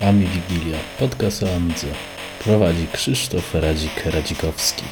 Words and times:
Ami 0.00 0.26
Wigilia, 0.26 0.78
podcast 0.98 1.42
o 1.42 1.54
Amidze. 1.56 1.86
Prowadzi 2.44 2.86
Krzysztof 2.92 3.54
Radzik-Radzikowski. 3.54 4.84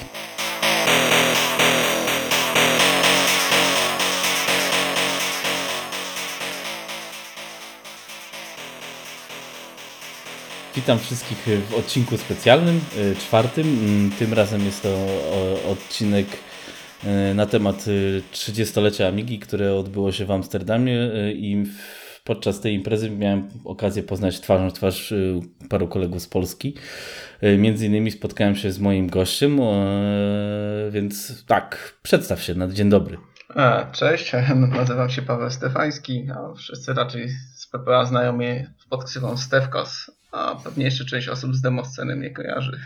Witam 10.76 10.98
wszystkich 10.98 11.38
w 11.70 11.74
odcinku 11.74 12.18
specjalnym, 12.18 12.80
y, 12.96 13.16
czwartym. 13.16 13.66
Mm, 13.66 14.10
tym 14.10 14.32
razem 14.32 14.64
jest 14.64 14.82
to 14.82 15.06
odcinek 15.70 16.26
na 17.34 17.46
temat 17.46 17.84
30-lecia 18.32 19.04
y, 19.04 19.06
Amigi, 19.06 19.38
które 19.38 19.74
odbyło 19.74 20.12
się 20.12 20.24
w 20.24 20.30
Amsterdamie 20.30 21.10
i 21.34 21.64
podczas 22.24 22.60
tej 22.60 22.74
imprezy 22.74 23.10
miałem 23.10 23.48
okazję 23.64 24.02
poznać 24.02 24.40
twarzą 24.40 24.70
w 24.70 24.72
twarz 24.72 25.14
paru 25.68 25.88
kolegów 25.88 26.22
z 26.22 26.26
Polski. 26.26 26.74
Między 27.58 27.86
innymi 27.86 28.10
spotkałem 28.10 28.56
się 28.56 28.72
z 28.72 28.78
moim 28.78 29.08
gościem, 29.08 29.60
więc 30.90 31.44
tak, 31.46 31.98
przedstaw 32.02 32.42
się 32.42 32.54
na 32.54 32.68
dzień 32.68 32.90
dobry. 32.90 33.18
Cześć, 33.92 34.32
nazywam 34.76 35.10
się 35.10 35.22
Paweł 35.22 35.50
Stefański, 35.50 36.26
a 36.34 36.54
wszyscy 36.54 36.94
raczej 36.94 37.28
z 37.54 37.66
PPA 37.66 38.04
znają 38.04 38.32
mnie 38.32 38.70
pod 38.90 39.04
ksywą 39.04 39.36
Stefkos 39.36 40.10
a 40.32 40.54
pewnie 40.64 40.84
jeszcze 40.84 41.04
część 41.04 41.28
osób 41.28 41.54
z 41.54 41.60
demosceny 41.60 42.16
mnie 42.16 42.30
kojarzy. 42.30 42.80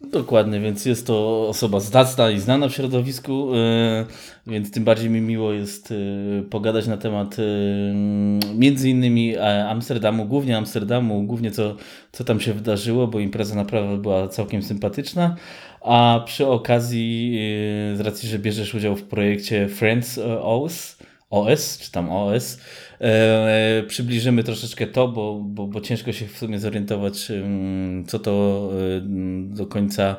Dokładnie, 0.00 0.60
więc 0.60 0.84
jest 0.86 1.06
to 1.06 1.48
osoba 1.48 1.80
zdacna 1.80 2.30
i 2.30 2.40
znana 2.40 2.68
w 2.68 2.72
środowisku, 2.72 3.54
e, 3.54 4.06
więc 4.46 4.70
tym 4.70 4.84
bardziej 4.84 5.10
mi 5.10 5.20
miło 5.20 5.52
jest 5.52 5.92
e, 5.92 6.42
pogadać 6.42 6.86
na 6.86 6.96
temat 6.96 7.36
e, 7.38 7.42
między 8.54 8.90
innymi 8.90 9.36
Amsterdamu, 9.68 10.26
głównie 10.26 10.56
Amsterdamu, 10.56 11.22
głównie 11.22 11.50
co, 11.50 11.76
co 12.12 12.24
tam 12.24 12.40
się 12.40 12.52
wydarzyło, 12.52 13.06
bo 13.06 13.20
impreza 13.20 13.54
naprawdę 13.54 14.02
była 14.02 14.28
całkiem 14.28 14.62
sympatyczna, 14.62 15.36
a 15.80 16.22
przy 16.26 16.46
okazji 16.46 17.38
z 17.94 18.00
racji, 18.00 18.28
że 18.28 18.38
bierzesz 18.38 18.74
udział 18.74 18.96
w 18.96 19.02
projekcie 19.02 19.68
Friends 19.68 20.20
OS, 20.42 20.98
OS 21.30 21.78
czy 21.78 21.92
tam 21.92 22.10
OS, 22.10 22.58
E, 23.00 23.82
przybliżymy 23.88 24.44
troszeczkę 24.44 24.86
to, 24.86 25.08
bo, 25.08 25.40
bo, 25.44 25.66
bo 25.66 25.80
ciężko 25.80 26.12
się 26.12 26.26
w 26.26 26.38
sumie 26.38 26.58
zorientować, 26.58 27.32
co 28.06 28.18
to 28.18 28.70
e, 28.72 29.00
do 29.54 29.66
końca 29.66 30.16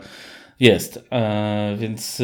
jest. 0.59 1.05
E, 1.11 1.75
więc 1.79 2.21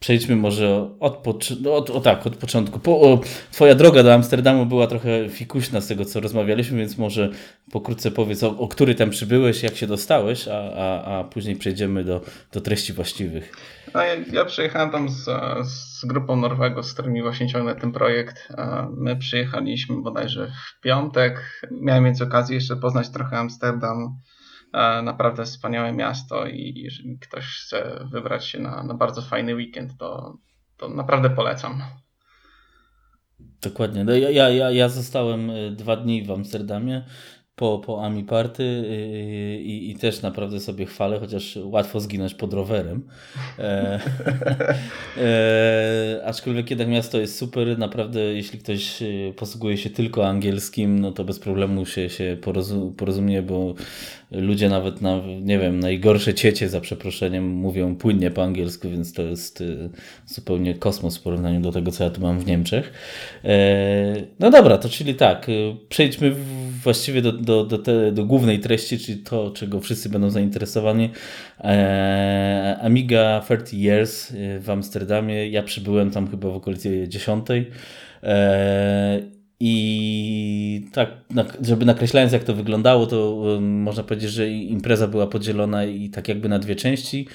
przejdźmy 0.00 0.36
może 0.36 0.90
od, 1.00 1.28
od, 1.66 1.90
o 1.90 2.00
tak, 2.00 2.26
od 2.26 2.36
początku. 2.36 2.78
Po, 2.78 3.00
o, 3.00 3.20
twoja 3.52 3.74
droga 3.74 4.02
do 4.02 4.14
Amsterdamu 4.14 4.66
była 4.66 4.86
trochę 4.86 5.28
fikuśna 5.28 5.80
z 5.80 5.86
tego, 5.86 6.04
co 6.04 6.20
rozmawialiśmy, 6.20 6.78
więc 6.78 6.98
może 6.98 7.30
pokrótce 7.72 8.10
powiedz, 8.10 8.42
o, 8.42 8.58
o 8.58 8.68
który 8.68 8.94
tam 8.94 9.10
przybyłeś, 9.10 9.62
jak 9.62 9.76
się 9.76 9.86
dostałeś, 9.86 10.48
a, 10.48 10.72
a, 10.76 11.18
a 11.18 11.24
później 11.24 11.56
przejdziemy 11.56 12.04
do, 12.04 12.20
do 12.52 12.60
treści 12.60 12.92
właściwych. 12.92 13.52
No, 13.94 14.02
ja, 14.02 14.14
ja 14.32 14.44
przyjechałem 14.44 14.90
tam 14.90 15.08
z, 15.08 15.24
z 15.68 16.04
grupą 16.04 16.36
Norwego, 16.36 16.82
z 16.82 16.92
którymi 16.92 17.22
właśnie 17.22 17.48
ciągnę 17.48 17.74
ten 17.74 17.92
projekt. 17.92 18.48
My 18.96 19.16
przyjechaliśmy 19.16 20.02
bodajże 20.02 20.52
w 20.76 20.80
piątek. 20.80 21.62
Miałem 21.70 22.04
więc 22.04 22.22
okazję 22.22 22.54
jeszcze 22.54 22.76
poznać 22.76 23.08
trochę 23.08 23.38
Amsterdam. 23.38 24.18
Naprawdę 25.02 25.44
wspaniałe 25.44 25.92
miasto 25.92 26.46
i 26.46 26.72
jeżeli 26.76 27.18
ktoś 27.18 27.44
chce 27.44 28.06
wybrać 28.12 28.46
się 28.46 28.58
na, 28.58 28.82
na 28.82 28.94
bardzo 28.94 29.22
fajny 29.22 29.54
weekend, 29.54 29.96
to, 29.98 30.38
to 30.76 30.88
naprawdę 30.88 31.30
polecam. 31.30 31.82
Dokładnie. 33.62 34.04
No 34.04 34.12
ja, 34.12 34.50
ja, 34.50 34.70
ja 34.70 34.88
zostałem 34.88 35.50
y, 35.50 35.70
dwa 35.70 35.96
dni 35.96 36.22
w 36.22 36.30
Amsterdamie 36.30 37.04
po, 37.58 37.78
po 37.78 38.04
Ami 38.04 38.24
Party 38.24 38.62
y, 38.62 39.60
i, 39.62 39.90
i, 39.90 39.94
też 39.96 40.22
naprawdę 40.22 40.60
sobie 40.60 40.86
chwalę, 40.86 41.20
chociaż 41.20 41.58
łatwo 41.62 42.00
zginąć 42.00 42.34
pod 42.34 42.52
rowerem. 42.52 43.08
E, 43.58 44.00
e, 45.16 46.22
aczkolwiek 46.24 46.70
jednak 46.70 46.88
miasto 46.88 47.18
jest 47.18 47.38
super, 47.38 47.78
naprawdę 47.78 48.20
jeśli 48.20 48.58
ktoś 48.58 49.02
y, 49.02 49.34
posługuje 49.36 49.76
się 49.76 49.90
tylko 49.90 50.26
angielskim, 50.26 50.98
no 50.98 51.12
to 51.12 51.24
bez 51.24 51.38
problemu 51.38 51.86
się, 51.86 52.10
się 52.10 52.36
porozumie, 52.96 53.42
bo 53.42 53.74
ludzie 54.30 54.68
nawet 54.68 55.02
na, 55.02 55.20
nie 55.42 55.58
wiem, 55.58 55.80
najgorsze 55.80 56.34
ciecie 56.34 56.68
za 56.68 56.80
przeproszeniem 56.80 57.48
mówią 57.48 57.96
płynnie 57.96 58.30
po 58.30 58.42
angielsku, 58.42 58.90
więc 58.90 59.12
to 59.12 59.22
jest 59.22 59.60
y, 59.60 59.90
zupełnie 60.26 60.74
kosmos 60.74 61.18
w 61.18 61.22
porównaniu 61.22 61.60
do 61.60 61.72
tego, 61.72 61.92
co 61.92 62.04
ja 62.04 62.10
tu 62.10 62.20
mam 62.20 62.40
w 62.40 62.46
Niemczech. 62.46 62.92
E, 63.44 64.16
no 64.40 64.50
dobra, 64.50 64.78
to 64.78 64.88
czyli 64.88 65.14
tak, 65.14 65.48
y, 65.48 65.76
przejdźmy 65.88 66.34
właściwie 66.82 67.22
do, 67.22 67.32
do, 67.32 67.64
do, 67.64 67.78
te, 67.78 68.12
do 68.12 68.24
głównej 68.24 68.60
treści, 68.60 68.98
czyli 68.98 69.18
to, 69.18 69.50
czego 69.50 69.80
wszyscy 69.80 70.08
będą 70.08 70.30
zainteresowani. 70.30 71.10
E, 71.60 72.78
Amiga 72.82 73.42
30 73.44 73.82
Years 73.82 74.30
y, 74.30 74.60
w 74.60 74.70
Amsterdamie, 74.70 75.48
ja 75.48 75.62
przybyłem 75.62 76.10
tam 76.10 76.30
chyba 76.30 76.48
w 76.48 76.56
okolicy 76.56 77.08
10. 77.08 77.46
I 79.60 80.86
tak, 80.92 81.08
żeby 81.62 81.84
nakreślając 81.84 82.32
jak 82.32 82.44
to 82.44 82.54
wyglądało, 82.54 83.06
to 83.06 83.46
można 83.60 84.02
powiedzieć, 84.02 84.30
że 84.30 84.50
impreza 84.50 85.08
była 85.08 85.26
podzielona 85.26 85.84
i 85.84 86.10
tak 86.10 86.28
jakby 86.28 86.48
na 86.48 86.58
dwie 86.58 86.76
części. 86.76 87.28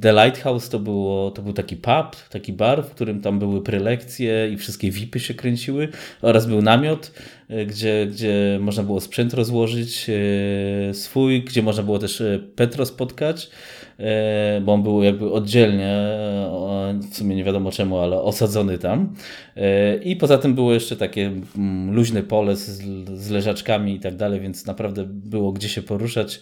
The 0.00 0.12
Lighthouse 0.12 0.68
to, 0.68 0.78
było, 0.78 1.30
to 1.30 1.42
był 1.42 1.52
taki 1.52 1.76
pub, 1.76 2.16
taki 2.30 2.52
bar, 2.52 2.84
w 2.84 2.90
którym 2.90 3.20
tam 3.20 3.38
były 3.38 3.62
prelekcje 3.62 4.50
i 4.52 4.56
wszystkie 4.56 4.90
VIPy 4.90 5.20
się 5.20 5.34
kręciły 5.34 5.88
oraz 6.22 6.46
był 6.46 6.62
namiot, 6.62 7.12
e, 7.48 7.66
gdzie, 7.66 8.06
gdzie 8.06 8.58
można 8.60 8.82
było 8.82 9.00
sprzęt 9.00 9.34
rozłożyć 9.34 10.06
e, 10.10 10.94
swój, 10.94 11.42
gdzie 11.44 11.62
można 11.62 11.82
było 11.82 11.98
też 11.98 12.20
e, 12.20 12.38
Petro 12.56 12.86
spotkać. 12.86 13.50
E, 13.98 14.60
bo 14.60 14.72
on 14.72 14.82
był 14.82 15.02
jakby 15.02 15.32
oddzielnie, 15.32 15.86
e, 15.86 17.00
w 17.10 17.16
sumie 17.16 17.36
nie 17.36 17.44
wiadomo 17.44 17.70
czemu, 17.70 17.98
ale 17.98 18.20
osadzony 18.20 18.78
tam. 18.78 19.14
E, 19.56 19.96
I 19.96 20.16
poza 20.16 20.38
tym 20.38 20.54
było 20.54 20.74
jeszcze 20.74 20.96
takie 20.96 21.32
mm, 21.56 21.94
luźne 21.94 22.22
pole 22.22 22.56
z, 22.56 22.82
z 23.20 23.30
leżaczkami 23.30 23.94
i 23.94 24.00
tak 24.00 24.16
dalej, 24.16 24.40
więc 24.40 24.66
naprawdę 24.66 25.04
było 25.08 25.52
gdzie 25.52 25.68
się 25.68 25.82
poruszać. 25.82 26.40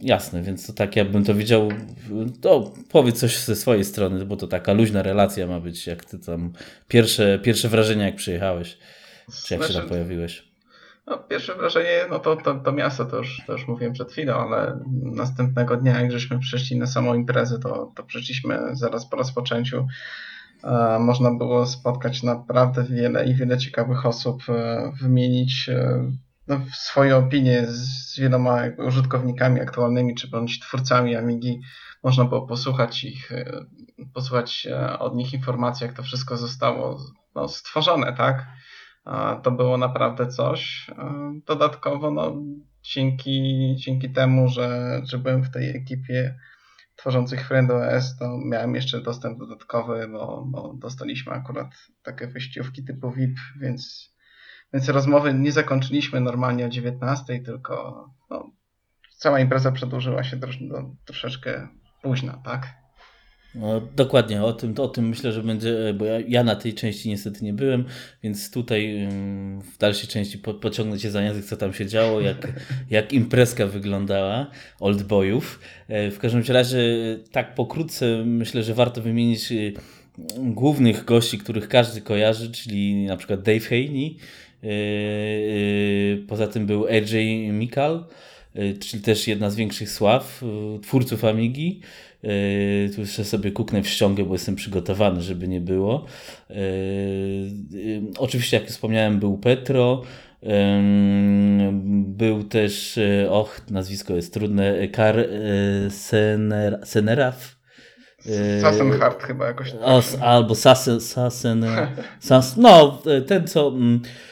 Jasne, 0.00 0.42
więc 0.42 0.66
to 0.66 0.72
tak 0.72 0.96
jakbym 0.96 1.24
to 1.24 1.34
widział, 1.34 1.68
to 2.40 2.72
powiedz 2.90 3.20
coś 3.20 3.38
ze 3.38 3.56
swojej 3.56 3.84
strony, 3.84 4.26
bo 4.26 4.36
to 4.36 4.46
taka 4.46 4.72
luźna 4.72 5.02
relacja 5.02 5.46
ma 5.46 5.60
być, 5.60 5.86
jak 5.86 6.04
ty 6.04 6.18
tam 6.18 6.52
pierwsze, 6.88 7.38
pierwsze 7.42 7.68
wrażenia 7.68 8.04
jak 8.04 8.16
przyjechałeś, 8.16 8.78
czy 9.46 9.54
jak 9.54 9.62
się 9.62 9.66
tam 9.66 9.72
znaczy, 9.72 9.88
pojawiłeś. 9.88 10.49
No, 11.06 11.18
pierwsze 11.18 11.54
wrażenie, 11.54 12.04
no 12.10 12.18
to, 12.18 12.36
to, 12.36 12.54
to 12.54 12.72
miasto, 12.72 13.04
to 13.04 13.16
już, 13.16 13.42
to 13.46 13.52
już 13.52 13.68
mówiłem 13.68 13.92
przed 13.92 14.12
chwilą, 14.12 14.34
ale 14.34 14.80
następnego 15.02 15.76
dnia, 15.76 16.00
jak 16.00 16.12
żeśmy 16.12 16.38
przyszli 16.38 16.78
na 16.78 16.86
samą 16.86 17.14
imprezę, 17.14 17.58
to, 17.58 17.92
to 17.96 18.02
przyszliśmy 18.02 18.58
zaraz 18.72 19.06
po 19.06 19.16
rozpoczęciu. 19.16 19.86
E, 20.64 20.98
można 20.98 21.30
było 21.34 21.66
spotkać 21.66 22.22
naprawdę 22.22 22.84
wiele 22.84 23.26
i 23.26 23.34
wiele 23.34 23.58
ciekawych 23.58 24.06
osób, 24.06 24.42
e, 24.48 24.92
wymienić 25.02 25.68
e, 25.68 26.10
no, 26.50 26.60
swoje 26.72 27.16
opinie 27.16 27.66
z 27.66 28.18
wieloma 28.20 28.60
użytkownikami 28.86 29.60
aktualnymi, 29.60 30.14
czy 30.14 30.28
bądź 30.28 30.60
twórcami 30.60 31.16
Amigi. 31.16 31.60
Można 32.02 32.24
było 32.24 32.46
posłuchać 32.46 33.04
ich, 33.04 33.32
e, 33.32 33.64
posłuchać 34.14 34.66
e, 34.70 34.98
od 34.98 35.14
nich 35.14 35.32
informacji, 35.32 35.86
jak 35.86 35.96
to 35.96 36.02
wszystko 36.02 36.36
zostało 36.36 36.98
no, 37.34 37.48
stworzone, 37.48 38.12
tak? 38.12 38.46
To 39.42 39.50
było 39.50 39.78
naprawdę 39.78 40.26
coś. 40.26 40.90
Dodatkowo, 41.46 42.10
no, 42.10 42.36
dzięki, 42.82 43.74
dzięki 43.78 44.10
temu, 44.10 44.48
że, 44.48 45.00
że 45.04 45.18
byłem 45.18 45.42
w 45.42 45.50
tej 45.50 45.76
ekipie 45.76 46.38
tworzących 46.96 47.48
FriendOS, 47.48 48.18
to 48.18 48.38
miałem 48.44 48.74
jeszcze 48.74 49.00
dostęp 49.00 49.38
dodatkowy, 49.38 50.08
bo, 50.08 50.44
bo 50.46 50.74
dostaliśmy 50.74 51.32
akurat 51.32 51.66
takie 52.02 52.26
wyjściówki 52.26 52.84
typu 52.84 53.10
VIP, 53.12 53.38
więc, 53.60 54.12
więc 54.72 54.88
rozmowy 54.88 55.34
nie 55.34 55.52
zakończyliśmy 55.52 56.20
normalnie 56.20 56.66
o 56.66 56.68
19, 56.68 57.40
tylko 57.40 58.06
no, 58.30 58.50
cała 59.16 59.40
impreza 59.40 59.72
przedłużyła 59.72 60.24
się 60.24 60.40
trosz, 60.40 60.56
do, 60.56 60.90
troszeczkę 61.04 61.68
późno, 62.02 62.42
tak? 62.44 62.79
No, 63.54 63.80
dokładnie, 63.96 64.42
o 64.42 64.52
tym, 64.52 64.74
o 64.78 64.88
tym 64.88 65.08
myślę, 65.08 65.32
że 65.32 65.42
będzie, 65.42 65.94
bo 65.98 66.04
ja, 66.04 66.20
ja, 66.28 66.44
na 66.44 66.56
tej 66.56 66.74
części 66.74 67.08
niestety 67.08 67.44
nie 67.44 67.52
byłem, 67.52 67.84
więc 68.22 68.50
tutaj 68.50 69.08
w 69.74 69.78
dalszej 69.78 70.08
części 70.08 70.38
po, 70.38 70.54
pociągnę 70.54 70.98
cię 70.98 71.10
za 71.10 71.22
język, 71.22 71.44
co 71.44 71.56
tam 71.56 71.72
się 71.72 71.86
działo, 71.86 72.20
jak, 72.20 72.48
jak 72.90 73.12
imprezka 73.12 73.66
wyglądała 73.66 74.46
Oldboyów. 74.80 75.60
E, 75.88 76.10
w 76.10 76.18
każdym 76.18 76.42
razie 76.48 76.78
tak 77.32 77.54
pokrótce 77.54 78.24
myślę, 78.24 78.62
że 78.62 78.74
warto 78.74 79.02
wymienić 79.02 79.52
y, 79.52 79.72
głównych 80.38 81.04
gości, 81.04 81.38
których 81.38 81.68
każdy 81.68 82.00
kojarzy, 82.00 82.52
czyli 82.52 83.04
na 83.04 83.16
przykład 83.16 83.42
Dave 83.42 83.68
Haney, 83.68 84.16
e, 84.62 84.66
e, 84.66 86.26
poza 86.28 86.46
tym 86.46 86.66
był 86.66 86.86
AJ 86.86 87.48
Mikal, 87.52 88.04
czyli 88.54 89.02
też 89.02 89.28
jedna 89.28 89.50
z 89.50 89.56
większych 89.56 89.90
sław 89.90 90.44
twórców 90.82 91.24
Amigi. 91.24 91.80
Tu 92.94 93.00
jeszcze 93.00 93.24
sobie 93.24 93.52
kuknę 93.52 93.82
w 93.82 93.88
ściągę, 93.88 94.24
bo 94.24 94.34
jestem 94.34 94.56
przygotowany, 94.56 95.22
żeby 95.22 95.48
nie 95.48 95.60
było. 95.60 96.06
Oczywiście, 98.18 98.56
jak 98.56 98.66
wspomniałem, 98.66 99.18
był 99.18 99.38
Petro. 99.38 100.02
Był 101.92 102.44
też, 102.44 102.98
och, 103.28 103.60
nazwisko 103.70 104.14
jest 104.14 104.34
trudne, 104.34 104.88
Kar 104.88 105.16
Seneraf. 106.84 107.60
Sassenhardt 108.60 109.22
chyba 109.22 109.46
jakoś. 109.46 109.72
Tak. 109.72 109.80
O, 109.82 110.02
albo 110.20 110.54
Sassen, 110.54 111.00
Sassen, 111.00 111.66
Sass, 112.20 112.56
no 112.56 113.02
ten 113.26 113.46
co 113.46 113.68
mm, 113.68 113.94
y, 113.96 114.29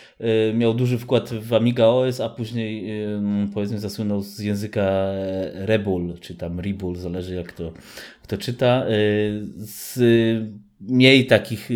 miał 0.54 0.74
duży 0.74 0.98
wkład 0.98 1.30
w 1.30 1.54
Amiga 1.54 1.86
OS, 1.86 2.20
a 2.20 2.28
później 2.28 3.02
y, 3.04 3.20
powiedzmy 3.54 3.78
zasłynął 3.78 4.22
z 4.22 4.38
języka 4.38 5.12
Rebul, 5.54 6.18
czy 6.20 6.34
tam 6.34 6.60
Ribul, 6.60 6.96
zależy 6.96 7.34
jak 7.34 7.52
to 7.52 7.72
kto 8.22 8.38
czyta. 8.38 8.86
Y, 8.88 9.40
z 9.56 9.98
mniej 10.80 11.26
takich 11.26 11.70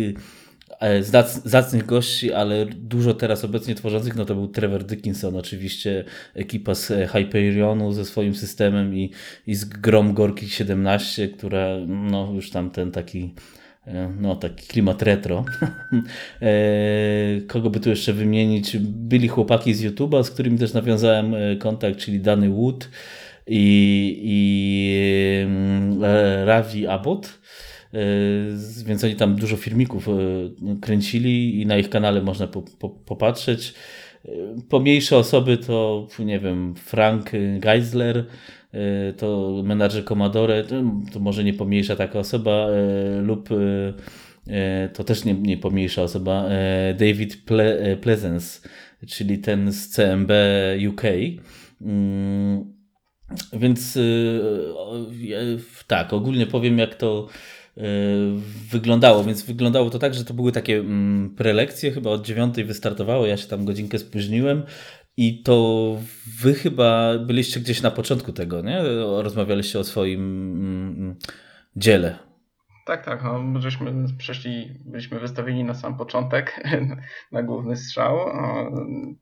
E, 0.83 1.03
zacnych 1.45 1.85
gości, 1.85 2.33
ale 2.33 2.65
dużo 2.65 3.13
teraz 3.13 3.45
obecnie 3.45 3.75
tworzących, 3.75 4.15
no 4.15 4.25
to 4.25 4.35
był 4.35 4.47
Trevor 4.47 4.83
Dickinson, 4.83 5.35
oczywiście 5.35 6.03
ekipa 6.33 6.75
z 6.75 7.11
Hyperionu 7.11 7.93
ze 7.93 8.05
swoim 8.05 8.35
systemem 8.35 8.95
i, 8.95 9.11
i 9.47 9.55
z 9.55 9.65
Grom 9.65 10.13
Gorki 10.13 10.49
17, 10.49 11.27
która 11.27 11.67
no 11.87 12.31
już 12.35 12.51
tam 12.51 12.71
ten 12.71 12.91
taki 12.91 13.19
e, 13.23 13.53
no 14.19 14.35
taki 14.35 14.67
klimat 14.67 15.01
retro. 15.01 15.45
E, 16.41 17.41
kogo 17.47 17.69
by 17.69 17.79
tu 17.79 17.89
jeszcze 17.89 18.13
wymienić? 18.13 18.77
Byli 18.79 19.27
chłopaki 19.27 19.73
z 19.73 19.83
YouTube'a, 19.83 20.23
z 20.23 20.31
którymi 20.31 20.57
też 20.59 20.73
nawiązałem 20.73 21.35
kontakt, 21.59 21.99
czyli 21.99 22.19
Dany 22.19 22.49
Wood 22.49 22.89
i, 23.47 24.19
i 24.23 25.45
Ravi 26.45 26.87
Abbott 26.87 27.39
więc 28.85 29.03
oni 29.03 29.15
tam 29.15 29.35
dużo 29.35 29.57
filmików 29.57 30.07
kręcili 30.81 31.61
i 31.61 31.65
na 31.65 31.77
ich 31.77 31.89
kanale 31.89 32.21
można 32.21 32.47
po, 32.47 32.61
po, 32.61 32.89
popatrzeć. 32.89 33.73
Pomniejsze 34.69 35.17
osoby 35.17 35.57
to, 35.57 36.07
nie 36.19 36.39
wiem, 36.39 36.75
Frank 36.75 37.31
Geisler, 37.59 38.25
to 39.17 39.61
menadżer 39.63 40.05
Commodore, 40.05 40.63
to 41.13 41.19
może 41.19 41.43
nie 41.43 41.53
pomniejsza 41.53 41.95
taka 41.95 42.19
osoba, 42.19 42.67
lub 43.21 43.49
to 44.93 45.03
też 45.03 45.25
nie, 45.25 45.33
nie 45.33 45.57
pomniejsza 45.57 46.03
osoba, 46.03 46.49
David 46.99 47.45
Ple 47.45 47.97
Pleasance, 48.01 48.69
czyli 49.07 49.37
ten 49.37 49.71
z 49.71 49.89
CMB 49.89 50.31
UK. 50.89 51.01
Więc 53.53 53.99
tak, 55.87 56.13
ogólnie 56.13 56.47
powiem, 56.47 56.77
jak 56.77 56.95
to 56.95 57.27
Y, 57.77 57.81
wyglądało, 58.71 59.23
więc 59.23 59.43
wyglądało 59.43 59.89
to 59.89 59.99
tak, 59.99 60.13
że 60.13 60.25
to 60.25 60.33
były 60.33 60.51
takie 60.51 60.77
mm, 60.77 61.35
prelekcje, 61.35 61.91
chyba 61.91 62.09
od 62.09 62.25
dziewiątej 62.25 62.65
wystartowało, 62.65 63.25
ja 63.25 63.37
się 63.37 63.47
tam 63.47 63.65
godzinkę 63.65 63.99
spóźniłem 63.99 64.63
i 65.17 65.43
to 65.43 65.97
wy 66.41 66.53
chyba 66.53 67.17
byliście 67.19 67.59
gdzieś 67.59 67.81
na 67.81 67.91
początku 67.91 68.33
tego, 68.33 68.61
nie? 68.61 68.81
Rozmawialiście 68.99 69.79
o 69.79 69.83
swoim 69.83 70.21
mm, 70.21 71.15
dziele. 71.75 72.19
Tak, 72.85 73.05
tak, 73.05 73.23
no, 73.23 73.61
żeśmy 73.61 73.93
przeszli, 74.17 74.79
byliśmy 74.85 75.19
wystawieni 75.19 75.63
na 75.63 75.73
sam 75.73 75.97
początek, 75.97 76.63
na 77.31 77.43
główny 77.43 77.75
strzał. 77.75 78.17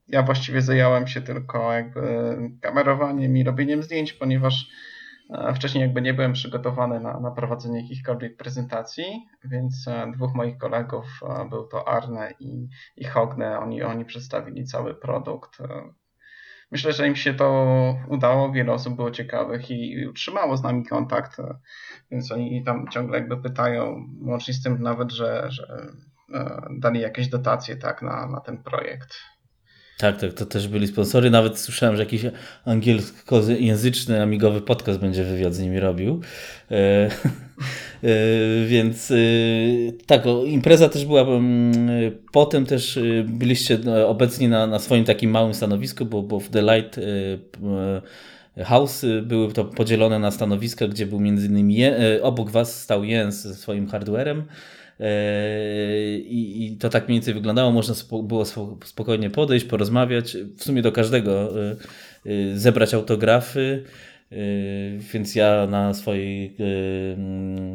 Ja 0.08 0.24
właściwie 0.24 0.62
zająłem 0.62 1.08
się 1.08 1.22
tylko 1.22 1.74
jakby 1.74 2.02
kamerowaniem 2.62 3.38
i 3.38 3.44
robieniem 3.44 3.84
zdjęć, 3.84 4.14
ponieważ 4.14 4.70
Wcześniej 5.56 5.82
jakby 5.82 6.02
nie 6.02 6.14
byłem 6.14 6.34
przygotowany 6.34 7.00
na, 7.00 7.20
na 7.20 7.32
prowadzenie 7.32 7.82
jakichkolwiek 7.82 8.38
prezentacji, 8.38 9.28
więc 9.44 9.88
e, 9.88 10.12
dwóch 10.12 10.34
moich 10.34 10.58
kolegów, 10.58 11.06
e, 11.24 11.50
był 11.50 11.68
to 11.68 11.88
Arne 11.88 12.34
i, 12.40 12.68
i 12.96 13.04
Hogne, 13.04 13.60
oni, 13.60 13.84
oni 13.84 14.06
przedstawili 14.06 14.66
cały 14.66 14.96
produkt. 14.96 15.62
E, 15.62 15.94
myślę, 16.72 16.94
że 16.94 17.08
im 17.08 17.16
się 17.16 17.34
to 17.34 17.98
udało, 18.08 18.52
wiele 18.52 18.74
osób 18.74 18.96
było 18.96 19.12
ciekawych 19.12 19.72
i, 19.72 19.92
i 19.92 20.08
utrzymało 20.08 20.58
z 20.58 20.64
nami 20.64 20.86
kontakt, 20.86 21.38
więc 22.12 22.32
oni 22.32 22.64
tam 22.64 22.88
ciągle 22.88 23.18
jakby 23.18 23.38
pytają, 23.38 24.06
łącznie 24.22 24.54
z 24.54 24.64
tym 24.64 24.82
nawet, 24.82 25.12
że, 25.12 25.46
że 25.50 25.88
dali 26.80 27.02
jakieś 27.02 27.28
dotacje 27.28 27.76
tak, 27.76 28.02
na, 28.02 28.28
na 28.28 28.40
ten 28.40 28.64
projekt. 28.64 29.18
Tak, 30.02 30.18
tak, 30.18 30.34
to 30.34 30.46
też 30.46 30.68
byli 30.68 30.88
sponsory. 30.88 31.30
Nawet 31.30 31.60
słyszałem, 31.60 31.96
że 31.96 32.04
jakiś 32.04 32.22
angielskojęzyczny, 32.66 34.22
amigowy 34.22 34.62
podcast 34.62 35.00
będzie 35.00 35.24
wywiad 35.24 35.54
z 35.54 35.60
nimi 35.60 35.80
robił. 35.80 36.22
E, 36.72 36.76
e, 36.76 37.10
więc 38.68 39.12
e, 39.12 39.16
tak, 40.06 40.26
o, 40.26 40.44
impreza 40.44 40.90
też 40.90 41.06
była. 41.06 41.26
Potem 42.32 42.66
też 42.66 43.00
byliście 43.26 43.80
no, 43.84 44.08
obecni 44.08 44.48
na, 44.48 44.68
na 44.68 44.80
swoim 44.80 45.06
takim 45.06 45.32
małym 45.32 45.54
stanowisku, 45.54 46.06
bo, 46.06 46.22
bo 46.22 46.40
w 46.40 46.50
The 46.50 46.62
Light 46.62 47.00
House 48.64 49.06
były 49.24 49.54
to 49.54 49.66
podzielone 49.66 50.20
na 50.20 50.32
stanowiska, 50.32 50.88
gdzie 50.88 51.06
był 51.06 51.20
między 51.20 51.48
innymi 51.48 51.76
je, 51.76 52.20
obok 52.22 52.50
was 52.50 52.82
stał 52.82 53.04
Jens 53.04 53.42
ze 53.42 53.56
swoim 53.56 53.88
hardwarem. 53.88 54.44
I, 56.28 56.66
I, 56.66 56.78
to 56.78 56.90
tak 56.90 57.08
mniej 57.08 57.16
więcej 57.20 57.34
wyglądało. 57.34 57.72
Można 57.72 57.96
było 58.24 58.46
spokojnie 58.84 59.30
podejść, 59.30 59.66
porozmawiać, 59.66 60.38
w 60.58 60.64
sumie 60.64 60.82
do 60.82 60.92
każdego 60.92 61.62
e, 61.62 61.76
e, 62.26 62.58
zebrać 62.58 62.94
autografy. 62.94 63.84
Więc 65.14 65.36
ja 65.36 65.68
na 65.68 65.94
swojej 65.94 66.56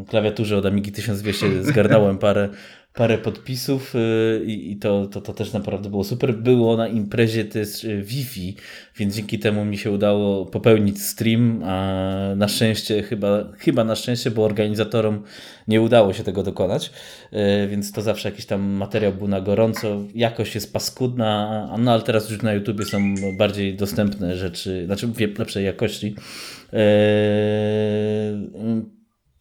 klawiaturze 0.09 0.57
od 0.57 0.67
Amigi 0.67 0.93
1200 0.93 1.63
zgarnąłem 1.63 2.19
parę 2.19 2.49
parę 2.97 3.19
podpisów 3.19 3.95
y, 3.95 4.45
i, 4.47 4.77
to, 4.77 5.07
to, 5.07 5.21
to 5.21 5.33
też 5.33 5.53
naprawdę 5.53 5.91
było 5.91 6.05
super. 6.05 6.35
Było 6.35 6.77
na 6.77 6.89
imprezie 6.89 7.45
też 7.45 7.85
y, 7.85 8.03
Wi-Fi, 8.03 8.57
więc 8.97 9.15
dzięki 9.15 9.39
temu 9.39 9.65
mi 9.65 9.79
się 9.79 9.91
udało 9.91 10.47
popełnić 10.47 11.03
stream, 11.03 11.63
a 11.65 11.95
na 12.37 12.49
szczęście, 12.49 13.03
chyba, 13.03 13.45
chyba 13.59 13.85
na 13.85 13.97
szczęście, 13.97 14.31
bo 14.31 14.45
organizatorom 14.45 15.23
nie 15.69 15.81
udało 15.81 16.13
się 16.13 16.25
tego 16.25 16.43
dokonać, 16.43 16.91
y, 17.33 17.69
więc 17.69 17.93
to 17.93 18.03
zawsze 18.03 18.29
jakiś 18.29 18.47
tam 18.47 18.61
materiał 18.63 19.13
był 19.13 19.29
na 19.29 19.41
gorąco. 19.41 20.03
Jakość 20.15 20.55
jest 20.55 20.73
paskudna, 20.73 21.69
no 21.79 21.93
ale 21.93 22.03
teraz 22.03 22.31
już 22.31 22.43
na 22.43 22.53
YouTubie 22.53 22.85
są 22.85 23.15
bardziej 23.39 23.77
dostępne 23.77 24.37
rzeczy, 24.37 24.87
znaczy 24.87 25.09
lepszej 25.39 25.65
jakości. 25.65 26.15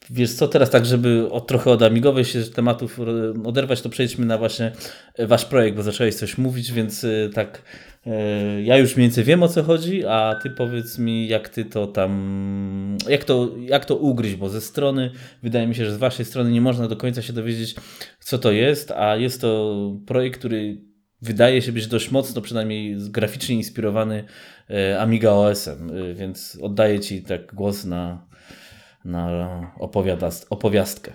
Wiesz 0.09 0.33
co, 0.33 0.47
teraz 0.47 0.69
tak, 0.69 0.85
żeby 0.85 1.29
od, 1.31 1.47
trochę 1.47 1.71
od 1.71 1.81
amigowej 1.81 2.25
się 2.25 2.43
tematów 2.43 2.99
oderwać, 3.43 3.81
to 3.81 3.89
przejdźmy 3.89 4.25
na 4.25 4.37
właśnie 4.37 4.71
e, 5.15 5.27
wasz 5.27 5.45
projekt, 5.45 5.77
bo 5.77 5.83
zacząłeś 5.83 6.15
coś 6.15 6.37
mówić, 6.37 6.71
więc 6.71 7.03
e, 7.03 7.29
tak 7.33 7.61
e, 8.05 8.61
ja 8.61 8.77
już 8.77 8.95
mniej 8.95 9.07
więcej 9.07 9.23
wiem 9.23 9.43
o 9.43 9.47
co 9.47 9.63
chodzi, 9.63 10.05
a 10.05 10.35
ty 10.43 10.49
powiedz 10.49 10.99
mi 10.99 11.27
jak 11.27 11.49
ty 11.49 11.65
to 11.65 11.87
tam, 11.87 12.97
jak 13.09 13.23
to, 13.23 13.51
jak 13.59 13.85
to 13.85 13.95
ugryźć, 13.95 14.35
bo 14.35 14.49
ze 14.49 14.61
strony, 14.61 15.11
wydaje 15.43 15.67
mi 15.67 15.75
się, 15.75 15.85
że 15.85 15.93
z 15.93 15.97
waszej 15.97 16.25
strony 16.25 16.51
nie 16.51 16.61
można 16.61 16.87
do 16.87 16.95
końca 16.95 17.21
się 17.21 17.33
dowiedzieć 17.33 17.75
co 18.19 18.37
to 18.37 18.51
jest, 18.51 18.91
a 18.91 19.15
jest 19.15 19.41
to 19.41 19.75
projekt, 20.07 20.39
który 20.39 20.81
wydaje 21.21 21.61
się 21.61 21.71
być 21.71 21.87
dość 21.87 22.11
mocno, 22.11 22.41
przynajmniej 22.41 22.97
graficznie 23.09 23.55
inspirowany 23.55 24.23
Amiga 24.99 25.31
OS-em, 25.31 25.91
więc 26.15 26.57
oddaję 26.61 26.99
ci 26.99 27.23
tak 27.23 27.53
głos 27.53 27.85
na 27.85 28.27
na 29.05 29.71
opowiastkę. 30.49 31.13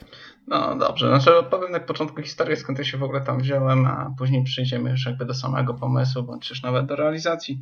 No 0.48 0.76
dobrze, 0.76 1.08
znaczy 1.08 1.36
opowiem 1.36 1.72
na 1.72 1.80
początku 1.80 2.22
historię, 2.22 2.56
skąd 2.56 2.78
ja 2.78 2.84
się 2.84 2.98
w 2.98 3.02
ogóle 3.02 3.20
tam 3.20 3.38
wziąłem, 3.38 3.86
a 3.86 4.14
później 4.18 4.44
przyjdziemy 4.44 4.90
już 4.90 5.06
jakby 5.06 5.24
do 5.24 5.34
samego 5.34 5.74
pomysłu, 5.74 6.22
bądź 6.22 6.48
też 6.48 6.62
nawet 6.62 6.86
do 6.86 6.96
realizacji. 6.96 7.60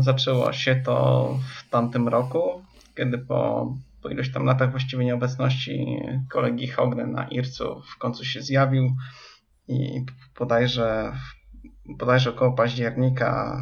Zaczęło 0.00 0.52
się 0.52 0.82
to 0.84 1.28
w 1.56 1.70
tamtym 1.70 2.08
roku, 2.08 2.62
kiedy 2.96 3.18
po, 3.18 3.72
po 4.02 4.08
iluś 4.08 4.32
tam 4.32 4.44
latach 4.44 4.70
właściwie 4.70 5.04
nieobecności 5.04 6.00
kolegi 6.30 6.68
Hogne 6.68 7.06
na 7.06 7.28
Ircu 7.28 7.82
w 7.94 7.98
końcu 7.98 8.24
się 8.24 8.42
zjawił 8.42 8.96
i 9.68 10.04
bodajże 10.38 11.12
bodajże 11.98 12.30
około 12.30 12.52
października 12.52 13.60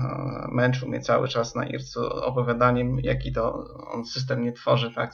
męczył 0.52 0.88
mnie 0.88 1.00
cały 1.00 1.28
czas 1.28 1.54
na 1.54 1.66
Ircu 1.66 2.00
opowiadaniem, 2.06 3.00
jaki 3.00 3.32
to 3.32 3.64
on 3.92 4.06
system 4.06 4.42
nie 4.42 4.52
tworzy, 4.52 4.94
tak, 4.94 5.12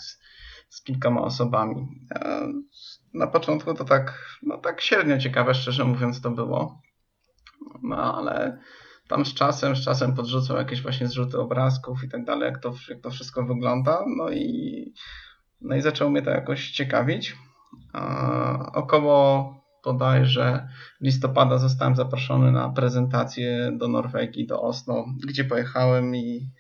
z 0.75 0.83
kilkoma 0.83 1.21
osobami. 1.21 1.88
Na 3.14 3.26
początku 3.26 3.75
to 3.75 3.85
tak, 3.85 4.38
no 4.43 4.59
tak 4.59 4.81
średnio 4.81 5.19
ciekawe, 5.19 5.54
szczerze 5.54 5.85
mówiąc, 5.85 6.21
to 6.21 6.31
było. 6.31 6.81
No 7.83 8.19
ale 8.19 8.59
tam 9.09 9.25
z 9.25 9.35
czasem, 9.35 9.76
z 9.76 9.85
czasem 9.85 10.14
podrzucał 10.14 10.57
jakieś 10.57 10.83
właśnie 10.83 11.09
zrzuty 11.09 11.40
obrazków 11.40 12.04
i 12.04 12.09
tak 12.09 12.25
dalej, 12.25 12.47
jak 12.47 12.62
to, 12.62 12.75
jak 12.88 13.00
to 13.00 13.11
wszystko 13.11 13.45
wygląda. 13.45 14.04
No 14.16 14.31
i, 14.31 14.93
no 15.61 15.76
i 15.76 15.81
zaczął 15.81 16.11
mnie 16.11 16.23
to 16.23 16.31
jakoś 16.31 16.71
ciekawić. 16.71 17.37
Około 18.73 19.54
bodajże 19.85 20.69
listopada 21.00 21.59
zostałem 21.59 21.97
zaproszony 21.97 22.52
na 22.52 22.69
prezentację 22.69 23.73
do 23.78 23.88
Norwegii, 23.88 24.47
do 24.47 24.62
Oslo, 24.62 25.04
gdzie 25.26 25.45
pojechałem 25.45 26.16
i 26.16 26.50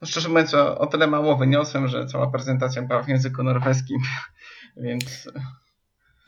no 0.00 0.06
szczerze 0.06 0.28
mówiąc, 0.28 0.54
o, 0.54 0.78
o 0.78 0.86
tyle 0.86 1.06
mało 1.06 1.36
wyniosłem, 1.36 1.88
że 1.88 2.06
cała 2.06 2.30
prezentacja 2.30 2.82
była 2.82 3.02
w 3.02 3.08
języku 3.08 3.42
norweskim, 3.42 3.98
więc 4.76 5.28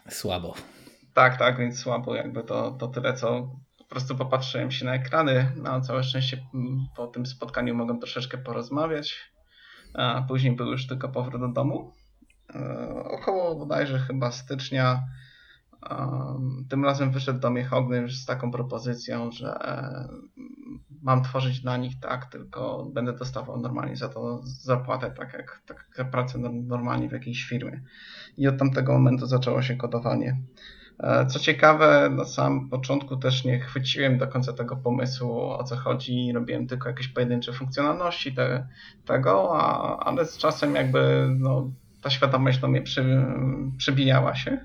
Słabo. 0.09 0.55
tak, 1.15 1.37
tak, 1.37 1.59
więc 1.59 1.79
słabo 1.79 2.15
jakby 2.15 2.45
to, 2.45 2.71
to 2.71 2.89
tyle, 2.89 3.15
co 3.15 3.51
po 3.79 3.85
prostu 3.85 4.17
popatrzyłem 4.17 4.71
się 4.71 4.85
na 4.87 4.95
ekrany. 4.95 5.53
Na 5.57 5.81
całe 5.81 6.05
szczęście 6.05 6.47
mm, 6.55 6.87
po 6.97 7.07
tym 7.07 7.27
spotkaniu 7.27 7.75
mogłem 7.75 7.99
troszeczkę 7.99 8.39
porozmawiać, 8.39 9.33
a 9.95 10.23
później 10.29 10.57
był 10.57 10.67
już 10.67 10.87
tylko 10.87 11.09
powrót 11.09 11.41
do 11.41 11.49
domu. 11.49 11.93
E, 12.55 12.89
Około 13.05 13.55
bodajże 13.57 13.99
chyba 13.99 14.31
stycznia 14.31 15.03
um, 15.91 16.67
tym 16.71 16.85
razem 16.85 17.11
wyszedł 17.11 17.41
do 17.41 17.51
mnie 17.51 17.65
Hogny 17.65 17.97
już 17.99 18.17
z 18.17 18.27
taką 18.27 18.51
propozycją, 18.51 19.31
że 19.31 19.49
e, 19.49 20.09
mam 21.03 21.23
tworzyć 21.23 21.61
dla 21.61 21.77
nich 21.77 22.01
tak, 22.01 22.27
tylko 22.27 22.91
będę 22.95 23.13
dostawał 23.13 23.61
normalnie 23.61 23.97
za 23.97 24.09
to 24.09 24.41
zapłatę, 24.45 25.11
tak 25.11 25.33
jak, 25.33 25.63
tak 25.67 25.87
jak 25.99 26.11
pracę 26.11 26.39
no- 26.39 26.53
normalnie 26.53 27.09
w 27.09 27.13
jakiejś 27.13 27.45
firmie. 27.45 27.81
I 28.37 28.49
od 28.49 28.59
tamtego 28.59 28.93
momentu 28.93 29.27
zaczęło 29.27 29.63
się 29.63 29.77
kodowanie. 29.77 30.39
E, 30.99 31.27
Co 31.27 31.39
ciekawe, 31.39 32.11
na 32.11 32.25
samym 32.25 32.69
początku 32.69 33.17
też 33.17 33.45
nie 33.45 33.61
chwyciłem 33.61 34.19
do 34.19 34.29
końca 34.29 34.53
tego 34.53 34.77
pomysłu, 34.77 35.41
o 35.41 35.65
co 35.65 35.77
chodzi, 35.77 36.33
robiłem 36.33 36.67
tylko 36.67 36.89
jakieś 36.89 37.09
pojedyncze 37.09 37.53
funkcjonalności 37.53 38.35
te, 38.35 38.69
tego, 39.05 39.61
a, 39.61 39.97
ale 40.05 40.27
z 40.27 40.39
czasem 40.39 40.75
jakby 40.75 41.29
no, 41.39 41.71
ta 42.03 42.11
świadomość 42.11 42.59
do 42.59 42.69
mnie 42.69 42.83
przy, 42.83 43.27
przybijała 43.77 44.35
się 44.35 44.59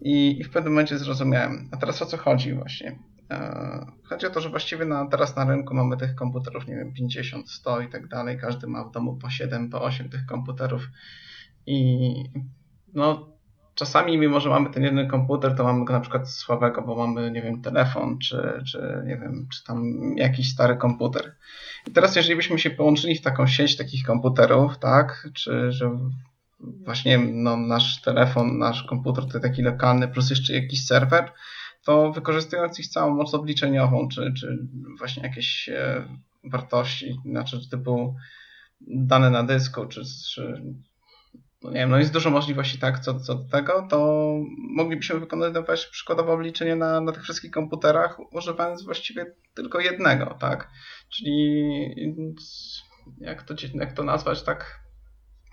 i, 0.00 0.40
i 0.40 0.44
w 0.44 0.50
pewnym 0.50 0.72
momencie 0.72 0.98
zrozumiałem. 0.98 1.68
A 1.72 1.76
teraz 1.76 2.02
o 2.02 2.06
co 2.06 2.16
chodzi 2.16 2.54
właśnie? 2.54 2.98
E, 3.30 3.86
Chodzi 4.08 4.26
o 4.26 4.30
to, 4.30 4.40
że 4.40 4.50
właściwie 4.50 4.84
na, 4.84 5.06
teraz 5.06 5.36
na 5.36 5.44
rynku 5.44 5.74
mamy 5.74 5.96
tych 5.96 6.14
komputerów, 6.14 6.66
nie 6.66 6.76
wiem, 6.76 6.92
50, 6.92 7.50
100 7.50 7.80
i 7.80 7.88
tak 7.88 8.08
dalej. 8.08 8.38
Każdy 8.38 8.66
ma 8.66 8.84
w 8.84 8.90
domu 8.90 9.16
po 9.16 9.30
7, 9.30 9.70
po 9.70 9.82
8 9.82 10.08
tych 10.08 10.26
komputerów. 10.26 10.88
I 11.66 12.08
no, 12.94 13.28
czasami, 13.74 14.18
mimo 14.18 14.40
że 14.40 14.50
mamy 14.50 14.70
ten 14.70 14.82
jeden 14.82 15.08
komputer, 15.08 15.54
to 15.54 15.64
mamy 15.64 15.84
go 15.84 15.92
na 15.92 16.00
przykład 16.00 16.30
słabego, 16.30 16.82
bo 16.82 17.06
mamy, 17.06 17.30
nie 17.30 17.42
wiem, 17.42 17.62
telefon, 17.62 18.18
czy, 18.18 18.62
czy 18.66 19.02
nie 19.06 19.16
wiem, 19.16 19.46
czy 19.52 19.64
tam 19.64 19.84
jakiś 20.16 20.52
stary 20.52 20.76
komputer. 20.76 21.36
I 21.86 21.90
teraz, 21.90 22.16
jeżeli 22.16 22.36
byśmy 22.36 22.58
się 22.58 22.70
połączyli 22.70 23.16
w 23.16 23.22
taką 23.22 23.46
sieć 23.46 23.76
takich 23.76 24.06
komputerów, 24.06 24.78
tak, 24.78 25.28
czy 25.34 25.72
że 25.72 25.98
właśnie 26.60 27.18
no, 27.18 27.56
nasz 27.56 28.00
telefon, 28.00 28.58
nasz 28.58 28.82
komputer 28.82 29.26
to 29.28 29.40
taki 29.40 29.62
lokalny, 29.62 30.08
plus 30.08 30.30
jeszcze 30.30 30.54
jakiś 30.54 30.86
serwer, 30.86 31.32
to 31.86 32.12
wykorzystując 32.12 32.80
ich 32.80 32.88
całą 32.88 33.14
moc 33.14 33.34
obliczeniową, 33.34 34.08
czy, 34.08 34.32
czy 34.40 34.58
właśnie 34.98 35.22
jakieś 35.22 35.68
e, 35.68 36.08
wartości, 36.44 37.16
znaczy 37.24 37.70
typu 37.70 38.14
dane 38.80 39.30
na 39.30 39.42
dysku, 39.42 39.86
czy, 39.86 40.02
czy 40.34 40.62
no 41.62 41.70
nie 41.70 41.76
wiem, 41.76 41.90
no 41.90 41.98
jest 41.98 42.12
dużo 42.12 42.30
możliwości 42.30 42.78
tak 42.78 42.98
co, 42.98 43.20
co 43.20 43.34
do 43.34 43.48
tego, 43.48 43.86
to 43.90 44.30
moglibyśmy 44.56 45.20
wykonywać 45.20 45.86
przykładowo 45.86 46.32
obliczenie 46.32 46.76
na, 46.76 47.00
na 47.00 47.12
tych 47.12 47.22
wszystkich 47.22 47.50
komputerach, 47.50 48.32
używając 48.32 48.82
właściwie 48.82 49.34
tylko 49.54 49.80
jednego, 49.80 50.36
tak? 50.40 50.70
Czyli 51.08 51.64
jak 53.18 53.42
to, 53.42 53.54
jak 53.74 53.92
to 53.92 54.02
nazwać 54.02 54.42
tak 54.42 54.85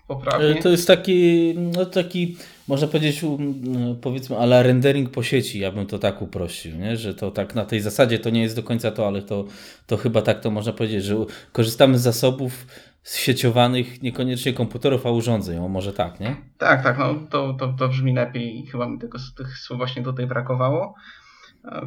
poprawnie? 0.06 0.46
E, 0.46 0.62
To 0.62 0.68
jest 0.68 0.86
taki, 0.86 1.54
no 1.56 1.86
taki, 1.86 2.36
można 2.68 2.88
powiedzieć, 2.88 3.22
um, 3.22 3.54
powiedzmy, 4.00 4.38
ale 4.38 4.62
rendering 4.62 5.10
po 5.10 5.22
sieci, 5.22 5.58
ja 5.58 5.72
bym 5.72 5.86
to 5.86 5.98
tak 5.98 6.22
uprościł, 6.22 6.76
nie? 6.76 6.96
że 6.96 7.14
to 7.14 7.30
tak 7.30 7.54
na 7.54 7.64
tej 7.64 7.80
zasadzie 7.80 8.18
to 8.18 8.30
nie 8.30 8.42
jest 8.42 8.56
do 8.56 8.62
końca 8.62 8.90
to, 8.90 9.06
ale 9.06 9.22
to, 9.22 9.44
to 9.86 9.96
chyba 9.96 10.22
tak 10.22 10.40
to 10.40 10.50
można 10.50 10.72
powiedzieć, 10.72 11.04
że 11.04 11.16
korzystamy 11.52 11.98
z 11.98 12.02
zasobów 12.02 12.66
sieciowanych, 13.04 14.02
niekoniecznie 14.02 14.52
komputerów, 14.52 15.06
a 15.06 15.10
urządzeń, 15.10 15.58
o 15.58 15.68
może 15.68 15.92
tak, 15.92 16.20
nie? 16.20 16.36
Tak, 16.58 16.82
tak, 16.82 16.98
no 16.98 17.14
to, 17.30 17.54
to, 17.54 17.74
to 17.78 17.88
brzmi 17.88 18.14
lepiej. 18.14 18.66
Chyba 18.72 18.88
mi 18.88 18.98
tego, 18.98 19.18
tych 19.36 19.58
słów 19.58 19.78
właśnie 19.78 20.02
tutaj 20.02 20.26
brakowało. 20.26 20.94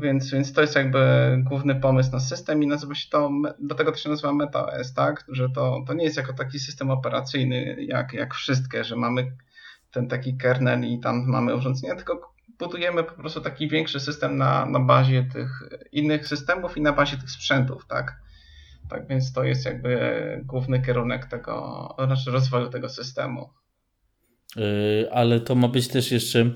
Więc, 0.02 0.32
więc 0.32 0.54
to 0.54 0.62
jest 0.62 0.76
jakby 0.76 1.00
główny 1.44 1.76
pomysł 1.76 2.12
na 2.12 2.20
system 2.20 2.64
i 2.64 2.68
nazywa 2.68 2.96
się 2.96 3.10
to, 3.10 3.32
dlatego 3.60 3.92
to 3.92 3.98
się 3.98 4.10
nazywa 4.10 4.34
MetaOS, 4.34 4.94
tak? 4.94 5.26
Że 5.28 5.50
to, 5.50 5.84
to 5.88 5.94
nie 5.94 6.04
jest 6.04 6.18
jako 6.18 6.34
taki 6.34 6.60
system 6.60 6.92
operacyjny 6.92 7.76
jak, 7.80 8.14
jak 8.14 8.34
wszystkie, 8.34 8.84
że 8.84 8.96
mamy 8.96 9.32
ten 9.92 10.08
taki 10.08 10.38
kernel 10.38 10.86
i 10.86 11.00
tam 11.00 11.26
mamy 11.28 11.56
urządzenia, 11.56 11.96
tylko 11.96 12.34
budujemy 12.60 13.04
po 13.04 13.12
prostu 13.12 13.42
taki 13.42 13.70
większy 13.70 14.00
system 14.00 14.38
na, 14.38 14.66
na 14.66 14.80
bazie 14.80 15.24
tych 15.34 15.50
innych 15.92 16.28
systemów 16.28 16.78
i 16.78 16.82
na 16.82 16.94
bazie 16.94 17.18
tych 17.18 17.32
sprzętów, 17.32 17.86
tak? 17.88 18.16
Tak 18.90 19.08
więc 19.08 19.34
to 19.34 19.44
jest 19.44 19.66
jakby 19.66 20.00
główny 20.46 20.82
kierunek 20.82 21.26
tego, 21.26 21.96
znaczy 22.06 22.32
rozwoju 22.32 22.70
tego 22.70 22.90
systemu. 22.90 23.50
Yy, 24.56 25.10
ale 25.12 25.40
to 25.40 25.56
ma 25.56 25.68
być 25.68 25.88
też 25.88 26.12
jeszcze 26.12 26.52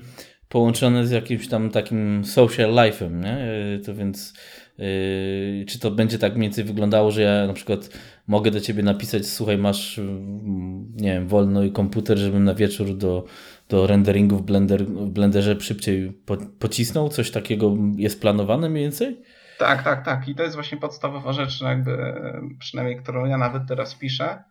połączone 0.52 1.06
z 1.06 1.10
jakimś 1.10 1.48
tam 1.48 1.70
takim 1.70 2.24
social 2.24 2.70
life'em, 2.70 3.24
nie? 3.24 3.46
Yy, 3.72 3.78
To 3.78 3.94
więc 3.94 4.34
yy, 4.78 5.64
czy 5.68 5.78
to 5.78 5.90
będzie 5.90 6.18
tak 6.18 6.32
mniej 6.32 6.48
więcej 6.48 6.64
wyglądało, 6.64 7.10
że 7.10 7.22
ja 7.22 7.46
na 7.46 7.52
przykład 7.52 7.98
mogę 8.26 8.50
do 8.50 8.60
ciebie 8.60 8.82
napisać, 8.82 9.26
słuchaj, 9.26 9.58
masz 9.58 9.98
mm, 9.98 10.92
nie 10.96 11.12
wiem, 11.12 11.28
wolny 11.28 11.70
komputer, 11.70 12.18
żebym 12.18 12.44
na 12.44 12.54
wieczór 12.54 12.96
do, 12.96 13.24
do 13.68 13.86
renderingu 13.86 14.36
w, 14.36 14.42
Blender, 14.42 14.86
w 14.86 15.10
Blenderze 15.10 15.60
szybciej 15.60 16.12
po, 16.12 16.36
pocisnął? 16.36 17.08
Coś 17.08 17.30
takiego 17.30 17.74
jest 17.96 18.20
planowane 18.20 18.68
mniej 18.68 18.84
więcej? 18.84 19.22
Tak, 19.58 19.82
tak, 19.82 20.04
tak. 20.04 20.28
I 20.28 20.34
to 20.34 20.42
jest 20.42 20.54
właśnie 20.54 20.78
podstawowa 20.78 21.32
rzecz, 21.32 21.60
no 21.60 21.68
jakby 21.68 22.14
przynajmniej 22.58 22.96
którą 22.96 23.24
ja 23.24 23.38
nawet 23.38 23.62
teraz 23.68 23.94
piszę. 23.94 24.44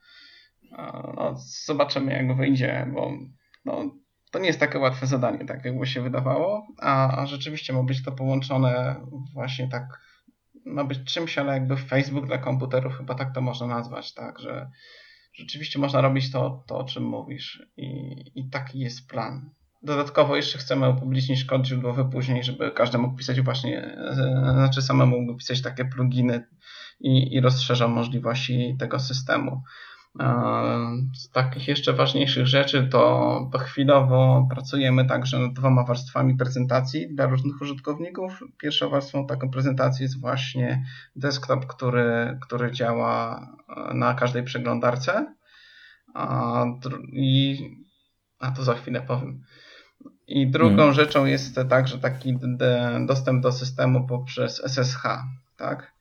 A, 0.72 1.14
No, 1.16 1.36
zobaczymy 1.66 2.14
jak 2.14 2.38
wyjdzie, 2.38 2.88
bo 2.94 3.12
no, 3.66 4.01
to 4.32 4.40
nie 4.40 4.48
jest 4.48 4.60
takie 4.60 4.80
łatwe 4.80 5.08
zadanie, 5.08 5.46
tak 5.46 5.66
jakby 5.66 5.88
się 5.88 6.02
wydawało, 6.02 6.68
a, 6.80 7.22
a 7.22 7.26
rzeczywiście 7.26 7.74
ma 7.74 7.84
być 7.84 8.04
to 8.04 8.12
połączone 8.12 8.96
właśnie 9.34 9.68
tak, 9.68 10.00
ma 10.66 10.84
być 10.84 11.04
czymś, 11.04 11.38
ale 11.38 11.54
jakby 11.54 11.78
Facebook 11.78 12.26
dla 12.26 12.38
komputerów, 12.38 12.98
chyba 12.98 13.16
tak 13.16 13.34
to 13.34 13.42
można 13.42 13.68
nazwać, 13.68 14.14
tak, 14.14 14.40
że 14.40 14.70
rzeczywiście 15.34 15.80
można 15.80 16.02
robić 16.02 16.32
to, 16.32 16.64
to 16.68 16.78
o 16.78 16.84
czym 16.84 17.04
mówisz 17.04 17.66
i, 17.78 18.16
i 18.36 18.50
taki 18.50 18.80
jest 18.80 19.08
plan. 19.10 19.50
Dodatkowo 19.84 20.36
jeszcze 20.36 20.58
chcemy 20.58 20.90
upublicznić 20.90 21.46
kod 21.46 21.68
źródłowy 21.68 22.06
później, 22.06 22.44
żeby 22.44 22.72
każdy 22.72 22.98
mógł 22.98 23.18
pisać 23.18 23.42
właśnie, 23.42 23.84
e, 23.84 24.14
znaczy 24.54 24.82
samemu 24.82 25.22
mógł 25.22 25.38
pisać 25.38 25.62
takie 25.62 25.86
pluginy 25.86 26.48
i, 27.00 27.36
i 27.36 27.42
rozszerza 27.42 27.88
możliwości 27.88 28.76
tego 28.80 29.00
systemu. 29.00 29.64
Z 31.16 31.30
takich 31.32 31.68
jeszcze 31.68 31.94
ważniejszych 31.94 32.48
rzeczy 32.48 32.88
to, 32.92 33.50
chwilowo 33.60 34.48
pracujemy 34.52 35.06
także 35.06 35.40
nad 35.40 35.54
dwoma 35.54 35.84
warstwami 35.84 36.36
prezentacji 36.38 37.16
dla 37.16 37.26
różnych 37.26 37.62
użytkowników. 37.62 38.44
Pierwszą 38.58 38.90
warstwą 38.90 39.28
taką 39.28 39.50
prezentacji 39.50 40.04
jest 40.04 40.22
właśnie 40.22 40.86
desktop, 41.16 41.66
który, 41.66 42.40
który 42.42 42.72
działa 42.72 43.48
e, 43.92 43.94
na 43.94 44.14
każdej 44.14 44.44
przeglądarce. 44.44 45.36
A, 46.14 46.66
i, 47.12 47.60
a 48.40 48.52
to 48.52 48.64
za 48.64 48.74
chwilę 48.74 49.02
powiem. 49.02 49.44
I 50.28 50.48
drugą 50.48 50.72
Mhm. 50.72 50.94
rzeczą 50.94 51.26
jest 51.26 51.60
także 51.70 52.00
taki 52.00 52.38
dostęp 53.06 53.44
do 53.44 53.52
systemu 53.52 54.08
poprzez 54.08 54.62
SSH, 54.66 55.04
tak? 55.58 55.94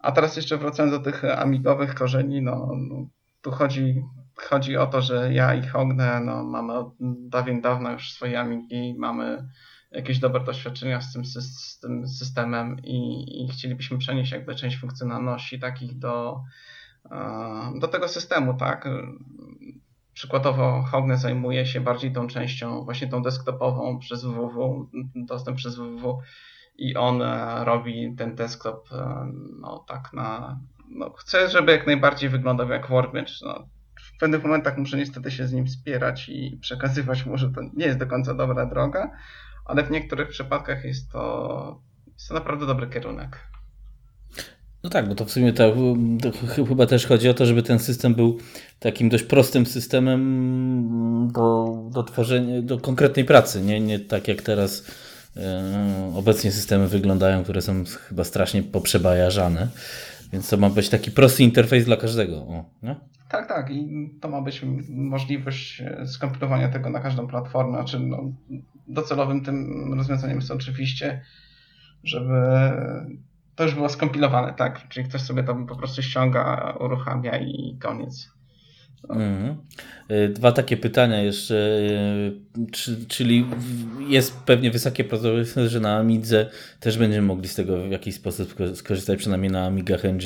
A 0.00 0.12
teraz 0.12 0.36
jeszcze 0.36 0.58
wracając 0.58 0.94
do 0.94 1.00
tych 1.00 1.24
amigowych 1.24 1.94
korzeni, 1.94 2.42
no, 2.42 2.70
no 2.88 3.06
tu 3.46 3.52
chodzi, 3.52 4.04
chodzi 4.36 4.76
o 4.76 4.86
to, 4.86 5.02
że 5.02 5.32
ja 5.32 5.54
i 5.54 5.66
Hogne 5.66 6.20
no, 6.20 6.44
mamy 6.44 6.72
od 6.72 6.94
dawien 7.28 7.60
dawna 7.60 7.92
już 7.92 8.12
swoje 8.12 8.40
amigi, 8.40 8.94
mamy 8.98 9.48
jakieś 9.90 10.18
dobre 10.18 10.44
doświadczenia 10.44 11.00
z 11.00 11.12
tym, 11.12 11.24
z 11.24 11.78
tym 11.80 12.08
systemem 12.08 12.76
i, 12.84 13.24
i 13.44 13.48
chcielibyśmy 13.48 13.98
przenieść 13.98 14.32
jakby 14.32 14.54
część 14.54 14.78
funkcjonalności 14.78 15.60
takich 15.60 15.98
do, 15.98 16.40
e, 17.10 17.72
do 17.80 17.88
tego 17.88 18.08
systemu, 18.08 18.54
tak? 18.54 18.88
Przykładowo 20.12 20.82
Hogne 20.82 21.16
zajmuje 21.16 21.66
się 21.66 21.80
bardziej 21.80 22.12
tą 22.12 22.26
częścią 22.26 22.84
właśnie 22.84 23.08
tą 23.08 23.22
desktopową 23.22 23.98
przez 23.98 24.24
www, 24.24 24.88
dostęp 25.14 25.56
przez 25.56 25.76
www 25.76 26.18
i 26.78 26.96
on 26.96 27.22
e, 27.22 27.64
robi 27.64 28.14
ten 28.16 28.34
desktop 28.34 28.88
e, 28.92 29.32
no 29.60 29.84
tak 29.88 30.12
na 30.12 30.58
no, 30.90 31.10
chcę, 31.10 31.48
żeby 31.48 31.72
jak 31.72 31.86
najbardziej 31.86 32.28
wyglądał 32.28 32.68
jak 32.68 32.88
Workbench. 32.88 33.30
No, 33.42 33.68
w 34.16 34.18
pewnych 34.18 34.42
momentach 34.42 34.78
muszę 34.78 34.96
niestety 34.96 35.30
się 35.30 35.46
z 35.46 35.52
nim 35.52 35.68
spierać 35.68 36.28
i 36.28 36.58
przekazywać 36.60 37.26
mu, 37.26 37.38
że 37.38 37.50
to 37.50 37.60
nie 37.76 37.86
jest 37.86 37.98
do 37.98 38.06
końca 38.06 38.34
dobra 38.34 38.66
droga, 38.66 39.10
ale 39.64 39.84
w 39.84 39.90
niektórych 39.90 40.28
przypadkach 40.28 40.84
jest 40.84 41.12
to, 41.12 41.80
jest 42.14 42.28
to 42.28 42.34
naprawdę 42.34 42.66
dobry 42.66 42.86
kierunek. 42.86 43.38
No 44.82 44.90
tak, 44.90 45.08
bo 45.08 45.14
to 45.14 45.24
w 45.24 45.30
sumie 45.30 45.52
to 45.52 45.74
ch- 46.32 46.68
chyba 46.68 46.86
też 46.86 47.06
chodzi 47.06 47.28
o 47.28 47.34
to, 47.34 47.46
żeby 47.46 47.62
ten 47.62 47.78
system 47.78 48.14
był 48.14 48.38
takim 48.78 49.08
dość 49.08 49.24
prostym 49.24 49.66
systemem 49.66 51.30
do, 51.32 51.76
do 51.92 52.02
tworzenia, 52.02 52.62
do 52.62 52.78
konkretnej 52.78 53.24
pracy, 53.24 53.62
nie, 53.62 53.80
nie 53.80 53.98
tak 54.00 54.28
jak 54.28 54.42
teraz 54.42 54.84
e, 55.36 56.12
obecnie 56.16 56.52
systemy 56.52 56.88
wyglądają, 56.88 57.44
które 57.44 57.62
są 57.62 57.84
chyba 58.08 58.24
strasznie 58.24 58.62
poprzebajażane. 58.62 59.68
Więc 60.32 60.50
to 60.50 60.56
ma 60.56 60.70
być 60.70 60.88
taki 60.88 61.10
prosty 61.10 61.42
interfejs 61.42 61.84
dla 61.84 61.96
każdego. 61.96 62.36
O, 62.36 62.64
nie? 62.82 62.96
Tak, 63.28 63.48
tak. 63.48 63.70
I 63.70 64.10
to 64.20 64.28
ma 64.28 64.40
być 64.42 64.64
możliwość 64.88 65.80
e, 65.80 66.06
skompilowania 66.06 66.68
tego 66.68 66.90
na 66.90 67.00
każdą 67.00 67.26
platformę. 67.26 67.78
Znaczy, 67.78 68.00
no, 68.00 68.32
docelowym 68.88 69.44
tym 69.44 69.94
rozwiązaniem 69.94 70.36
jest 70.36 70.50
oczywiście, 70.50 71.22
żeby 72.04 72.32
to 73.56 73.64
już 73.64 73.74
było 73.74 73.88
skompilowane, 73.88 74.54
tak? 74.54 74.88
Czyli 74.88 75.08
ktoś 75.08 75.20
sobie 75.20 75.42
to 75.42 75.54
po 75.54 75.76
prostu 75.76 76.02
ściąga, 76.02 76.74
uruchamia 76.80 77.38
i 77.38 77.76
koniec. 77.80 78.35
Mhm. 79.08 79.56
Y, 80.10 80.28
dwa 80.28 80.52
takie 80.52 80.76
pytania 80.76 81.22
jeszcze, 81.22 81.54
y, 81.54 82.70
czy, 82.72 83.06
czyli 83.06 83.46
jest 84.08 84.36
pewnie 84.36 84.70
wysokie 84.70 85.04
prawdopodobieństwo, 85.04 85.68
że 85.68 85.80
na 85.80 85.96
Amidze 85.96 86.50
też 86.80 86.98
będziemy 86.98 87.26
mogli 87.26 87.48
z 87.48 87.54
tego 87.54 87.88
w 87.88 87.90
jakiś 87.90 88.14
sposób 88.14 88.54
skorzystać, 88.74 89.18
przynajmniej 89.18 89.50
na 89.50 89.66
Amigach 89.66 90.04
NG. 90.04 90.22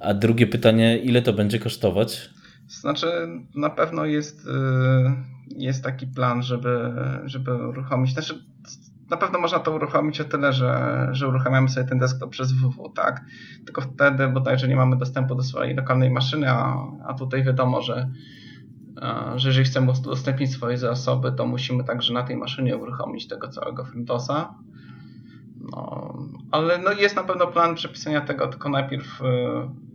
A 0.00 0.14
drugie 0.14 0.46
pytanie, 0.46 0.98
ile 0.98 1.22
to 1.22 1.32
będzie 1.32 1.58
kosztować? 1.58 2.30
Znaczy, 2.68 3.06
na 3.54 3.70
pewno 3.70 4.04
jest, 4.04 4.46
y, 4.46 4.50
jest 5.56 5.84
taki 5.84 6.06
plan, 6.06 6.42
żeby, 6.42 6.78
żeby 7.24 7.68
uruchomić. 7.68 8.12
Znaczy, 8.12 8.34
na 9.10 9.16
pewno 9.16 9.38
można 9.38 9.58
to 9.58 9.74
uruchomić 9.74 10.20
o 10.20 10.24
tyle, 10.24 10.52
że, 10.52 11.08
że 11.12 11.28
uruchamiamy 11.28 11.68
sobie 11.68 11.86
ten 11.86 11.98
desktop 11.98 12.30
przez 12.30 12.52
www, 12.52 12.92
tak? 12.94 13.24
Tylko 13.64 13.80
wtedy 13.80 14.28
bodajże 14.28 14.68
nie 14.68 14.76
mamy 14.76 14.96
dostępu 14.96 15.34
do 15.34 15.42
swojej 15.42 15.74
lokalnej 15.74 16.10
maszyny, 16.10 16.50
a, 16.50 16.86
a 17.06 17.14
tutaj 17.14 17.44
wiadomo, 17.44 17.82
że, 17.82 18.10
że 19.36 19.48
jeżeli 19.48 19.64
chcemy 19.64 19.90
udostępnić 19.90 20.52
swoje 20.52 20.78
zasoby, 20.78 21.32
to 21.32 21.46
musimy 21.46 21.84
także 21.84 22.14
na 22.14 22.22
tej 22.22 22.36
maszynie 22.36 22.76
uruchomić 22.76 23.28
tego 23.28 23.48
całego 23.48 23.84
FreeDOSa. 23.84 24.54
No, 25.72 26.14
ale 26.50 26.78
no 26.78 26.92
jest 26.92 27.16
na 27.16 27.24
pewno 27.24 27.46
plan 27.46 27.74
przepisania 27.74 28.20
tego, 28.20 28.46
tylko 28.46 28.68
najpierw 28.68 29.20
y, 29.20 29.24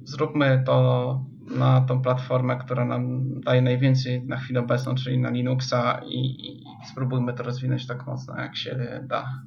zróbmy 0.04 0.64
to 0.66 1.26
na 1.56 1.82
tą 1.82 2.02
platformę, 2.02 2.58
która 2.58 2.86
nam 2.86 3.24
daje 3.42 3.62
najwięcej 3.62 4.24
na 4.24 4.38
chwilę 4.38 4.60
obecną, 4.60 4.96
czyli 4.96 5.18
na 5.18 5.30
Linuxa 5.30 6.02
i, 6.06 6.48
i 6.48 6.64
spróbujmy 6.92 7.34
to 7.34 7.44
rozwinąć 7.44 7.88
tak 7.88 8.08
mocno, 8.08 8.38
jak 8.38 8.56
się 8.56 9.04
da. 9.08 9.42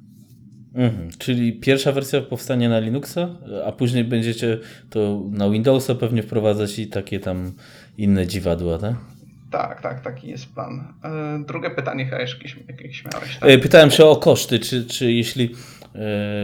Mhm, 0.75 1.09
czyli 1.17 1.53
pierwsza 1.53 1.91
wersja 1.91 2.21
powstanie 2.21 2.69
na 2.69 2.79
Linuxa, 2.79 3.29
a 3.65 3.71
później 3.71 4.03
będziecie 4.03 4.59
to 4.89 5.21
na 5.31 5.49
Windowsa 5.49 5.95
pewnie 5.95 6.23
wprowadzać 6.23 6.79
i 6.79 6.87
takie 6.87 7.19
tam 7.19 7.51
inne 7.97 8.27
dziwadła, 8.27 8.77
tak? 8.77 8.95
Tak, 9.51 9.81
tak, 9.81 10.01
taki 10.01 10.27
jest 10.27 10.53
plan. 10.53 10.93
E, 11.03 11.43
drugie 11.47 11.69
pytanie 11.69 12.05
chyba 12.05 12.19
jakieś, 12.19 12.57
jakieś 12.67 13.05
miałeś. 13.05 13.37
Tak? 13.37 13.49
E, 13.49 13.57
pytałem 13.57 13.91
się 13.91 14.05
o 14.05 14.15
koszty, 14.15 14.59
czy, 14.59 14.85
czy 14.85 15.11
jeśli 15.11 15.55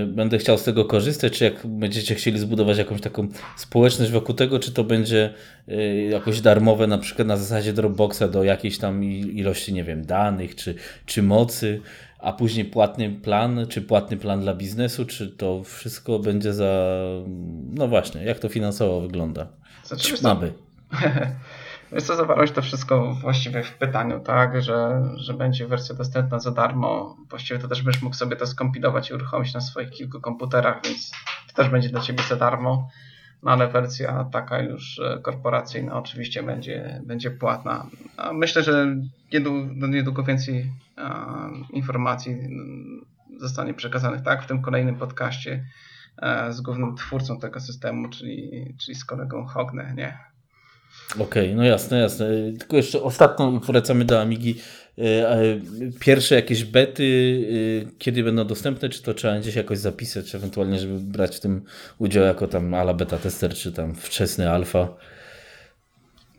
będę 0.07 0.37
chciał 0.37 0.57
z 0.57 0.63
tego 0.63 0.85
korzystać, 0.85 1.33
czy 1.33 1.43
jak 1.43 1.67
będziecie 1.67 2.15
chcieli 2.15 2.39
zbudować 2.39 2.77
jakąś 2.77 3.01
taką 3.01 3.27
społeczność 3.55 4.11
wokół 4.11 4.35
tego, 4.35 4.59
czy 4.59 4.71
to 4.71 4.83
będzie 4.83 5.33
e, 5.67 6.05
jakoś 6.05 6.41
darmowe, 6.41 6.87
na 6.87 6.97
przykład 6.97 7.27
na 7.27 7.37
zasadzie 7.37 7.73
Dropboxa 7.73 8.23
do 8.31 8.43
jakiejś 8.43 8.77
tam 8.77 9.03
ilości, 9.03 9.73
nie 9.73 9.83
wiem, 9.83 10.05
danych, 10.05 10.55
czy, 10.55 10.75
czy 11.05 11.23
mocy, 11.23 11.81
a 12.19 12.33
później 12.33 12.65
płatny 12.65 13.09
plan, 13.09 13.65
czy 13.69 13.81
płatny 13.81 14.17
plan 14.17 14.41
dla 14.41 14.53
biznesu, 14.53 15.05
czy 15.05 15.27
to 15.27 15.63
wszystko 15.63 16.19
będzie 16.19 16.53
za, 16.53 16.97
no 17.73 17.87
właśnie, 17.87 18.23
jak 18.23 18.39
to 18.39 18.49
finansowo 18.49 19.01
wygląda? 19.01 19.47
Znaczy, 19.83 20.15
Mamy. 20.21 20.53
Jest 21.93 22.07
to 22.07 22.15
zawarłeś 22.15 22.51
to 22.51 22.61
wszystko 22.61 23.13
właściwie 23.13 23.63
w 23.63 23.77
pytaniu, 23.77 24.19
tak, 24.19 24.61
że, 24.61 25.03
że 25.15 25.33
będzie 25.33 25.67
wersja 25.67 25.95
dostępna 25.95 26.39
za 26.39 26.51
darmo. 26.51 27.17
Właściwie 27.29 27.59
to 27.59 27.67
też 27.67 27.81
będziesz 27.81 28.03
mógł 28.03 28.15
sobie 28.15 28.35
to 28.35 28.47
skompilować 28.47 29.09
i 29.09 29.13
uruchomić 29.13 29.53
na 29.53 29.61
swoich 29.61 29.89
kilku 29.89 30.21
komputerach, 30.21 30.81
więc 30.85 31.11
to 31.47 31.53
też 31.53 31.69
będzie 31.69 31.89
dla 31.89 32.01
Ciebie 32.01 32.23
za 32.29 32.35
darmo. 32.35 32.89
No 33.43 33.51
ale 33.51 33.67
wersja 33.67 34.29
taka 34.31 34.61
już 34.61 34.99
e, 34.99 35.19
korporacyjna 35.21 35.95
oczywiście 35.95 36.43
będzie, 36.43 37.01
będzie 37.05 37.31
płatna. 37.31 37.85
A 38.17 38.33
myślę, 38.33 38.63
że 38.63 38.95
niedługo, 39.33 39.87
niedługo 39.87 40.23
więcej 40.23 40.71
a, 40.97 41.49
informacji 41.73 42.37
zostanie 43.37 43.73
przekazanych 43.73 44.21
tak 44.21 44.43
w 44.43 44.47
tym 44.47 44.61
kolejnym 44.61 44.95
podcaście 44.95 45.65
e, 46.17 46.53
z 46.53 46.61
głównym 46.61 46.95
twórcą 46.95 47.39
tego 47.39 47.59
systemu, 47.59 48.09
czyli, 48.09 48.75
czyli 48.81 48.95
z 48.95 49.05
kolegą 49.05 49.45
Hogne, 49.45 49.93
nie? 49.97 50.32
Okej, 51.13 51.23
okay, 51.23 51.55
no 51.55 51.63
jasne, 51.63 51.99
jasne. 51.99 52.27
Tylko 52.59 52.77
jeszcze 52.77 53.01
ostatnio 53.01 53.51
wracamy 53.51 54.05
do 54.05 54.21
Amigi. 54.21 54.55
E, 54.97 55.59
pierwsze 55.99 56.35
jakieś 56.35 56.63
bety, 56.63 57.03
e, 57.85 57.91
kiedy 57.97 58.23
będą 58.23 58.45
dostępne, 58.45 58.89
czy 58.89 59.03
to 59.03 59.13
trzeba 59.13 59.39
gdzieś 59.39 59.55
jakoś 59.55 59.77
zapisać, 59.77 60.35
ewentualnie, 60.35 60.79
żeby 60.79 60.99
brać 60.99 61.37
w 61.37 61.39
tym 61.39 61.61
udział 61.97 62.23
jako 62.23 62.47
tam 62.47 62.73
ala 62.73 62.93
beta 62.93 63.17
tester, 63.17 63.53
czy 63.53 63.71
tam 63.71 63.95
wczesny 63.95 64.51
alfa? 64.51 64.87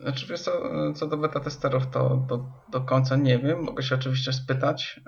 Znaczy, 0.00 0.26
wiesz 0.30 0.40
co, 0.40 0.52
co 0.94 1.06
do 1.06 1.16
beta 1.16 1.40
testerów, 1.40 1.90
to 1.90 2.24
do, 2.28 2.44
do 2.72 2.80
końca 2.80 3.16
nie 3.16 3.38
wiem. 3.38 3.62
Mogę 3.62 3.82
się 3.82 3.94
oczywiście 3.94 4.32
spytać, 4.32 5.00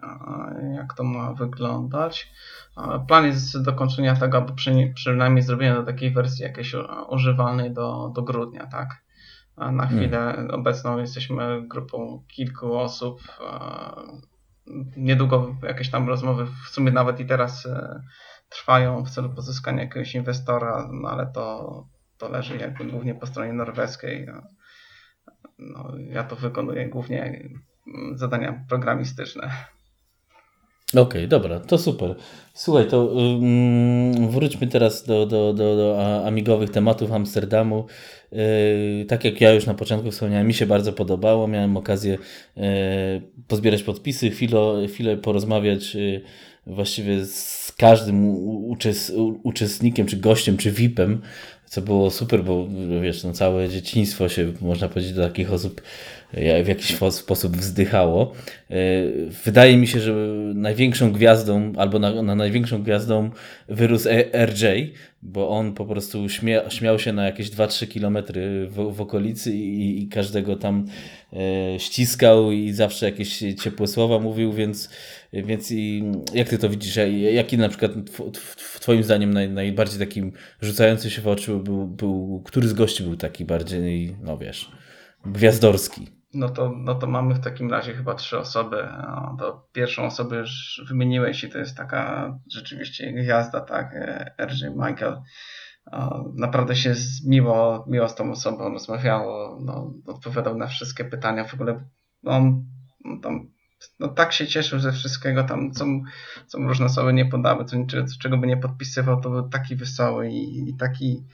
jak 0.77 0.95
to 0.95 1.05
ma 1.05 1.33
wyglądać. 1.33 2.33
Plan 3.09 3.27
jest 3.27 3.59
do 3.59 3.63
dokończenia 3.63 4.17
tego, 4.17 4.39
aby 4.39 4.55
przy, 4.55 4.93
przynajmniej 4.95 5.43
zrobienia 5.43 5.75
do 5.75 5.83
takiej 5.83 6.11
wersji 6.11 6.43
jakiejś 6.43 6.75
używalnej 7.09 7.73
do, 7.73 8.13
do 8.15 8.23
grudnia, 8.23 8.67
tak? 8.67 9.06
A 9.57 9.73
na 9.73 9.87
hmm. 9.87 9.99
chwilę 9.99 10.19
hmm. 10.19 10.51
obecną 10.51 10.99
jesteśmy 10.99 11.69
grupą 11.69 12.25
kilku 12.29 12.79
osób. 12.79 13.21
Niedługo 14.97 15.57
jakieś 15.62 15.90
tam 15.90 16.09
rozmowy, 16.09 16.47
w 16.47 16.69
sumie 16.69 16.92
nawet 16.92 17.21
i 17.21 17.27
teraz 17.27 17.66
e, 17.66 18.03
trwają 18.49 19.05
w 19.05 19.11
celu 19.11 19.31
pozyskania 19.31 19.83
jakiegoś 19.83 20.14
inwestora, 20.14 20.88
no 20.92 21.09
ale 21.09 21.27
to, 21.27 21.87
to 22.19 22.29
leży 22.29 22.57
jakby 22.57 22.85
głównie 22.85 23.14
po 23.14 23.27
stronie 23.27 23.53
norweskiej. 23.53 24.27
No, 25.59 25.92
ja 25.99 26.25
to 26.25 26.37
wykonuję 26.37 26.88
głównie 26.88 27.49
zadania 28.14 28.64
programistyczne. 28.69 29.51
Okej, 30.90 31.03
okay, 31.03 31.29
dobra, 31.29 31.61
to 31.61 31.79
super. 31.79 32.14
Słuchaj, 32.55 32.87
to 32.87 33.05
um, 33.05 34.31
wróćmy 34.31 34.66
teraz 34.66 35.05
do, 35.05 35.27
do, 35.27 35.53
do, 35.53 35.77
do 35.77 36.27
amigowych 36.27 36.70
tematów 36.70 37.12
Amsterdamu. 37.12 37.87
Yy, 38.33 39.05
tak 39.09 39.25
jak 39.25 39.40
ja 39.40 39.53
już 39.53 39.66
na 39.66 39.75
początku 39.75 40.11
wspomniałem, 40.11 40.46
mi 40.46 40.55
się 40.55 40.66
bardzo 40.66 40.92
podobało. 40.92 41.49
Miałem 41.49 41.77
okazję 41.77 42.18
yy, 42.57 42.64
pozbierać 43.49 43.83
podpisy, 43.83 44.31
chwilę, 44.31 44.88
chwilę 44.88 45.16
porozmawiać 45.16 45.94
yy, 45.94 46.20
właściwie 46.66 47.25
z 47.25 47.72
każdym 47.77 48.29
uczes, 48.68 49.12
uczestnikiem, 49.42 50.07
czy 50.07 50.16
gościem, 50.16 50.57
czy 50.57 50.70
VIP-em, 50.70 51.20
co 51.66 51.83
było 51.83 52.11
super, 52.11 52.44
bo 52.44 52.68
wiesz, 53.03 53.25
no, 53.25 53.33
całe 53.33 53.68
dzieciństwo 53.68 54.29
się, 54.29 54.53
można 54.61 54.88
powiedzieć, 54.88 55.12
do 55.12 55.22
takich 55.22 55.53
osób 55.53 55.83
w 56.65 56.69
jakiś 56.69 56.97
sposób 57.11 57.57
wzdychało. 57.57 58.33
E, 58.71 58.77
wydaje 59.45 59.77
mi 59.77 59.87
się, 59.87 60.01
że 60.01 60.15
największą 60.55 61.12
gwiazdą, 61.12 61.73
albo 61.77 61.99
na, 61.99 62.23
na 62.23 62.35
największą 62.35 62.83
gwiazdą 62.83 63.31
wyrósł 63.69 64.09
e, 64.09 64.47
RJ, 64.47 64.65
bo 65.23 65.49
on 65.49 65.75
po 65.75 65.85
prostu 65.85 66.29
śmia, 66.29 66.71
śmiał 66.71 66.99
się 66.99 67.12
na 67.12 67.27
jakieś 67.27 67.51
2-3 67.51 67.89
kilometry 67.89 68.67
w, 68.71 68.95
w 68.97 69.01
okolicy 69.01 69.55
i, 69.55 70.03
i, 70.03 70.09
każdego 70.09 70.57
tam 70.57 70.87
e, 71.33 71.79
ściskał 71.79 72.53
i 72.53 72.73
zawsze 72.73 73.07
jakieś 73.07 73.45
ciepłe 73.62 73.87
słowa 73.87 74.19
mówił, 74.19 74.53
więc, 74.53 74.91
więc 75.33 75.73
i 75.73 76.05
jak 76.35 76.49
ty 76.49 76.59
to 76.59 76.69
widzisz? 76.69 76.99
Jaki 77.33 77.59
na 77.59 77.69
przykład 77.69 77.93
twoim 78.81 79.03
zdaniem 79.03 79.35
naj, 79.35 79.51
najbardziej 79.51 79.99
takim 79.99 80.33
rzucający 80.61 81.11
się 81.11 81.23
w 81.23 81.29
oczy 81.29 81.57
był, 81.57 81.87
był, 81.87 82.43
który 82.45 82.69
z 82.69 82.73
gości 82.73 83.03
był 83.03 83.17
taki 83.17 83.45
bardziej, 83.45 84.17
no 84.23 84.39
wiesz, 84.39 84.71
gwiazdorski? 85.27 86.16
No 86.37 86.49
to, 86.49 86.72
no 86.77 86.94
to 86.94 87.07
mamy 87.07 87.35
w 87.35 87.40
takim 87.40 87.70
razie 87.70 87.94
chyba 87.94 88.14
trzy 88.14 88.38
osoby. 88.38 88.88
No, 89.03 89.37
to 89.38 89.68
pierwszą 89.72 90.05
osobę 90.05 90.37
już 90.37 90.83
wymieniłeś 90.88 91.44
i 91.44 91.51
to 91.51 91.59
jest 91.59 91.77
taka 91.77 92.33
rzeczywiście 92.53 93.12
gwiazda, 93.12 93.61
tak? 93.61 93.94
RJ 94.38 94.70
Michael. 94.70 95.22
Naprawdę 96.35 96.77
się 96.77 96.94
miło, 97.27 97.85
miło 97.88 98.09
z 98.09 98.14
tą 98.14 98.31
osobą 98.31 98.72
rozmawiało, 98.72 99.59
no, 99.61 99.94
odpowiadał 100.07 100.57
na 100.59 100.66
wszystkie 100.66 101.05
pytania. 101.05 101.44
W 101.44 101.55
ogóle 101.55 101.85
on 102.25 102.64
no, 103.05 103.20
tam, 103.22 103.51
no, 104.01 104.09
tak 104.09 104.33
się 104.33 104.46
cieszył 104.46 104.79
ze 104.79 104.92
wszystkiego 104.92 105.44
tam, 105.44 105.72
co, 105.72 105.85
co 106.46 106.59
różne 106.59 106.87
osoby 106.87 107.12
nie 107.12 107.27
podały, 107.27 107.64
co, 107.64 107.77
czego 108.20 108.38
by 108.38 108.46
nie 108.46 108.57
podpisywał, 108.57 109.20
to 109.20 109.31
był 109.31 109.49
taki 109.49 109.77
wesoły 109.77 110.31
i, 110.31 110.68
i 110.70 110.77
taki 110.77 111.25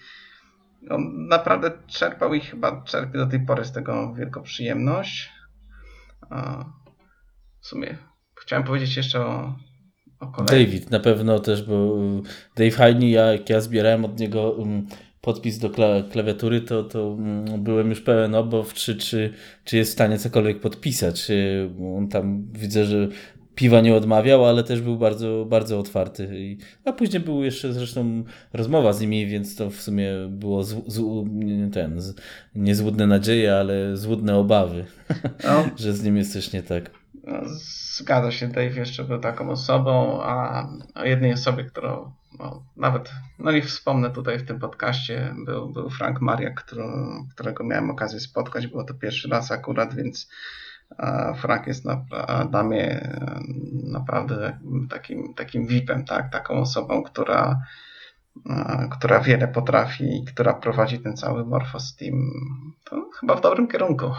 on 0.91 1.27
naprawdę 1.29 1.71
czerpał 1.87 2.35
i 2.35 2.41
chyba 2.41 2.83
czerpie 2.83 3.19
do 3.19 3.27
tej 3.27 3.41
pory 3.41 3.65
z 3.65 3.73
tego 3.73 4.15
wielką 4.15 4.43
przyjemność. 4.43 5.31
W 7.61 7.67
sumie 7.67 7.99
chciałem 8.43 8.65
powiedzieć 8.65 8.97
jeszcze 8.97 9.21
o, 9.21 9.55
o 10.21 10.43
David 10.45 10.91
na 10.91 11.01
pewno 11.01 11.39
też, 11.39 11.63
bo 11.63 11.97
Dave 12.57 12.77
Heine, 12.77 13.11
jak 13.11 13.51
ja 13.51 13.61
zbierałem 13.61 14.05
od 14.05 14.21
niego 14.21 14.51
um, 14.51 14.87
podpis 15.21 15.59
do 15.59 15.71
klawiatury, 16.11 16.61
to, 16.61 16.85
to 16.85 17.09
um, 17.09 17.45
byłem 17.63 17.91
już 17.91 18.01
pełen 18.01 18.35
obaw, 18.35 18.75
czy, 18.75 18.97
czy, 18.97 19.33
czy 19.65 19.77
jest 19.77 19.91
w 19.91 19.95
stanie 19.95 20.19
cokolwiek 20.19 20.61
podpisać. 20.61 21.29
On 21.97 22.09
tam 22.09 22.47
widzę, 22.53 22.85
że 22.85 23.09
piwa 23.55 23.81
nie 23.81 23.95
odmawiał, 23.95 24.45
ale 24.45 24.65
też 24.65 24.81
był 24.81 24.97
bardzo, 24.97 25.47
bardzo 25.49 25.79
otwarty. 25.79 26.29
I, 26.33 26.59
a 26.85 26.93
później 26.93 27.23
była 27.23 27.45
jeszcze 27.45 27.73
zresztą 27.73 28.25
rozmowa 28.53 28.93
z 28.93 29.01
nimi, 29.01 29.27
więc 29.27 29.57
to 29.57 29.71
w 29.71 29.83
sumie 29.83 30.13
było 30.29 30.65
z, 30.65 30.75
z, 30.87 31.03
ten, 31.73 32.01
z, 32.01 32.15
nie 32.55 32.75
złudne 32.75 33.07
nadzieje, 33.07 33.57
ale 33.57 33.97
złudne 33.97 34.37
obawy, 34.37 34.87
no. 35.45 35.65
że 35.77 35.93
z 35.93 36.05
nim 36.05 36.17
jest 36.17 36.33
coś 36.33 36.53
nie 36.53 36.63
tak. 36.63 36.91
No, 37.25 37.41
zgadza 37.97 38.31
się, 38.31 38.49
Dave 38.49 38.77
jeszcze 38.77 39.05
był 39.05 39.19
taką 39.19 39.51
osobą, 39.51 40.23
a 40.23 40.69
o 40.95 41.05
jednej 41.05 41.33
osobie, 41.33 41.65
którą 41.65 42.13
no, 42.39 42.63
nawet, 42.77 43.13
no 43.39 43.53
nie 43.53 43.63
wspomnę 43.63 44.11
tutaj 44.11 44.39
w 44.39 44.47
tym 44.47 44.59
podcaście, 44.59 45.35
był, 45.47 45.69
był 45.69 45.91
Frank 45.91 46.21
Mariak, 46.21 46.65
którego 47.35 47.65
miałem 47.65 47.91
okazję 47.91 48.21
spotkać, 48.21 48.67
było 48.67 48.85
to 48.85 48.95
pierwszy 48.95 49.29
raz 49.29 49.51
akurat, 49.51 49.95
więc 49.95 50.29
Frank 51.37 51.67
jest 51.67 51.85
na, 51.85 52.05
dla 52.51 52.63
mnie 52.63 53.09
naprawdę 53.85 54.59
takim, 54.91 55.35
takim 55.35 55.67
VIP-em, 55.67 56.05
tak? 56.05 56.33
taką 56.33 56.55
osobą, 56.55 57.03
która, 57.03 57.61
która 58.91 59.21
wiele 59.21 59.49
potrafi, 59.49 60.25
która 60.27 60.55
prowadzi 60.55 60.99
ten 60.99 61.17
cały 61.17 61.45
Morphos 61.45 61.97
Team 61.97 62.31
to 62.85 63.11
chyba 63.21 63.35
w 63.35 63.41
dobrym 63.41 63.69
kierunku. 63.69 64.11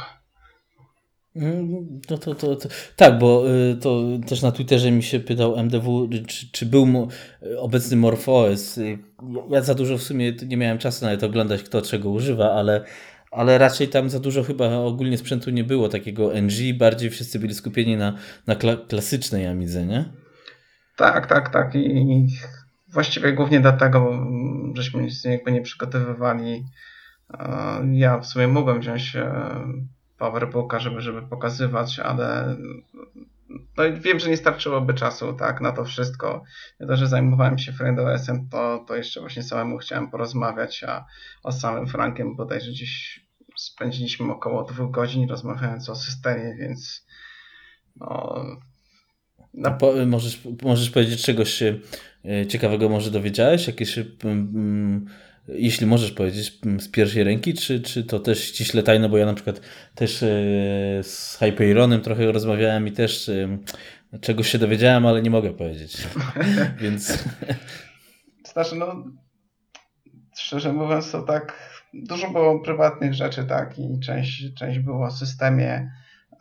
Mm, 1.36 2.02
to, 2.08 2.18
to, 2.18 2.36
to, 2.36 2.56
to, 2.56 2.70
tak, 2.96 3.20
bo 3.20 3.44
y, 3.52 3.76
to 3.76 4.02
też 4.28 4.42
na 4.42 4.52
Twitterze 4.52 4.92
mi 4.92 5.04
się 5.04 5.20
pytał 5.20 5.56
MDW, 5.58 6.10
czy, 6.28 6.52
czy 6.52 6.66
był 6.66 6.86
mu, 6.86 7.08
obecny 7.58 7.98
MorphOS. 7.98 8.80
Ja 9.50 9.62
za 9.62 9.74
dużo 9.74 9.98
w 9.98 10.04
sumie 10.04 10.34
nie 10.48 10.58
miałem 10.58 10.78
czasu 10.78 11.06
nawet 11.06 11.24
oglądać, 11.24 11.64
kto 11.64 11.82
czego 11.82 12.10
używa, 12.10 12.52
ale 12.52 12.86
ale 13.36 13.58
raczej 13.58 13.88
tam 13.88 14.10
za 14.10 14.20
dużo 14.20 14.44
chyba 14.44 14.78
ogólnie 14.78 15.18
sprzętu 15.18 15.52
nie 15.52 15.64
było 15.64 15.90
takiego 15.90 16.42
NG, 16.42 16.78
bardziej 16.78 17.10
wszyscy 17.10 17.40
byli 17.40 17.54
skupieni 17.54 17.98
na, 17.98 18.18
na 18.48 18.56
kla 18.56 18.76
klasycznej 18.88 19.48
Amidze, 19.48 19.86
nie? 19.86 20.06
Tak, 20.96 21.28
tak, 21.28 21.50
tak 21.50 21.76
i 21.76 22.28
właściwie 22.88 23.34
głównie 23.34 23.60
dlatego 23.60 24.28
żeśmy 24.74 25.12
się 25.12 25.30
jakby 25.30 25.52
nie 25.52 25.62
przygotowywali. 25.62 26.66
Ja 27.92 28.20
w 28.20 28.26
sumie 28.26 28.48
mogłem 28.48 28.80
wziąć 28.80 29.16
e, 29.16 29.32
PowerBooka, 30.18 30.80
żeby, 30.80 31.02
żeby 31.02 31.22
pokazywać, 31.22 32.00
ale 32.00 32.56
no 33.78 33.84
wiem, 34.02 34.20
że 34.20 34.30
nie 34.30 34.38
starczyłoby 34.38 34.94
czasu 34.94 35.34
tak, 35.34 35.62
na 35.62 35.72
to 35.72 35.86
wszystko. 35.86 36.44
Ja 36.80 36.88
to, 36.88 36.98
że 36.98 37.08
zajmowałem 37.08 37.58
się 37.58 37.74
FriendOS-em, 37.74 38.50
to, 38.50 38.86
to 38.88 38.96
jeszcze 38.96 39.20
właśnie 39.20 39.44
samemu 39.44 39.78
chciałem 39.78 40.12
porozmawiać, 40.12 40.84
a 40.84 41.06
o 41.44 41.52
samym 41.52 41.88
Frankiem 41.88 42.36
bodajże 42.36 42.72
gdzieś 42.72 43.23
spędziliśmy 43.64 44.34
około 44.34 44.64
dwóch 44.64 44.92
godzin 44.92 45.30
rozmawiając 45.30 45.90
o 45.90 45.96
systemie, 45.96 46.56
więc 46.60 47.06
no. 47.96 48.46
Po, 49.80 49.94
możesz, 50.06 50.42
możesz 50.62 50.90
powiedzieć 50.90 51.26
czegoś 51.26 51.54
się 51.54 51.80
e, 52.26 52.48
ciekawego 52.48 52.90
może 52.90 53.12
dowiedziałeś? 53.12 53.68
Jakieś 53.68 54.00
mm, 54.24 55.06
jeśli 55.48 55.88
możesz 55.88 56.12
powiedzieć 56.12 56.60
z 56.80 56.88
pierwszej 56.88 57.24
ręki, 57.24 57.54
czy, 57.54 57.82
czy 57.82 58.04
to 58.04 58.20
też 58.20 58.44
ściśle 58.44 58.84
tajne, 58.84 59.10
bo 59.10 59.18
ja 59.18 59.26
na 59.26 59.34
przykład 59.34 59.62
też 59.96 60.24
e, 60.24 60.28
z 61.04 61.38
Hyperionem 61.40 62.02
trochę 62.02 62.32
rozmawiałem 62.32 62.88
i 62.88 62.92
też 62.92 63.32
czegoś 64.22 64.48
się 64.48 64.58
dowiedziałem, 64.58 65.06
ale 65.06 65.22
nie 65.22 65.30
mogę 65.30 65.54
powiedzieć. 65.54 65.98
Więc. 66.82 67.24
Znaczy, 68.54 68.76
no, 68.76 69.04
szczerze 70.38 70.74
mówiąc, 70.74 71.12
to 71.12 71.22
tak 71.22 71.73
dużo 71.94 72.32
było 72.32 72.60
prywatnych 72.60 73.14
rzeczy, 73.14 73.46
tak, 73.46 73.80
i 73.80 74.00
część, 74.00 74.54
część 74.54 74.80
było 74.80 75.06
o 75.06 75.12
systemie, 75.12 75.92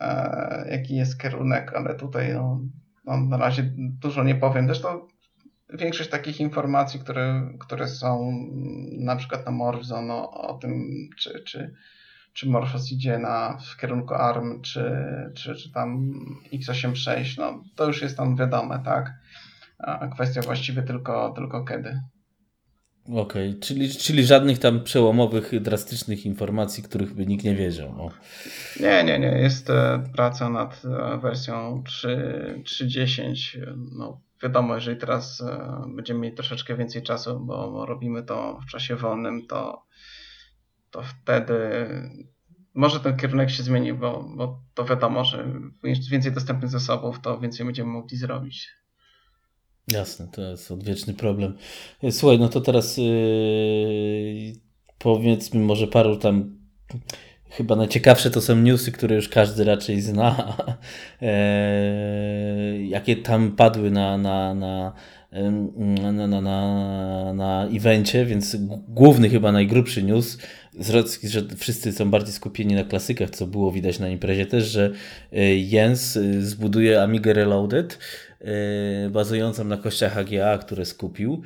e, 0.01 0.67
jaki 0.71 0.97
jest 0.97 1.21
kierunek, 1.21 1.73
ale 1.75 1.95
tutaj 1.95 2.35
no, 2.35 2.61
no, 3.05 3.21
na 3.21 3.37
razie 3.37 3.63
dużo 3.77 4.25
nie 4.25 4.35
powiem. 4.35 4.67
Zresztą 4.67 5.09
większość 5.73 6.11
takich 6.11 6.41
informacji, 6.41 7.01
które, 7.01 7.53
które 7.61 7.89
są 7.89 8.33
na 8.99 9.17
przykład 9.17 9.47
na 9.47 9.53
Morphzone 9.53 10.07
no, 10.07 10.31
o 10.31 10.59
tym, 10.59 10.91
czy, 11.19 11.43
czy, 11.45 11.75
czy 12.33 12.49
Morphos 12.49 12.93
idzie 12.93 13.19
na, 13.19 13.59
w 13.73 13.81
kierunku 13.81 14.15
ARM, 14.15 14.63
czy, 14.63 14.93
czy, 15.35 15.55
czy 15.55 15.73
tam 15.73 16.13
x86, 16.53 17.39
no 17.39 17.65
to 17.77 17.87
już 17.87 18.03
jest 18.03 18.17
tam 18.17 18.37
wiadome, 18.37 18.83
tak? 18.85 19.13
A 19.79 20.09
kwestia 20.09 20.41
właściwie 20.41 20.83
tylko, 20.83 21.31
tylko 21.31 21.65
kiedy. 21.65 22.01
Okej, 23.09 23.51
okay. 23.51 23.61
czyli, 23.61 23.89
czyli 23.89 24.25
żadnych 24.25 24.59
tam 24.59 24.85
przełomowych, 24.85 25.61
drastycznych 25.61 26.27
informacji, 26.27 26.83
których 26.83 27.15
by 27.15 27.27
nikt 27.27 27.45
nie 27.45 27.55
wiedział. 27.55 27.95
No. 27.97 28.11
Nie, 28.81 29.05
nie, 29.05 29.19
nie. 29.19 29.27
Jest 29.39 29.71
e, 29.71 30.05
praca 30.15 30.49
nad 30.49 30.83
e, 30.85 31.19
wersją 31.19 31.83
3.10. 31.87 33.59
No, 33.93 34.21
wiadomo, 34.43 34.75
jeżeli 34.75 34.97
teraz 34.97 35.41
e, 35.41 35.85
będziemy 35.89 36.21
mieli 36.21 36.35
troszeczkę 36.35 36.77
więcej 36.77 37.03
czasu, 37.03 37.41
bo 37.41 37.87
robimy 37.87 38.23
to 38.23 38.61
w 38.67 38.71
czasie 38.71 38.97
wolnym, 38.97 39.47
to, 39.47 39.87
to 40.91 41.03
wtedy 41.03 41.57
może 42.75 43.01
ten 43.01 43.17
kierunek 43.17 43.51
się 43.51 43.63
zmieni, 43.63 43.95
bo, 43.95 44.25
bo 44.37 44.63
to 44.75 44.85
wiadomo, 44.85 45.25
że 45.25 45.49
więcej 46.11 46.33
dostępnych 46.33 46.71
zasobów, 46.71 47.21
to 47.21 47.41
więcej 47.41 47.67
będziemy 47.67 47.91
mogli 47.91 48.17
zrobić. 48.17 48.82
Jasne, 49.89 50.29
to 50.33 50.43
jest 50.43 50.71
odwieczny 50.71 51.15
problem. 51.15 51.57
Słuchaj, 52.11 52.39
no 52.39 52.49
to 52.49 52.61
teraz 52.61 52.97
yy, 52.97 54.53
powiedzmy 54.99 55.61
może 55.61 55.87
paru 55.87 56.17
tam 56.17 56.57
chyba 57.51 57.77
najciekawsze 57.77 58.31
to 58.31 58.41
są 58.41 58.57
newsy, 58.57 58.93
które 58.93 59.17
już 59.17 59.29
każdy 59.29 59.65
raczej 59.65 60.01
zna, 60.01 60.57
e, 61.23 62.83
jakie 62.83 63.17
tam 63.17 63.53
padły 63.53 63.91
na, 63.91 64.19
na, 64.19 64.55
na, 64.55 64.93
na, 66.13 66.27
na, 66.27 66.41
na, 66.41 67.35
na 67.35 67.69
evencie, 67.77 68.27
więc 68.27 68.57
główny 68.89 69.29
chyba 69.29 69.53
najgrubszy 69.53 70.03
news, 70.03 70.39
że 70.81 71.05
wszyscy 71.57 71.93
są 71.93 72.11
bardziej 72.11 72.35
skupieni 72.35 72.75
na 72.75 72.85
klasykach, 72.85 73.31
co 73.31 73.47
było 73.47 73.73
widać 73.73 73.99
na 73.99 74.09
imprezie 74.09 74.47
też, 74.47 74.65
że 74.65 74.93
e, 75.33 75.57
Jens 75.57 76.17
e, 76.17 76.43
zbuduje 76.43 77.03
Amiga 77.03 77.33
Reloaded, 77.33 77.99
E, 78.45 79.11
bazującą 79.11 79.65
na 79.65 79.77
kościach 79.77 80.19
AGA, 80.19 80.59
które 80.59 80.85
skupił 80.85 81.43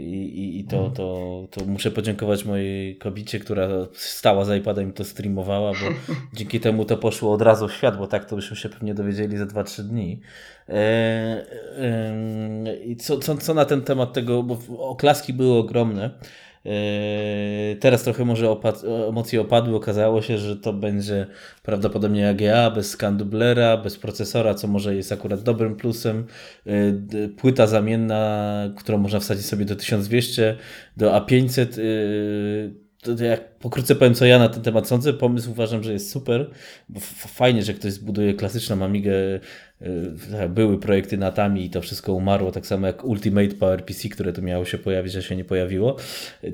i, 0.00 0.58
i 0.60 0.64
to, 0.64 0.90
to, 0.90 1.48
to 1.50 1.64
muszę 1.64 1.90
podziękować 1.90 2.44
mojej 2.44 2.96
kobicie, 2.96 3.38
która 3.38 3.68
stała 3.92 4.44
za 4.44 4.56
iPadem 4.56 4.90
i 4.90 4.92
to 4.92 5.04
streamowała, 5.04 5.72
bo 5.72 6.14
dzięki 6.36 6.60
temu 6.60 6.84
to 6.84 6.96
poszło 6.96 7.32
od 7.32 7.42
razu 7.42 7.68
w 7.68 7.72
świat, 7.72 7.98
bo 7.98 8.06
tak 8.06 8.24
to 8.24 8.36
byśmy 8.36 8.56
się 8.56 8.68
pewnie 8.68 8.94
dowiedzieli 8.94 9.36
za 9.36 9.44
2-3 9.44 9.82
dni. 9.82 10.20
I 12.84 12.96
co, 12.96 13.18
co, 13.18 13.36
co 13.36 13.54
na 13.54 13.64
ten 13.64 13.82
temat 13.82 14.12
tego, 14.12 14.42
bo 14.42 14.58
oklaski 14.78 15.32
były 15.32 15.58
ogromne, 15.58 16.10
teraz 17.80 18.02
trochę 18.02 18.24
może 18.24 18.50
opad 18.50 18.82
emocje 19.08 19.40
opadły. 19.40 19.76
Okazało 19.76 20.22
się, 20.22 20.38
że 20.38 20.56
to 20.56 20.72
będzie 20.72 21.26
prawdopodobnie 21.62 22.28
AGA 22.28 22.70
bez 22.70 22.90
skandublera, 22.90 23.76
bez 23.76 23.98
procesora, 23.98 24.54
co 24.54 24.68
może 24.68 24.94
jest 24.94 25.12
akurat 25.12 25.42
dobrym 25.42 25.76
plusem. 25.76 26.26
Yy, 26.66 27.28
płyta 27.36 27.66
zamienna, 27.66 28.70
którą 28.76 28.98
można 28.98 29.20
wsadzić 29.20 29.46
sobie 29.46 29.64
do 29.64 29.76
1200, 29.76 30.56
do 30.96 31.10
A500 31.10 31.66
to 31.66 32.81
jak 33.20 33.58
pokrótce 33.58 33.94
powiem, 33.94 34.14
co 34.14 34.24
ja 34.24 34.38
na 34.38 34.48
ten 34.48 34.62
temat 34.62 34.88
sądzę. 34.88 35.12
Pomysł 35.12 35.50
uważam, 35.50 35.82
że 35.82 35.92
jest 35.92 36.10
super. 36.10 36.50
Fajnie, 37.14 37.62
że 37.62 37.74
ktoś 37.74 37.92
zbuduje 37.92 38.34
klasyczną 38.34 38.84
Amigę. 38.84 39.12
Y, 39.82 40.48
były 40.48 40.80
projekty 40.80 41.16
na 41.16 41.32
Tami 41.32 41.64
i 41.64 41.70
to 41.70 41.80
wszystko 41.80 42.12
umarło, 42.12 42.52
tak 42.52 42.66
samo 42.66 42.86
jak 42.86 43.04
Ultimate 43.04 43.54
PowerPC, 43.54 44.08
które 44.08 44.32
tu 44.32 44.42
miało 44.42 44.64
się 44.64 44.78
pojawić, 44.78 45.16
a 45.16 45.22
się 45.22 45.36
nie 45.36 45.44
pojawiło. 45.44 45.96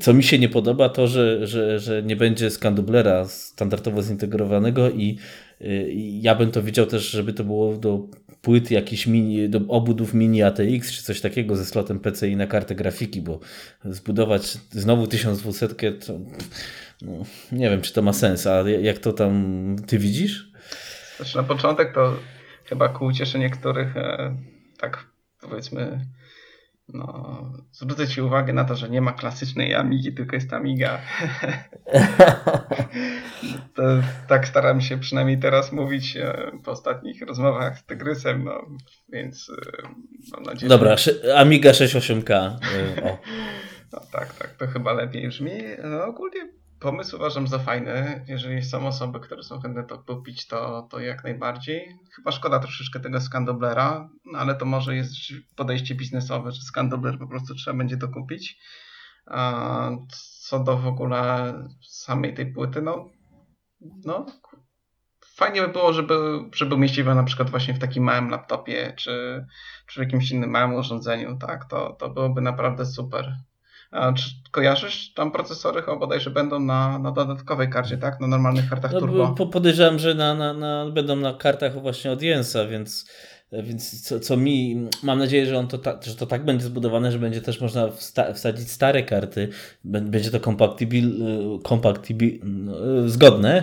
Co 0.01 0.15
mi 0.15 0.23
się 0.23 0.39
nie 0.39 0.49
podoba, 0.49 0.89
to 0.89 1.07
że, 1.07 1.47
że, 1.47 1.79
że 1.79 2.03
nie 2.03 2.17
będzie 2.17 2.51
skandublera 2.51 3.25
standardowo 3.25 4.03
zintegrowanego 4.03 4.91
i 4.91 5.19
y, 5.61 5.93
ja 6.21 6.35
bym 6.35 6.51
to 6.51 6.63
widział 6.63 6.87
też, 6.87 7.11
żeby 7.11 7.33
to 7.33 7.45
było 7.45 7.77
do 7.77 8.09
płyt 8.49 8.71
jakiś 8.71 9.07
mini, 9.07 9.49
do 9.49 9.61
obudów 9.69 10.15
mini 10.15 10.43
ATX 10.43 10.93
czy 10.93 11.03
coś 11.03 11.21
takiego 11.21 11.57
ze 11.57 11.65
slotem 11.65 12.01
PCI 12.01 12.37
na 12.37 12.47
kartę 12.47 12.75
grafiki, 12.75 13.23
bo 13.23 13.41
zbudować 13.85 14.59
znowu 14.71 15.07
1200 15.07 15.69
to 15.69 16.13
no, 17.03 17.13
nie 17.53 17.71
wiem, 17.71 17.81
czy 17.81 17.93
to 17.93 18.03
ma 18.03 18.13
sens, 18.13 18.47
a 18.47 18.69
jak 18.69 18.99
to 18.99 19.13
tam 19.13 19.77
ty 19.87 19.99
widzisz? 19.99 20.53
Znaczy 21.17 21.37
na 21.37 21.43
początek 21.43 21.95
to 21.95 22.17
chyba 22.65 22.89
ku 22.89 23.05
ucieszy 23.05 23.39
niektórych 23.39 23.97
e, 23.97 24.37
tak 24.79 25.07
powiedzmy 25.41 26.07
no, 26.89 27.53
zwrócę 27.73 28.09
Ci 28.09 28.23
uwagę 28.23 28.53
na 28.53 28.65
to, 28.65 28.77
że 28.77 28.89
nie 28.89 29.01
ma 29.01 29.13
klasycznej 29.13 29.75
Amigi, 29.75 30.13
tylko 30.13 30.37
jest 30.37 30.53
Amiga. 30.53 30.99
to, 33.75 33.83
tak 34.29 34.49
staram 34.49 34.81
się 34.81 34.99
przynajmniej 34.99 35.39
teraz 35.39 35.73
mówić 35.73 36.17
e, 36.17 36.53
po 36.65 36.71
ostatnich 36.71 37.23
rozmowach 37.23 37.79
z 37.79 37.85
Tygrysem, 37.85 38.45
no, 38.45 38.67
więc 39.09 39.51
e, 39.51 39.89
mam 40.33 40.43
nadzieję, 40.43 40.69
Dobra, 40.69 40.97
że... 40.97 41.37
Amiga 41.37 41.71
68K. 41.71 42.33
E, 42.33 42.59
no 43.93 44.01
tak, 44.13 44.35
tak, 44.35 44.55
to 44.57 44.67
chyba 44.67 44.93
lepiej 44.93 45.29
brzmi. 45.29 45.53
No, 45.85 46.05
ogólnie 46.05 46.49
pomysł 46.81 47.17
uważam 47.17 47.47
za 47.47 47.59
fajny. 47.59 48.25
Jeżeli 48.29 48.63
są 48.63 48.87
osoby, 48.87 49.21
które 49.21 49.43
są 49.43 49.61
chętne 49.61 49.85
to 49.85 49.99
kupić, 49.99 50.47
to, 50.47 50.89
to 50.91 51.01
jak 51.01 51.25
najbardziej. 51.25 51.99
Chyba 52.17 52.33
szkoda 52.33 52.59
troszeczkę 52.59 53.01
tego 53.01 53.21
Scandoblera, 53.21 54.09
no 54.25 54.39
ale 54.39 54.55
to 54.55 54.65
może 54.65 54.97
jest 54.97 55.13
podejście 55.57 55.95
biznesowe, 55.95 56.53
że 56.53 56.63
Scandobler 56.63 57.19
po 57.19 57.29
prostu 57.29 57.55
trzeba 57.55 57.79
będzie 57.79 57.97
to 57.97 58.09
kupić. 58.09 58.59
A 59.27 59.91
co 60.47 60.65
do 60.65 60.77
w 60.77 60.87
ogóle 60.87 61.55
samej 61.89 62.35
tej 62.35 62.53
płyty, 62.53 62.83
no, 62.83 63.11
no 64.05 64.27
fajnie 65.39 65.63
by 65.63 65.69
było, 65.69 65.93
żeby, 65.93 66.39
żeby 66.55 66.75
umieściła 66.75 67.15
na 67.15 67.25
przykład 67.25 67.51
właśnie 67.51 67.75
w 67.75 67.79
takim 67.79 68.05
małym 68.05 68.31
laptopie, 68.31 68.93
czy, 68.97 69.47
czy 69.87 70.01
w 70.01 70.05
jakimś 70.05 70.31
innym 70.31 70.51
małym 70.51 70.75
urządzeniu, 70.75 71.39
tak, 71.39 71.65
to, 71.65 71.93
to 71.93 72.11
byłoby 72.11 72.41
naprawdę 72.41 72.87
super. 72.87 73.37
A 73.91 74.13
czy 74.13 74.31
kojarzysz? 74.51 75.13
Tam 75.15 75.31
procesory 75.31 75.83
chyba 75.83 75.97
bodajże 75.97 76.31
będą 76.31 76.61
na, 76.61 76.99
na 76.99 77.13
dodatkowej 77.13 77.71
karcie, 77.71 77.99
tak? 77.99 78.21
Na 78.21 78.27
normalnych 78.27 78.71
kartach 78.71 78.93
no, 78.93 79.01
turbo. 79.01 79.47
Podejrzewam, 79.47 79.99
że 79.99 80.15
na, 80.15 80.35
na, 80.35 80.53
na, 80.53 80.91
będą 80.91 81.17
na 81.17 81.35
kartach 81.35 81.83
właśnie 81.83 82.13
od 82.13 82.23
Jensa, 82.23 82.67
więc 82.67 83.11
więc 83.53 84.03
co, 84.03 84.21
co 84.21 84.37
mi, 84.37 84.87
mam 85.03 85.19
nadzieję, 85.19 85.47
że, 85.47 85.59
on 85.59 85.69
to, 85.69 85.79
ta, 85.79 86.01
że 86.03 86.15
to 86.15 86.27
tak 86.27 86.45
będzie 86.45 86.65
zbudowane, 86.65 87.13
że 87.13 87.19
będzie 87.19 87.41
też 87.41 87.61
można 87.61 87.91
wsta 87.91 88.33
wsadzić 88.33 88.71
stare 88.71 89.03
karty, 89.03 89.49
będzie 89.85 90.31
to 90.31 90.41
compatibil, 90.41 91.13
compatibil, 91.69 92.39
no, 92.45 92.75
zgodne, 93.09 93.63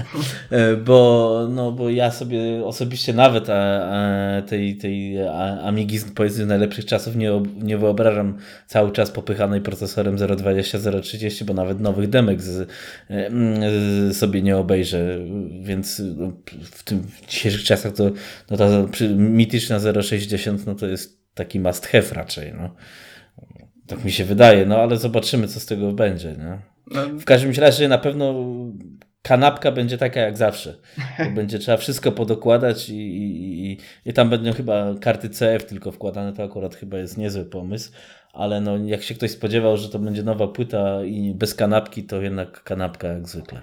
bo, 0.86 1.46
no, 1.50 1.72
bo 1.72 1.90
ja 1.90 2.10
sobie 2.10 2.64
osobiście 2.64 3.12
nawet 3.12 3.50
a, 3.50 3.88
a 3.90 4.42
tej, 4.42 4.76
tej 4.76 5.22
Amigi 5.62 5.98
powiedzmy 6.14 6.46
najlepszych 6.46 6.84
czasów 6.84 7.16
nie, 7.16 7.42
nie 7.62 7.78
wyobrażam 7.78 8.38
cały 8.66 8.92
czas 8.92 9.10
popychanej 9.10 9.60
procesorem 9.60 10.16
020, 10.16 10.78
030, 11.02 11.44
bo 11.44 11.54
nawet 11.54 11.80
nowych 11.80 12.08
demek 12.08 12.42
z, 12.42 12.68
z 13.10 14.16
sobie 14.16 14.42
nie 14.42 14.56
obejrzę, 14.56 15.18
więc 15.62 16.02
no, 16.16 16.32
w 16.62 16.82
tym 16.82 17.02
w 17.02 17.26
dzisiejszych 17.26 17.64
czasach 17.64 17.92
to 17.92 18.10
no 18.50 18.56
to 19.08 19.14
mityczna 19.14 19.78
0,60 19.78 20.58
no 20.66 20.74
to 20.74 20.86
jest 20.86 21.34
taki 21.34 21.60
must 21.60 21.86
have 21.86 22.04
raczej. 22.12 22.52
No. 22.54 22.74
Tak 23.86 24.04
mi 24.04 24.12
się 24.12 24.24
wydaje, 24.24 24.66
no 24.66 24.76
ale 24.76 24.96
zobaczymy, 24.96 25.48
co 25.48 25.60
z 25.60 25.66
tego 25.66 25.92
będzie. 25.92 26.28
Nie? 26.32 26.58
No. 26.90 27.18
W 27.18 27.24
każdym 27.24 27.52
razie 27.52 27.88
na 27.88 27.98
pewno 27.98 28.34
kanapka 29.22 29.72
będzie 29.72 29.98
taka 29.98 30.20
jak 30.20 30.36
zawsze. 30.36 30.74
będzie 31.34 31.58
trzeba 31.58 31.76
wszystko 31.76 32.12
podokładać 32.12 32.90
i, 32.90 32.94
i, 32.94 33.72
i, 33.72 33.78
i 34.06 34.12
tam 34.12 34.30
będą 34.30 34.52
chyba 34.52 34.94
karty 35.00 35.28
CF 35.28 35.64
tylko 35.64 35.92
wkładane, 35.92 36.32
to 36.32 36.42
akurat 36.42 36.74
chyba 36.74 36.98
jest 36.98 37.18
niezły 37.18 37.44
pomysł. 37.44 37.92
Ale 38.32 38.60
no, 38.60 38.76
jak 38.78 39.02
się 39.02 39.14
ktoś 39.14 39.30
spodziewał, 39.30 39.76
że 39.76 39.88
to 39.88 39.98
będzie 39.98 40.22
nowa 40.22 40.48
płyta 40.48 41.04
i 41.04 41.34
bez 41.34 41.54
kanapki, 41.54 42.04
to 42.04 42.22
jednak 42.22 42.62
kanapka 42.62 43.08
jak 43.08 43.28
zwykle. 43.28 43.62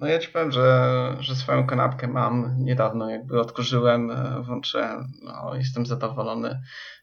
No 0.00 0.06
ja 0.06 0.18
ci 0.18 0.28
powiem, 0.28 0.52
że, 0.52 1.16
że 1.20 1.36
swoją 1.36 1.66
kanapkę 1.66 2.08
mam 2.08 2.54
niedawno, 2.58 3.10
jakby 3.10 3.40
odkurzyłem, 3.40 4.10
e, 4.10 4.42
włączyłem, 4.42 5.12
no 5.22 5.54
jestem 5.54 5.86
zadowolony. 5.86 6.60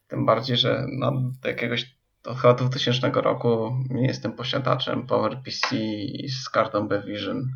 Tym 0.07 0.25
bardziej, 0.25 0.57
że 0.57 0.85
no, 0.99 1.11
do 1.41 1.49
jakiegoś 1.49 1.95
to 2.21 2.35
chyba 2.35 2.53
2000 2.53 3.11
roku 3.11 3.71
nie 3.89 4.07
jestem 4.07 4.33
posiadaczem 4.33 5.07
PowerPC 5.07 5.67
z 6.43 6.49
kartą 6.49 6.87
Bevision. 6.87 7.51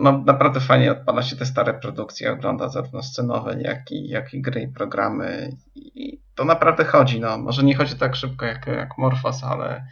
No, 0.00 0.22
naprawdę 0.26 0.60
fajnie 0.60 0.92
odpala 0.92 1.22
się 1.22 1.36
te 1.36 1.46
stare 1.46 1.74
produkcje, 1.74 2.32
ogląda 2.32 2.68
zarówno 2.68 3.02
scenowe, 3.02 3.62
jak 3.62 3.90
i, 3.90 4.08
jak 4.08 4.34
i 4.34 4.42
gry 4.42 4.62
i 4.62 4.68
programy. 4.68 5.56
I 5.74 6.20
to 6.34 6.44
naprawdę 6.44 6.84
chodzi. 6.84 7.20
No. 7.20 7.38
Może 7.38 7.62
nie 7.62 7.74
chodzi 7.74 7.96
tak 7.96 8.16
szybko 8.16 8.46
jak, 8.46 8.66
jak 8.66 8.98
Morphos, 8.98 9.44
ale, 9.44 9.86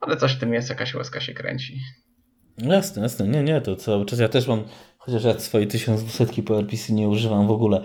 ale 0.00 0.16
coś 0.16 0.36
w 0.36 0.40
tym 0.40 0.54
jest, 0.54 0.70
jakaś 0.70 0.94
łezka 0.94 1.20
się 1.20 1.34
kręci. 1.34 1.80
Jasne, 2.62 3.02
jasne. 3.02 3.28
Nie, 3.28 3.42
nie, 3.42 3.60
to 3.60 3.76
cały 3.76 4.06
czas 4.06 4.18
ja 4.18 4.28
też 4.28 4.48
mam, 4.48 4.62
chociaż 4.98 5.24
ja 5.24 5.38
swojej 5.38 5.66
1200 5.66 6.42
PowerPC 6.42 6.92
nie 6.92 7.08
używam 7.08 7.46
w 7.46 7.50
ogóle, 7.50 7.80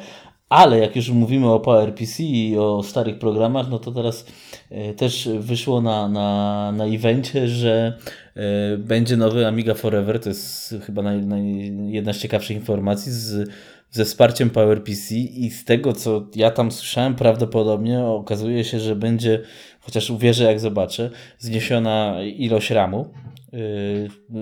ale 0.49 0.79
jak 0.79 0.95
już 0.95 1.09
mówimy 1.09 1.51
o 1.51 1.59
PowerPC 1.59 2.23
i 2.23 2.57
o 2.57 2.83
starych 2.83 3.19
programach, 3.19 3.69
no 3.69 3.79
to 3.79 3.91
teraz 3.91 4.25
e, 4.69 4.93
też 4.93 5.29
wyszło 5.39 5.81
na, 5.81 6.07
na, 6.07 6.71
na 6.71 6.85
evencie, 6.85 7.47
że 7.47 7.97
e, 8.35 8.77
będzie 8.77 9.17
nowy 9.17 9.47
Amiga 9.47 9.73
Forever. 9.73 10.19
To 10.19 10.29
jest 10.29 10.75
chyba 10.85 11.01
naj, 11.01 11.25
naj, 11.25 11.73
jedna 11.87 12.13
z 12.13 12.17
ciekawszych 12.17 12.57
informacji 12.57 13.11
z, 13.11 13.49
ze 13.91 14.05
wsparciem 14.05 14.49
PowerPC 14.49 15.15
i 15.15 15.49
z 15.49 15.65
tego, 15.65 15.93
co 15.93 16.27
ja 16.35 16.51
tam 16.51 16.71
słyszałem, 16.71 17.15
prawdopodobnie 17.15 18.03
okazuje 18.03 18.63
się, 18.63 18.79
że 18.79 18.95
będzie, 18.95 19.41
chociaż 19.79 20.09
uwierzę 20.09 20.43
jak 20.43 20.59
zobaczę, 20.59 21.09
zniesiona 21.39 22.23
ilość 22.23 22.69
RAMu 22.69 23.05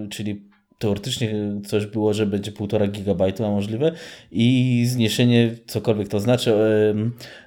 czyli 0.09 0.51
teoretycznie 0.77 1.33
coś 1.65 1.85
było, 1.85 2.13
że 2.13 2.25
będzie 2.25 2.51
1,5 2.51 2.91
gigabajtu, 2.91 3.45
a 3.45 3.49
możliwe 3.49 3.91
i 4.31 4.85
zniesienie, 4.87 5.55
cokolwiek 5.67 6.07
to 6.07 6.19
znaczy, 6.19 6.53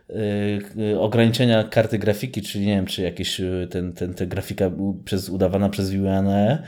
yy, 0.09 0.61
yy, 0.77 1.01
ograniczenia 1.01 1.65
karty 1.65 1.99
grafiki, 1.99 2.43
czyli 2.43 2.67
nie 2.67 2.75
wiem, 2.77 2.87
czy 2.87 3.03
jakieś 3.03 3.41
ten, 3.71 3.93
ten, 3.93 4.15
ten 4.15 4.29
grafika 4.29 4.71
przez, 5.05 5.29
udawana 5.29 5.69
przez 5.69 5.91
UNE. 5.91 6.63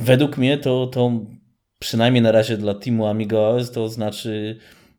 Według 0.00 0.38
mnie 0.38 0.58
to, 0.58 0.86
to 0.86 1.20
przynajmniej 1.80 2.22
na 2.22 2.32
razie 2.32 2.56
dla 2.56 2.74
teamu 2.74 3.06
Amiga 3.06 3.38
OS 3.38 3.70
to 3.70 3.88
znaczy 3.88 4.56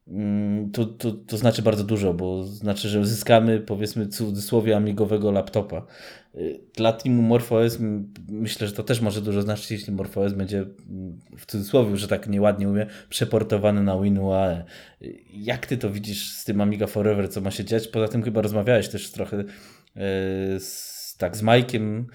mm, 0.08 0.72
to, 0.72 0.86
to, 0.86 1.12
to 1.12 1.38
znaczy 1.38 1.62
bardzo 1.62 1.84
dużo, 1.84 2.14
bo 2.14 2.44
znaczy, 2.44 2.90
że 2.90 3.00
uzyskamy 3.00 3.60
powiedzmy 3.60 4.08
cudzysłowie 4.08 4.76
amigowego 4.76 5.32
laptopa. 5.32 5.86
Dla 6.76 6.94
teamu 6.94 7.22
MorphOS 7.22 7.78
myślę, 8.30 8.68
że 8.68 8.74
to 8.74 8.84
też 8.84 9.02
może 9.02 9.22
dużo 9.22 9.42
znaczyć, 9.42 9.72
jeśli 9.72 9.94
MorphOS 9.94 10.34
będzie 10.34 10.66
w 11.38 11.46
cudzysłowie, 11.46 11.98
że 11.98 12.08
tak 12.08 12.28
nieładnie 12.28 12.70
umie, 12.70 12.86
przeportowany 13.10 13.84
na 13.84 14.00
WinUAE. 14.00 14.64
Jak 15.34 15.66
ty 15.66 15.78
to 15.78 15.90
widzisz 15.90 16.32
z 16.32 16.46
tym 16.46 16.62
Amiga 16.62 16.88
Forever, 16.88 17.30
co 17.30 17.42
ma 17.42 17.52
się 17.52 17.66
dziać? 17.66 17.88
Poza 17.88 18.08
tym 18.08 18.24
chyba 18.24 18.42
rozmawiałeś 18.42 18.90
też 18.90 19.12
trochę 19.12 19.38
e, 19.38 19.44
z, 20.60 21.16
tak, 21.18 21.38
z 21.38 21.42
Majkiem 21.42 22.08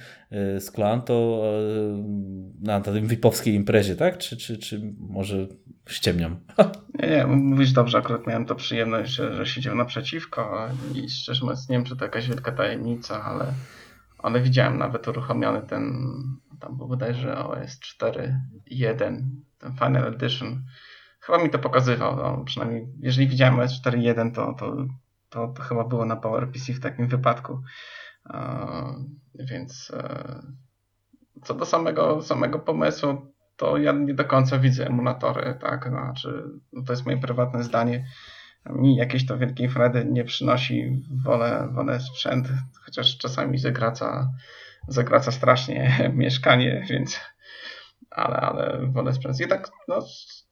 z 0.58 0.70
Klanto 0.70 1.42
na 2.62 2.80
tym 2.80 3.06
VIP-owskiej 3.06 3.54
imprezie, 3.54 3.96
tak? 3.96 4.18
Czy, 4.18 4.36
czy, 4.36 4.58
czy 4.58 4.94
może 4.98 5.46
ściemniam? 5.88 6.36
Nie, 7.02 7.08
nie, 7.08 7.26
mówisz 7.26 7.72
dobrze, 7.72 7.98
akurat 7.98 8.26
miałem 8.26 8.46
to 8.46 8.54
przyjemność, 8.54 9.12
że, 9.12 9.36
że 9.36 9.46
siedział 9.46 9.74
naprzeciwko 9.74 10.68
i 10.94 11.10
szczerze 11.10 11.40
mówiąc 11.44 11.68
nie 11.68 11.76
wiem, 11.76 11.84
czy 11.84 11.96
to 11.96 12.04
jakaś 12.04 12.28
wielka 12.28 12.52
tajemnica, 12.52 13.24
ale 13.24 13.52
ale 14.18 14.40
widziałem 14.40 14.78
nawet 14.78 15.08
uruchomiony 15.08 15.62
ten, 15.62 16.12
tam 16.60 16.76
był 16.76 16.88
bodajże 16.88 17.38
OS 17.38 17.80
4.1, 18.00 19.22
ten 19.58 19.72
Final 19.78 20.04
Edition. 20.04 20.64
Chyba 21.20 21.38
mi 21.38 21.50
to 21.50 21.58
pokazywał, 21.58 22.16
no, 22.16 22.44
przynajmniej 22.44 22.88
jeżeli 23.00 23.28
widziałem 23.28 23.60
OS 23.60 23.82
4.1, 23.82 24.34
to, 24.34 24.54
to, 24.54 24.76
to, 25.28 25.48
to, 25.48 25.62
chyba 25.62 25.84
było 25.84 26.04
na 26.04 26.16
PowerPC 26.16 26.72
w 26.72 26.80
takim 26.80 27.08
wypadku. 27.08 27.62
więc 29.34 29.92
e, 29.94 30.42
co 31.42 31.54
do 31.54 31.66
samego, 31.66 32.22
samego 32.22 32.58
pomysłu, 32.58 33.32
to 33.56 33.78
ja 33.78 33.92
nie 33.92 34.14
do 34.14 34.24
końca 34.24 34.58
widzę 34.58 34.86
emulatory, 34.86 35.58
tak, 35.60 35.88
znaczy, 35.88 36.44
to 36.86 36.92
jest 36.92 37.06
moje 37.06 37.18
prywatne 37.18 37.62
zdanie 37.62 38.06
mi 38.70 38.96
jakieś 38.96 39.26
to 39.26 39.38
wielkiej 39.38 39.68
fredy 39.68 40.04
nie 40.10 40.24
przynosi, 40.24 41.02
wolę, 41.24 41.68
wolę 41.72 42.00
sprzęt, 42.00 42.48
chociaż 42.84 43.18
czasami 43.18 43.58
zagraca, 43.58 44.30
zagraca 44.88 45.32
strasznie 45.32 45.98
mieszkanie, 46.14 46.86
więc 46.90 47.20
ale, 48.10 48.36
ale 48.36 48.86
wolę 48.86 49.12
sprzęt. 49.12 49.40
Jednak 49.40 49.70
no, 49.88 49.98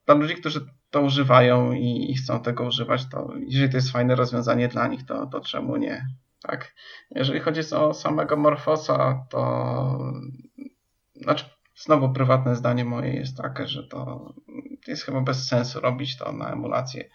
dla 0.07 0.15
ludzi, 0.15 0.35
którzy 0.35 0.61
to 0.91 1.01
używają 1.01 1.73
i, 1.73 2.11
i, 2.11 2.15
chcą 2.15 2.41
tego 2.41 2.65
używać, 2.65 3.09
to 3.11 3.33
jeżeli 3.47 3.71
to 3.71 3.77
jest 3.77 3.91
fajne 3.91 4.15
rozwiązanie 4.15 4.69
dla 4.69 4.87
nich, 4.87 5.07
to, 5.07 5.27
to 5.27 5.41
czemu 5.41 5.77
nie? 5.77 6.07
Tak. 6.43 6.75
Jeżeli 7.11 7.41
chodzi 7.41 7.61
o 7.75 7.95
samego 7.95 8.37
Morfosa, 8.37 9.27
to 9.31 10.13
znaczy 11.15 11.45
znowu 11.77 12.13
prywatne 12.13 12.57
zdanie 12.57 12.85
moje 12.85 13.15
jest 13.15 13.37
takie, 13.37 13.67
że 13.67 13.83
to 13.83 14.33
jest 14.87 15.03
chyba 15.03 15.21
bez 15.21 15.49
sensu 15.49 15.81
robić 15.81 16.17
to 16.17 16.33
na 16.33 16.53
emulację 16.53 17.11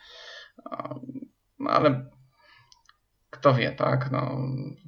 no 1.59 1.69
ale 1.69 2.05
kto 3.29 3.53
wie, 3.53 3.71
tak? 3.71 4.11
No, 4.11 4.37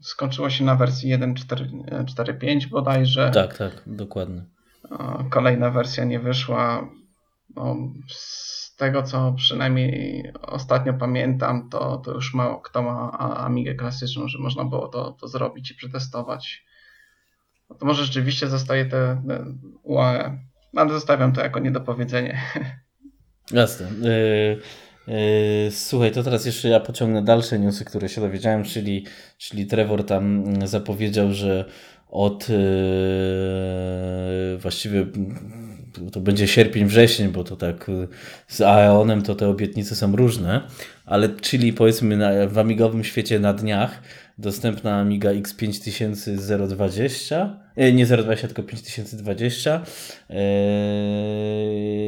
skończyło 0.01 0.49
się 0.49 0.63
na 0.63 0.75
wersji 0.75 1.17
1.4.5 1.17 2.67
bodajże. 2.67 3.31
Tak, 3.34 3.57
tak, 3.57 3.81
dokładnie. 3.86 4.43
Kolejna 5.29 5.69
wersja 5.69 6.03
nie 6.03 6.19
wyszła. 6.19 6.89
No, 7.55 7.75
z 8.07 8.75
tego, 8.75 9.03
co 9.03 9.34
przynajmniej 9.34 10.23
ostatnio 10.41 10.93
pamiętam, 10.93 11.69
to, 11.69 11.97
to 11.97 12.12
już 12.12 12.34
mało 12.34 12.60
kto 12.60 12.81
ma 12.81 13.12
Amigę 13.38 13.75
klasyczną, 13.75 14.27
że 14.27 14.39
można 14.39 14.65
było 14.65 14.88
to, 14.88 15.12
to 15.12 15.27
zrobić 15.27 15.71
i 15.71 15.75
przetestować. 15.75 16.65
No 17.69 17.75
to 17.75 17.86
może 17.86 18.05
rzeczywiście 18.05 18.47
zostaje 18.47 18.86
te, 18.86 19.21
te 19.27 19.45
UAE, 19.84 20.38
ale 20.75 20.93
zostawiam 20.93 21.34
to 21.34 21.41
jako 21.41 21.60
niedopowiedzenie. 21.60 22.41
Jasne. 23.51 23.88
Yy... 24.01 24.62
Yy, 25.08 25.16
słuchaj, 25.72 26.12
to 26.12 26.24
teraz 26.24 26.46
jeszcze 26.46 26.70
ja 26.70 26.80
pociągnę 26.80 27.24
dalsze 27.24 27.60
newsy, 27.60 27.86
które 27.86 28.10
się 28.10 28.22
dowiedziałem, 28.22 28.64
czyli, 28.64 29.06
czyli 29.38 29.66
Trevor 29.66 30.06
tam 30.06 30.44
zapowiedział, 30.68 31.34
że 31.34 31.66
od 32.10 32.50
yy, 32.50 32.56
właściwie 34.58 35.06
to 36.12 36.20
będzie 36.20 36.48
sierpień, 36.48 36.86
wrzesień, 36.86 37.30
bo 37.30 37.44
to 37.44 37.56
tak 37.56 37.90
y, 37.90 38.08
z 38.48 38.62
Aeonem 38.62 39.22
to 39.22 39.36
te 39.36 39.48
obietnice 39.48 39.96
są 39.96 40.16
różne, 40.16 40.62
ale 41.06 41.30
czyli 41.30 41.74
powiedzmy 41.74 42.18
na, 42.18 42.48
w 42.48 42.58
amigowym 42.58 43.04
świecie 43.04 43.40
na 43.40 43.54
dniach 43.54 44.02
dostępna 44.41 44.99
Amiga 44.99 45.30
X5020, 45.30 47.49
e, 47.75 47.93
nie 47.93 48.06
020, 48.06 48.47
tylko 48.47 48.63
5020 48.63 49.82
e, 50.30 50.36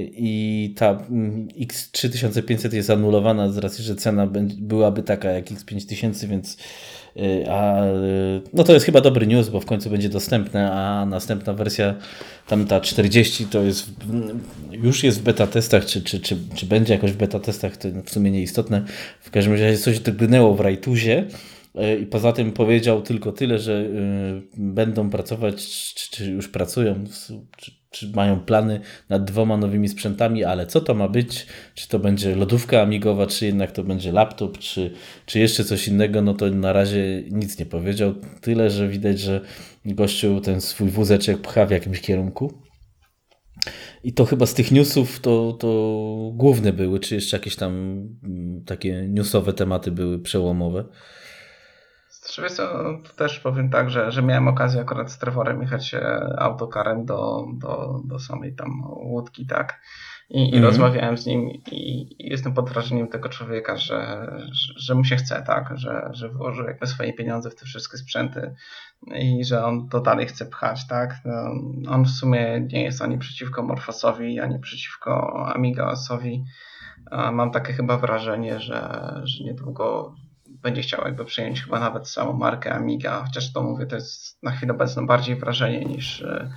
i 0.04 0.74
ta 0.78 1.06
mm, 1.10 1.48
X3500 1.48 2.74
jest 2.74 2.90
anulowana 2.90 3.52
z 3.52 3.58
racji, 3.58 3.84
że 3.84 3.96
cena 3.96 4.28
byłaby 4.58 5.04
taka 5.04 5.32
jak 5.32 5.46
X5000, 5.46 6.28
więc 6.28 6.58
e, 7.18 7.52
a, 7.52 7.84
no 8.54 8.64
to 8.64 8.74
jest 8.74 8.86
chyba 8.86 9.02
dobry 9.02 9.28
news, 9.28 9.50
bo 9.50 9.60
w 9.60 9.66
końcu 9.66 9.90
będzie 9.90 10.10
dostępne, 10.10 10.72
a 10.72 11.06
następna 11.06 11.54
wersja, 11.54 11.96
tam 12.48 12.66
ta 12.66 12.82
40 12.82 13.46
to 13.46 13.64
jest, 13.64 13.90
już 14.72 15.04
jest 15.04 15.20
w 15.20 15.24
beta 15.24 15.48
testach, 15.48 15.86
czy, 15.86 16.02
czy, 16.02 16.20
czy, 16.20 16.38
czy 16.56 16.66
będzie 16.66 16.94
jakoś 16.94 17.12
w 17.12 17.18
beta 17.18 17.40
testach, 17.40 17.78
to 17.78 17.88
w 18.06 18.10
sumie 18.10 18.32
nieistotne. 18.32 18.86
W 19.22 19.32
każdym 19.32 19.54
razie 19.54 19.78
coś 19.78 20.00
drgnęło 20.00 20.56
w 20.56 20.60
Rajtuzie. 20.60 21.18
E, 21.20 21.53
I 22.02 22.06
poza 22.06 22.34
tym 22.34 22.52
powiedział 22.52 23.02
tylko 23.02 23.32
tyle, 23.32 23.60
że 23.60 23.74
e, 23.74 24.42
będą 24.58 25.10
pracować, 25.10 25.56
czy, 25.96 26.12
czy 26.12 26.32
już 26.32 26.48
pracują, 26.48 27.04
czy, 27.58 27.72
czy, 27.92 28.12
mają 28.16 28.40
plany 28.40 28.80
nad 29.10 29.26
dwoma 29.26 29.58
nowymi 29.58 29.90
sprzętami, 29.90 30.44
ale 30.44 30.68
co 30.68 30.82
to 30.82 30.94
ma 30.94 31.08
być? 31.08 31.46
Czy 31.76 31.88
to 31.88 32.00
będzie 32.00 32.36
lodówka 32.36 32.82
amigowa, 32.82 33.28
czy 33.28 33.46
jednak 33.46 33.72
to 33.72 33.84
będzie 33.84 34.12
laptop, 34.12 34.58
czy, 34.58 34.94
czy 35.26 35.40
jeszcze 35.40 35.64
coś 35.64 35.88
innego? 35.88 36.22
No 36.22 36.34
to 36.34 36.50
na 36.50 36.74
razie 36.74 37.24
nic 37.32 37.60
nie 37.60 37.66
powiedział. 37.66 38.14
Tyle, 38.42 38.70
że 38.70 38.88
widać, 38.88 39.20
że 39.20 39.42
gościu 39.86 40.42
ten 40.42 40.62
swój 40.62 40.90
wózeczek 40.90 41.42
pcha 41.42 41.66
w 41.66 41.72
jakimś 41.72 42.02
kierunku. 42.02 42.54
I 44.04 44.14
to 44.14 44.26
chyba 44.26 44.46
z 44.46 44.54
tych 44.54 44.72
newsów 44.72 45.20
to, 45.20 45.54
to 45.54 46.32
główne 46.34 46.74
były, 46.74 47.00
czy 47.00 47.16
jeszcze 47.16 47.38
jakieś 47.38 47.56
tam 47.56 47.72
mm, 48.24 48.64
takie 48.66 49.08
newsowe 49.08 49.54
tematy 49.54 49.92
były 49.92 50.20
przełomowe. 50.20 50.86
Wiesz 52.42 52.52
co, 52.52 52.68
to 53.04 53.14
też 53.16 53.40
powiem 53.40 53.70
tak, 53.70 53.90
że, 53.90 54.12
że 54.12 54.24
miałem 54.24 54.48
okazję 54.48 54.82
akurat 54.82 55.12
z 55.12 55.18
Trevorem 55.18 55.62
jechać 55.62 55.94
e, 55.94 56.36
autokarem 56.40 57.06
do, 57.06 57.46
do, 57.54 58.02
do 58.06 58.20
samej 58.20 58.56
tam 58.56 58.70
łódki, 58.84 59.46
tak? 59.46 59.82
I, 60.30 60.50
mm 60.50 60.52
-hmm. 60.52 60.64
rozmawiałem 60.64 61.18
z 61.18 61.26
nim 61.26 61.50
i, 61.50 61.62
i, 61.72 62.16
jestem 62.30 62.54
pod 62.54 62.70
wrażeniem 62.70 63.08
tego 63.08 63.30
człowieka, 63.30 63.78
że, 63.78 64.28
że, 64.52 64.74
że 64.76 64.96
mu 64.96 65.04
się 65.04 65.16
chce, 65.16 65.44
tak? 65.48 65.78
Że, 65.78 66.10
że 66.14 66.30
włożył 66.30 66.66
jakby 66.66 66.88
swoje 66.88 67.14
pieniądze 67.14 67.50
w 67.50 67.56
te 67.56 67.66
wszystkie 67.66 67.98
sprzęty 67.98 68.56
i 69.16 69.46
że 69.46 69.66
on 69.66 69.90
to 69.90 70.00
dalej 70.00 70.28
chce 70.28 70.46
pchać, 70.46 70.88
tak? 70.88 71.16
No, 71.26 71.34
on 71.92 72.04
w 72.06 72.10
sumie 72.10 72.68
nie 72.74 72.84
jest 72.84 73.02
ani 73.02 73.18
przeciwko 73.18 73.64
Morfosowi, 73.64 74.40
ani 74.40 74.60
przeciwko 74.60 75.44
Amigaosowi. 75.56 76.44
Mam 77.12 77.52
takie 77.52 77.74
chyba 77.74 77.98
wrażenie, 77.98 78.60
że, 78.60 79.12
że 79.24 79.44
niedługo 79.44 80.16
będzie 80.64 80.82
chciał 80.82 81.06
jakby 81.06 81.26
przejąć 81.26 81.64
chyba 81.64 81.80
nawet 81.80 82.10
samą 82.10 82.34
markę 82.34 82.74
Amiga, 82.74 83.24
chociaż 83.26 83.54
to 83.54 83.64
mówię, 83.64 83.86
to 83.86 83.96
jest 83.96 84.44
na 84.44 84.52
chwilę 84.52 84.74
obecną 84.74 85.08
bardziej 85.08 85.36
wrażenie 85.36 85.86
niż 85.86 86.22
e, 86.22 86.54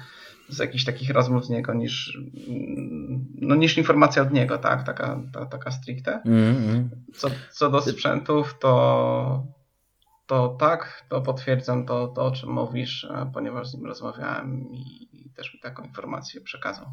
z 0.48 0.58
jakichś 0.58 0.84
takich 0.84 1.10
rozmów 1.10 1.46
z 1.46 1.50
niego 1.50 1.74
niż, 1.74 2.18
mm, 2.48 3.26
no, 3.34 3.54
niż 3.54 3.78
informacja 3.78 4.22
od 4.22 4.32
niego, 4.32 4.58
tak? 4.58 4.82
Taka, 4.82 5.20
ta, 5.32 5.46
taka 5.46 5.70
stricte. 5.70 6.22
Mm-hmm. 6.26 6.88
Co, 7.14 7.28
co 7.52 7.70
do 7.70 7.80
sprzętów, 7.80 8.58
to, 8.60 9.46
to 10.26 10.48
tak, 10.48 11.06
to 11.08 11.20
potwierdzam 11.20 11.86
to, 11.86 12.08
to, 12.08 12.26
o 12.26 12.30
czym 12.30 12.50
mówisz, 12.50 13.04
e, 13.04 13.30
ponieważ 13.34 13.68
z 13.68 13.74
nim 13.74 13.86
rozmawiałem 13.86 14.70
i, 14.70 15.08
i 15.12 15.30
też 15.30 15.54
mi 15.54 15.60
taką 15.60 15.82
informację 15.82 16.40
przekazał. 16.40 16.86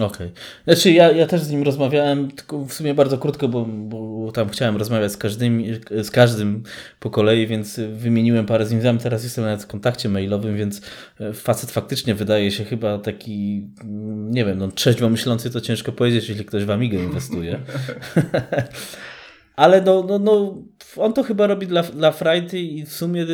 Okej. 0.00 0.06
Okay. 0.06 0.30
Znaczy 0.64 0.92
ja, 0.92 1.12
ja 1.12 1.26
też 1.26 1.40
z 1.40 1.50
nim 1.50 1.62
rozmawiałem, 1.62 2.30
tylko 2.30 2.64
w 2.64 2.72
sumie 2.72 2.94
bardzo 2.94 3.18
krótko, 3.18 3.48
bo, 3.48 3.64
bo 3.64 4.32
tam 4.32 4.48
chciałem 4.48 4.76
rozmawiać 4.76 5.12
z 5.12 5.16
każdym, 5.16 5.62
z 6.02 6.10
każdym 6.10 6.62
po 7.00 7.10
kolei, 7.10 7.46
więc 7.46 7.80
wymieniłem 7.92 8.46
parę 8.46 8.66
z 8.66 8.72
nim. 8.72 8.98
Teraz 8.98 9.24
jestem 9.24 9.44
nawet 9.44 9.62
w 9.62 9.66
kontakcie 9.66 10.08
mailowym, 10.08 10.56
więc 10.56 10.80
e, 11.20 11.32
facet 11.32 11.70
faktycznie 11.70 12.14
wydaje 12.14 12.50
się 12.50 12.64
chyba 12.64 12.98
taki, 12.98 13.66
nie 14.30 14.44
wiem, 14.44 14.58
no 14.58 14.68
trzeźwo 14.68 15.10
myślący 15.10 15.50
to 15.50 15.60
ciężko 15.60 15.92
powiedzieć, 15.92 16.28
jeśli 16.28 16.44
ktoś 16.44 16.64
w 16.64 16.70
Amigę 16.70 16.98
inwestuje. 16.98 17.58
Ale 19.56 19.80
no, 19.80 20.04
no, 20.08 20.18
no, 20.18 20.62
on 20.96 21.12
to 21.12 21.22
chyba 21.22 21.46
robi 21.46 21.66
dla, 21.66 21.82
dla 21.82 22.12
Friday 22.12 22.60
i 22.60 22.86
w 22.86 22.92
sumie 22.92 23.26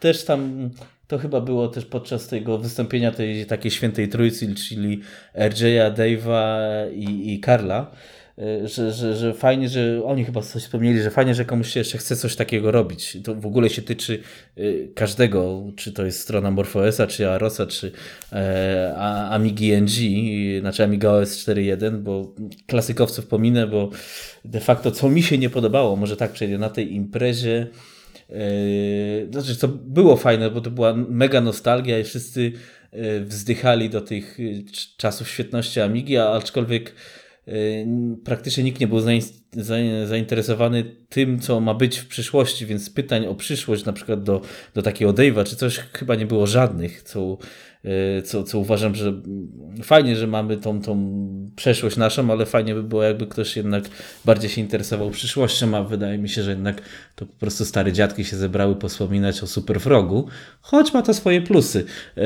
też 0.00 0.24
tam 0.24 0.70
to 1.14 1.18
chyba 1.18 1.40
było 1.40 1.68
też 1.68 1.84
podczas 1.84 2.28
tego 2.28 2.58
wystąpienia 2.58 3.10
tej 3.10 3.46
takiej 3.46 3.70
świętej 3.70 4.08
trójcy, 4.08 4.54
czyli 4.54 5.00
RJ'a, 5.34 5.94
Dave'a 5.94 6.92
i, 6.92 7.34
i 7.34 7.40
Karla, 7.40 7.90
e, 8.38 8.68
że, 8.68 8.92
że, 8.92 9.16
że 9.16 9.34
fajnie, 9.34 9.68
że 9.68 10.04
oni 10.04 10.24
chyba 10.24 10.42
coś 10.42 10.62
wspomnieli, 10.62 11.02
że 11.02 11.10
fajnie, 11.10 11.34
że 11.34 11.44
komuś 11.44 11.68
się 11.68 11.80
jeszcze 11.80 11.98
chce 11.98 12.16
coś 12.16 12.36
takiego 12.36 12.70
robić. 12.70 13.18
To 13.24 13.34
w 13.34 13.46
ogóle 13.46 13.70
się 13.70 13.82
tyczy 13.82 14.22
e, 14.56 14.62
każdego, 14.94 15.62
czy 15.76 15.92
to 15.92 16.04
jest 16.04 16.20
strona 16.20 16.50
MorphOSa, 16.50 17.06
czy 17.06 17.30
Arosa, 17.30 17.66
czy 17.66 17.92
e, 18.32 18.94
Amigi 19.30 19.72
NG, 19.72 19.90
znaczy 20.60 20.84
Amiga 20.84 21.10
OS 21.10 21.36
4.1, 21.48 21.98
bo 21.98 22.34
klasykowców 22.66 23.26
pominę, 23.26 23.66
bo 23.66 23.90
de 24.44 24.60
facto 24.60 24.90
co 24.90 25.08
mi 25.08 25.22
się 25.22 25.38
nie 25.38 25.50
podobało, 25.50 25.96
może 25.96 26.16
tak 26.16 26.32
przejdę, 26.32 26.58
na 26.58 26.70
tej 26.70 26.94
imprezie 26.94 27.66
Yy, 28.34 29.28
znaczy, 29.32 29.56
co 29.56 29.68
było 29.68 30.16
fajne, 30.16 30.50
bo 30.50 30.60
to 30.60 30.70
była 30.70 30.94
mega 30.94 31.40
nostalgia 31.40 31.98
i 31.98 32.04
wszyscy 32.04 32.52
yy, 32.92 33.24
wzdychali 33.24 33.90
do 33.90 34.00
tych 34.00 34.38
yy, 34.38 34.64
czasów 34.96 35.28
świetności 35.28 35.80
Amigi, 35.80 36.16
aczkolwiek 36.16 36.94
praktycznie 38.24 38.64
nikt 38.64 38.80
nie 38.80 38.86
był 38.86 39.00
zainteresowany 39.00 39.43
tym, 41.08 41.40
co 41.40 41.60
ma 41.60 41.74
być 41.74 41.98
w 41.98 42.08
przyszłości, 42.08 42.66
więc 42.66 42.90
pytań 42.90 43.26
o 43.26 43.34
przyszłość, 43.34 43.84
na 43.84 43.92
przykład 43.92 44.22
do, 44.22 44.40
do 44.74 44.82
takiego 44.82 45.12
Dave'a, 45.12 45.44
czy 45.44 45.56
coś 45.56 45.78
chyba 45.92 46.14
nie 46.14 46.26
było 46.26 46.46
żadnych, 46.46 47.02
co 47.02 47.38
Y, 48.18 48.22
co, 48.22 48.44
co 48.44 48.58
uważam, 48.58 48.94
że 48.94 49.12
fajnie, 49.82 50.16
że 50.16 50.26
mamy 50.26 50.56
tą, 50.56 50.82
tą 50.82 51.24
przeszłość 51.56 51.96
naszą, 51.96 52.30
ale 52.30 52.46
fajnie 52.46 52.74
by 52.74 52.82
było, 52.82 53.02
jakby 53.02 53.26
ktoś 53.26 53.56
jednak 53.56 53.84
bardziej 54.24 54.50
się 54.50 54.60
interesował 54.60 55.10
przyszłością, 55.10 55.76
a 55.76 55.82
wydaje 55.82 56.18
mi 56.18 56.28
się, 56.28 56.42
że 56.42 56.50
jednak 56.50 56.82
to 57.14 57.26
po 57.26 57.32
prostu 57.32 57.64
stare 57.64 57.92
dziadki 57.92 58.24
się 58.24 58.36
zebrały 58.36 58.76
pospominać 58.76 59.42
o 59.42 59.46
Superfrogu, 59.46 60.28
choć 60.60 60.94
ma 60.94 61.02
to 61.02 61.14
swoje 61.14 61.42
plusy. 61.42 61.84
E, 62.16 62.22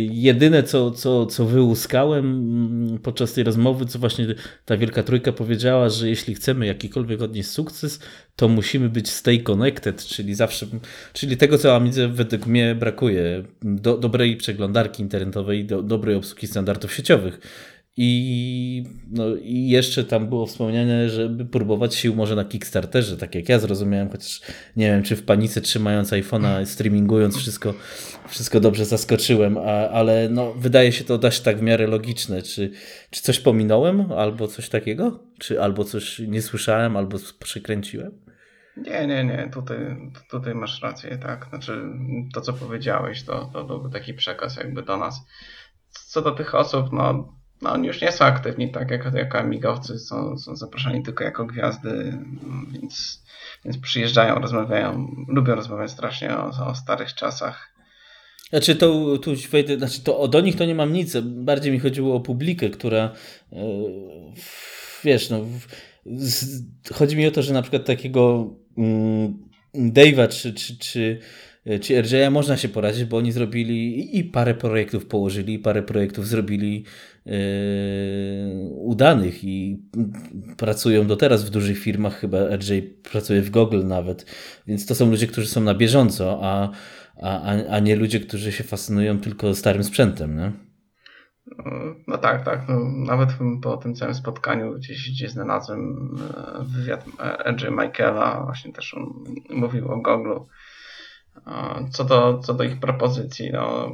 jedyne, 0.00 0.62
co, 0.62 0.90
co, 0.90 1.26
co 1.26 1.44
wyłuskałem 1.44 2.98
podczas 3.02 3.32
tej 3.32 3.44
rozmowy, 3.44 3.86
co 3.86 3.98
właśnie 3.98 4.26
ta 4.64 4.76
Wielka 4.76 5.02
Trójka 5.02 5.32
powiedziała, 5.32 5.88
że 5.88 6.08
jeśli 6.08 6.29
chcemy 6.34 6.66
jakikolwiek 6.66 7.22
odnieść 7.22 7.48
sukces, 7.48 8.00
to 8.36 8.48
musimy 8.48 8.88
być 8.88 9.10
stay 9.10 9.42
connected, 9.42 10.04
czyli 10.04 10.34
zawsze, 10.34 10.66
czyli 11.12 11.36
tego, 11.36 11.58
co 11.58 11.76
Amidze 11.76 12.08
według 12.08 12.46
mnie 12.46 12.74
brakuje, 12.74 13.44
do, 13.62 13.98
dobrej 13.98 14.36
przeglądarki 14.36 15.02
internetowej, 15.02 15.64
do, 15.64 15.82
dobrej 15.82 16.16
obsługi 16.16 16.46
standardów 16.46 16.94
sieciowych. 16.94 17.40
I, 18.02 18.84
no, 19.10 19.24
I 19.42 19.68
jeszcze 19.68 20.04
tam 20.04 20.28
było 20.28 20.46
wspomniane, 20.46 21.08
żeby 21.08 21.44
próbować 21.44 21.94
sił 21.94 22.14
może 22.14 22.36
na 22.36 22.44
Kickstarterze, 22.44 23.16
tak 23.16 23.34
jak 23.34 23.48
ja 23.48 23.58
zrozumiałem, 23.58 24.10
chociaż 24.10 24.40
nie 24.76 24.86
wiem, 24.86 25.02
czy 25.02 25.16
w 25.16 25.24
panice 25.24 25.60
trzymając 25.60 26.10
iPhone'a, 26.10 26.66
streamingując 26.66 27.36
wszystko, 27.36 27.74
wszystko 28.28 28.60
dobrze 28.60 28.84
zaskoczyłem, 28.84 29.58
a, 29.58 29.88
ale 29.88 30.28
no, 30.28 30.52
wydaje 30.54 30.92
się 30.92 31.04
to 31.04 31.18
dać 31.18 31.40
tak 31.40 31.58
w 31.58 31.62
miarę 31.62 31.86
logiczne. 31.86 32.42
Czy, 32.42 32.70
czy 33.10 33.22
coś 33.22 33.40
pominąłem, 33.40 34.12
albo 34.12 34.48
coś 34.48 34.68
takiego? 34.68 35.20
Czy 35.38 35.62
albo 35.62 35.84
coś 35.84 36.18
nie 36.18 36.42
słyszałem, 36.42 36.96
albo 36.96 37.18
przekręciłem? 37.38 38.12
Nie, 38.76 39.06
nie, 39.06 39.24
nie, 39.24 39.50
tutaj, 39.52 39.78
tutaj 40.30 40.54
masz 40.54 40.82
rację, 40.82 41.18
tak. 41.18 41.46
Znaczy, 41.50 41.82
to 42.34 42.40
co 42.40 42.52
powiedziałeś, 42.52 43.22
to, 43.22 43.50
to 43.52 43.64
byłby 43.64 43.90
taki 43.90 44.14
przekaz 44.14 44.56
jakby 44.56 44.82
do 44.82 44.96
nas. 44.96 45.26
Co 45.90 46.22
do 46.22 46.30
tych 46.30 46.54
osób, 46.54 46.86
no, 46.92 47.39
no 47.62 47.72
oni 47.72 47.86
już 47.86 48.02
nie 48.02 48.12
są 48.12 48.24
aktywni, 48.24 48.70
tak 48.70 48.90
jak, 48.90 49.14
jak 49.14 49.34
amigowcy, 49.34 49.98
są, 49.98 50.38
są 50.38 50.56
zaproszeni 50.56 51.02
tylko 51.02 51.24
jako 51.24 51.44
gwiazdy, 51.44 52.18
więc, 52.72 53.22
więc 53.64 53.78
przyjeżdżają, 53.78 54.34
rozmawiają, 54.34 55.16
lubią 55.28 55.54
rozmawiać 55.54 55.90
strasznie 55.90 56.36
o, 56.36 56.66
o 56.66 56.74
starych 56.74 57.14
czasach. 57.14 57.70
Znaczy 58.50 58.76
to 58.76 59.18
tu 59.18 59.30
wejdę, 59.50 59.78
znaczy 59.78 60.00
to 60.00 60.28
do 60.28 60.40
nich 60.40 60.56
to 60.56 60.64
nie 60.64 60.74
mam 60.74 60.92
nic, 60.92 61.16
bardziej 61.22 61.72
mi 61.72 61.78
chodziło 61.78 62.16
o 62.16 62.20
publikę, 62.20 62.70
która 62.70 63.12
yy, 63.52 63.60
wiesz, 65.04 65.30
no 65.30 65.40
chodzi 66.94 67.16
mi 67.16 67.26
o 67.26 67.30
to, 67.30 67.42
że 67.42 67.52
na 67.52 67.62
przykład 67.62 67.84
takiego 67.84 68.54
mm, 68.78 69.50
Dave'a 69.74 70.28
czy, 70.28 70.54
czy, 70.54 70.78
czy, 70.78 71.20
czy 71.80 72.02
RJ'a 72.02 72.30
można 72.30 72.56
się 72.56 72.68
poradzić, 72.68 73.04
bo 73.04 73.16
oni 73.16 73.32
zrobili 73.32 74.18
i 74.18 74.24
parę 74.24 74.54
projektów 74.54 75.06
położyli, 75.06 75.54
i 75.54 75.58
parę 75.58 75.82
projektów 75.82 76.28
zrobili 76.28 76.84
udanych 78.70 79.44
i 79.44 79.82
pracują 80.56 81.06
do 81.06 81.16
teraz 81.16 81.44
w 81.44 81.50
dużych 81.50 81.78
firmach, 81.78 82.20
chyba 82.20 82.38
RJ 82.56 82.82
pracuje 82.82 83.42
w 83.42 83.50
Google 83.50 83.86
nawet, 83.86 84.26
więc 84.66 84.86
to 84.86 84.94
są 84.94 85.10
ludzie, 85.10 85.26
którzy 85.26 85.48
są 85.48 85.60
na 85.60 85.74
bieżąco, 85.74 86.38
a 86.42 86.70
a, 87.22 87.40
a, 87.70 87.78
nie 87.78 87.96
ludzie, 87.96 88.20
którzy 88.20 88.52
się 88.52 88.64
fascynują 88.64 89.18
tylko 89.18 89.54
starym 89.54 89.84
sprzętem, 89.84 90.36
nie? 90.36 90.52
No 92.06 92.18
tak, 92.18 92.44
tak. 92.44 92.68
No, 92.68 92.80
nawet 93.06 93.28
po 93.62 93.76
tym 93.76 93.94
całym 93.94 94.14
spotkaniu 94.14 94.74
gdzieś, 94.74 95.10
gdzieś 95.10 95.30
znalazłem 95.30 96.10
e, 96.36 96.64
wywiad 96.64 97.04
Edge 97.44 97.70
Michaela, 97.70 98.42
właśnie 98.44 98.72
też 98.72 98.94
on 98.94 99.24
mówił 99.50 99.88
o 99.88 99.96
Google. 99.96 100.38
Co 101.90 102.04
do, 102.04 102.38
co 102.38 102.54
do 102.54 102.64
ich 102.64 102.80
propozycji, 102.80 103.50
no 103.52 103.92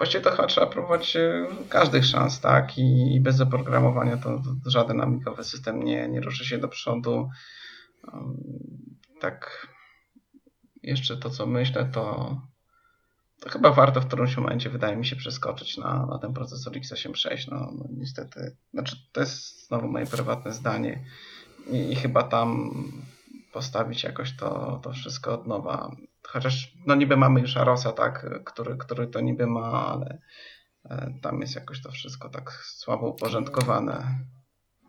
właściwie 0.00 0.24
to 0.24 0.30
chyba 0.30 0.46
trzeba 0.46 0.66
próbować 0.66 1.16
e, 1.16 1.46
każdych 1.68 2.04
szans, 2.06 2.40
tak? 2.40 2.78
I, 2.78 3.14
i 3.14 3.20
bez 3.20 3.40
oprogramowania 3.40 4.16
to, 4.16 4.42
to 4.64 4.70
żaden 4.70 5.00
amikowy 5.00 5.44
system 5.44 5.82
nie, 5.82 6.08
nie 6.08 6.20
ruszy 6.20 6.44
się 6.44 6.58
do 6.58 6.68
przodu. 6.68 7.28
Tak, 9.20 9.66
jeszcze 10.82 11.16
to 11.16 11.30
co 11.30 11.46
myślę, 11.46 11.84
to 11.92 12.36
to 13.40 13.48
chyba 13.48 13.70
warto 13.72 14.00
w 14.00 14.06
którymś 14.06 14.36
momencie, 14.36 14.70
wydaje 14.70 14.96
mi 14.96 15.06
się, 15.06 15.16
przeskoczyć 15.16 15.76
na, 15.76 16.06
na 16.06 16.18
ten 16.18 16.32
procesor 16.32 16.72
x86. 16.72 17.50
No, 17.50 17.72
no 17.78 17.84
niestety, 17.90 18.56
znaczy 18.74 18.96
to 19.12 19.20
jest 19.20 19.66
znowu 19.66 19.88
moje 19.88 20.06
prywatne 20.06 20.52
zdanie 20.52 21.04
i, 21.70 21.92
i 21.92 21.96
chyba 21.96 22.22
tam 22.22 22.70
postawić 23.52 24.04
jakoś 24.04 24.36
to, 24.36 24.80
to 24.82 24.92
wszystko 24.92 25.34
od 25.34 25.46
nowa. 25.46 25.96
Chociaż 26.32 26.72
no 26.86 26.94
niby 26.94 27.16
mamy 27.16 27.40
już 27.40 27.56
Arosa, 27.56 27.92
tak, 27.92 28.44
który, 28.44 28.76
który 28.76 29.06
to 29.06 29.20
niby 29.20 29.46
ma, 29.46 29.86
ale 29.92 30.18
e, 30.84 31.14
tam 31.22 31.40
jest 31.40 31.54
jakoś 31.54 31.82
to 31.82 31.90
wszystko 31.90 32.28
tak 32.28 32.50
słabo 32.52 33.08
uporządkowane. 33.08 34.18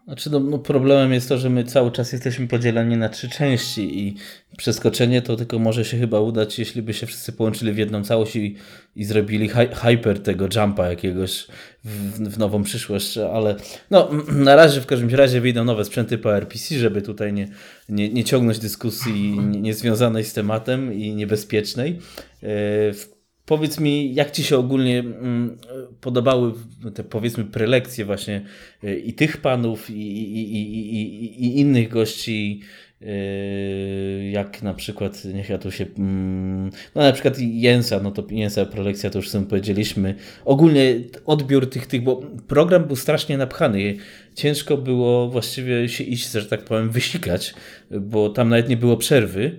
Znaczy, 0.05 0.29
no, 0.29 0.39
no, 0.39 0.59
problemem 0.59 1.13
jest 1.13 1.29
to, 1.29 1.37
że 1.37 1.49
my 1.49 1.63
cały 1.63 1.91
czas 1.91 2.11
jesteśmy 2.11 2.47
podzieleni 2.47 2.97
na 2.97 3.09
trzy 3.09 3.29
części 3.29 3.99
i 3.99 4.15
przeskoczenie 4.57 5.21
to 5.21 5.35
tylko 5.35 5.59
może 5.59 5.85
się 5.85 5.97
chyba 5.97 6.19
udać, 6.19 6.59
jeśli 6.59 6.81
by 6.81 6.93
się 6.93 7.07
wszyscy 7.07 7.33
połączyli 7.33 7.71
w 7.71 7.77
jedną 7.77 8.03
całość 8.03 8.35
i, 8.35 8.55
i 8.95 9.05
zrobili 9.05 9.49
hi 9.49 9.67
hyper 9.73 10.23
tego 10.23 10.47
jumpa 10.55 10.87
jakiegoś 10.89 11.47
w, 11.83 12.29
w, 12.29 12.37
nową 12.37 12.63
przyszłość, 12.63 13.17
ale 13.17 13.55
no, 13.91 14.09
na 14.47 14.55
razie 14.55 14.81
w 14.81 14.85
każdym 14.85 15.09
razie 15.09 15.41
wyjdą 15.41 15.63
nowe 15.63 15.85
sprzęty 15.85 16.17
po 16.17 16.37
RPC, 16.37 16.75
żeby 16.75 17.01
tutaj 17.01 17.33
nie, 17.33 17.47
nie, 17.89 18.09
nie 18.09 18.23
ciągnąć 18.23 18.59
dyskusji 18.59 19.39
niezwiązanej 19.39 20.23
nie 20.23 20.29
z 20.29 20.33
tematem 20.33 20.93
i 20.93 21.15
niebezpiecznej. 21.15 21.99
Yy, 22.41 23.20
Powiedz 23.51 23.79
mi, 23.79 24.13
jak 24.13 24.31
Ci 24.31 24.43
się 24.43 24.57
ogólnie 24.57 24.99
mm, 24.99 25.57
podobały 26.01 26.53
te 26.93 27.03
powiedzmy 27.03 27.45
prelekcje 27.45 28.05
właśnie 28.05 28.41
y, 28.83 28.99
i 28.99 29.13
tych 29.13 29.37
panów 29.37 29.89
i, 29.89 29.93
i, 29.93 30.55
i, 30.55 31.45
i 31.45 31.59
innych 31.59 31.89
gości, 31.89 32.61
y, 33.01 34.29
jak 34.31 34.63
na 34.63 34.73
przykład, 34.73 35.25
niech 35.25 35.49
ja 35.49 35.57
tu 35.57 35.71
się, 35.71 35.85
mm, 35.97 36.71
no 36.95 37.01
na 37.01 37.11
przykład 37.11 37.39
Jensa, 37.39 37.99
no 37.99 38.11
to 38.11 38.23
Jensa 38.29 38.65
prelekcja 38.65 39.09
to 39.09 39.19
już 39.19 39.29
sobie 39.29 39.45
powiedzieliśmy. 39.45 40.15
Ogólnie 40.45 40.95
odbiór 41.25 41.69
tych, 41.69 41.87
tych, 41.87 42.03
bo 42.03 42.21
program 42.47 42.83
był 42.83 42.95
strasznie 42.95 43.37
napchany. 43.37 43.97
Ciężko 44.35 44.77
było 44.77 45.29
właściwie 45.29 45.89
się 45.89 46.03
iść, 46.03 46.31
że 46.31 46.45
tak 46.45 46.63
powiem, 46.63 46.89
wysikać, 46.89 47.53
bo 47.91 48.29
tam 48.29 48.49
nawet 48.49 48.69
nie 48.69 48.77
było 48.77 48.97
przerwy. 48.97 49.57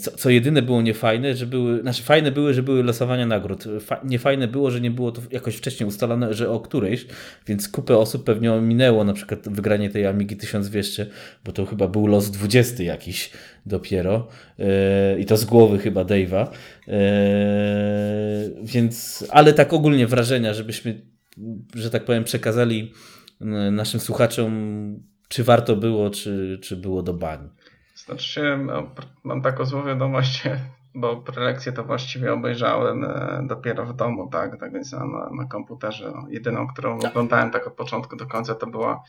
Co, 0.00 0.10
co 0.10 0.30
jedyne 0.30 0.62
było 0.62 0.82
niefajne, 0.82 1.36
że 1.36 1.46
były, 1.46 1.80
znaczy 1.80 2.02
fajne 2.02 2.32
były, 2.32 2.54
że 2.54 2.62
były 2.62 2.82
losowania 2.82 3.26
nagród. 3.26 3.64
Fa, 3.80 4.00
niefajne 4.04 4.48
było, 4.48 4.70
że 4.70 4.80
nie 4.80 4.90
było 4.90 5.12
to 5.12 5.22
jakoś 5.30 5.56
wcześniej 5.56 5.88
ustalone, 5.88 6.34
że 6.34 6.50
o 6.50 6.60
którejś, 6.60 7.06
więc 7.46 7.68
kupę 7.68 7.98
osób 7.98 8.24
pewnie 8.24 8.50
minęło 8.50 9.04
na 9.04 9.12
przykład 9.12 9.48
wygranie 9.48 9.90
tej 9.90 10.06
Amigi 10.06 10.36
1200, 10.36 11.06
bo 11.44 11.52
to 11.52 11.66
chyba 11.66 11.88
był 11.88 12.06
los 12.06 12.30
20 12.30 12.82
jakiś 12.82 13.30
dopiero 13.66 14.28
yy, 14.58 14.66
i 15.20 15.24
to 15.24 15.36
z 15.36 15.44
głowy 15.44 15.78
chyba 15.78 16.04
Dave'a. 16.04 16.46
Yy, 16.86 16.94
więc, 18.62 19.24
ale 19.30 19.52
tak 19.52 19.72
ogólnie 19.72 20.06
wrażenia, 20.06 20.54
żebyśmy, 20.54 21.00
że 21.74 21.90
tak 21.90 22.04
powiem, 22.04 22.24
przekazali 22.24 22.92
naszym 23.70 24.00
słuchaczom, 24.00 24.52
czy 25.28 25.44
warto 25.44 25.76
było, 25.76 26.10
czy, 26.10 26.58
czy 26.62 26.76
było 26.76 27.02
do 27.02 27.14
bani. 27.14 27.48
Znaczy 28.06 28.58
no, 28.66 28.90
mam 29.24 29.42
taką 29.42 29.64
złą 29.64 29.84
wiadomość, 29.84 30.42
bo 30.94 31.16
prelekcję 31.16 31.72
to 31.72 31.84
właściwie 31.84 32.32
obejrzałem 32.32 33.04
e, 33.04 33.44
dopiero 33.48 33.86
w 33.86 33.96
domu, 33.96 34.28
tak, 34.32 34.60
tak 34.60 34.72
więc 34.72 34.92
na, 34.92 35.30
na 35.30 35.44
komputerze. 35.50 36.12
No, 36.14 36.26
jedyną, 36.28 36.66
którą 36.66 36.98
tak. 36.98 37.10
oglądałem 37.10 37.50
tak 37.50 37.66
od 37.66 37.74
początku 37.74 38.16
do 38.16 38.26
końca, 38.26 38.54
to 38.54 38.66
była 38.66 39.02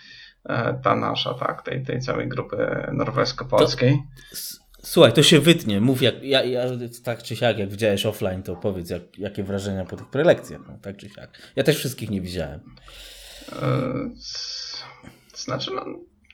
e, 0.46 0.80
ta 0.84 0.96
nasza, 0.96 1.34
tak, 1.34 1.62
tej, 1.62 1.84
tej 1.84 2.00
całej 2.00 2.28
grupy 2.28 2.88
norwesko-polskiej. 2.94 4.04
Słuchaj, 4.82 5.14
to 5.14 5.24
się 5.24 5.40
wytnie. 5.40 5.82
Mów, 5.82 6.02
jak, 6.02 6.24
ja, 6.24 6.44
ja, 6.44 6.64
tak 7.04 7.24
czy 7.24 7.36
siak, 7.36 7.58
jak 7.58 7.70
widziałeś 7.70 8.06
offline, 8.06 8.44
to 8.44 8.56
powiedz, 8.56 8.90
jak, 8.90 9.18
jakie 9.18 9.44
wrażenia 9.44 9.86
po 9.86 9.96
tych 9.96 10.08
prelekcjach, 10.08 10.62
no, 10.68 10.78
tak 10.82 10.98
czy 10.98 11.10
siak. 11.10 11.30
Ja 11.56 11.64
też 11.64 11.78
wszystkich 11.78 12.10
nie 12.10 12.22
widziałem. 12.22 12.60
E, 13.52 14.10
znaczy, 15.36 15.72
no, 15.76 15.86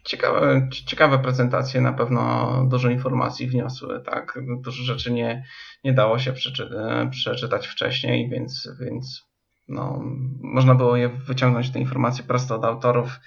Ciekawe, 0.03 0.67
ciekawe 0.85 1.19
prezentacje, 1.19 1.81
na 1.81 1.93
pewno 1.93 2.65
dużo 2.69 2.89
informacji 2.89 3.47
wniosły, 3.47 4.01
tak? 4.01 4.39
Dużo 4.63 4.83
rzeczy 4.83 5.11
nie, 5.11 5.45
nie 5.83 5.93
dało 5.93 6.19
się 6.19 6.33
przeczy, 6.33 6.69
przeczytać 7.11 7.67
wcześniej, 7.67 8.29
więc, 8.29 8.69
więc 8.79 9.31
no, 9.67 10.01
można 10.41 10.75
było 10.75 10.95
je 10.97 11.09
wyciągnąć 11.09 11.69
te 11.69 11.79
informacje 11.79 12.23
prosto 12.23 12.55
od 12.55 12.65
autorów. 12.65 13.19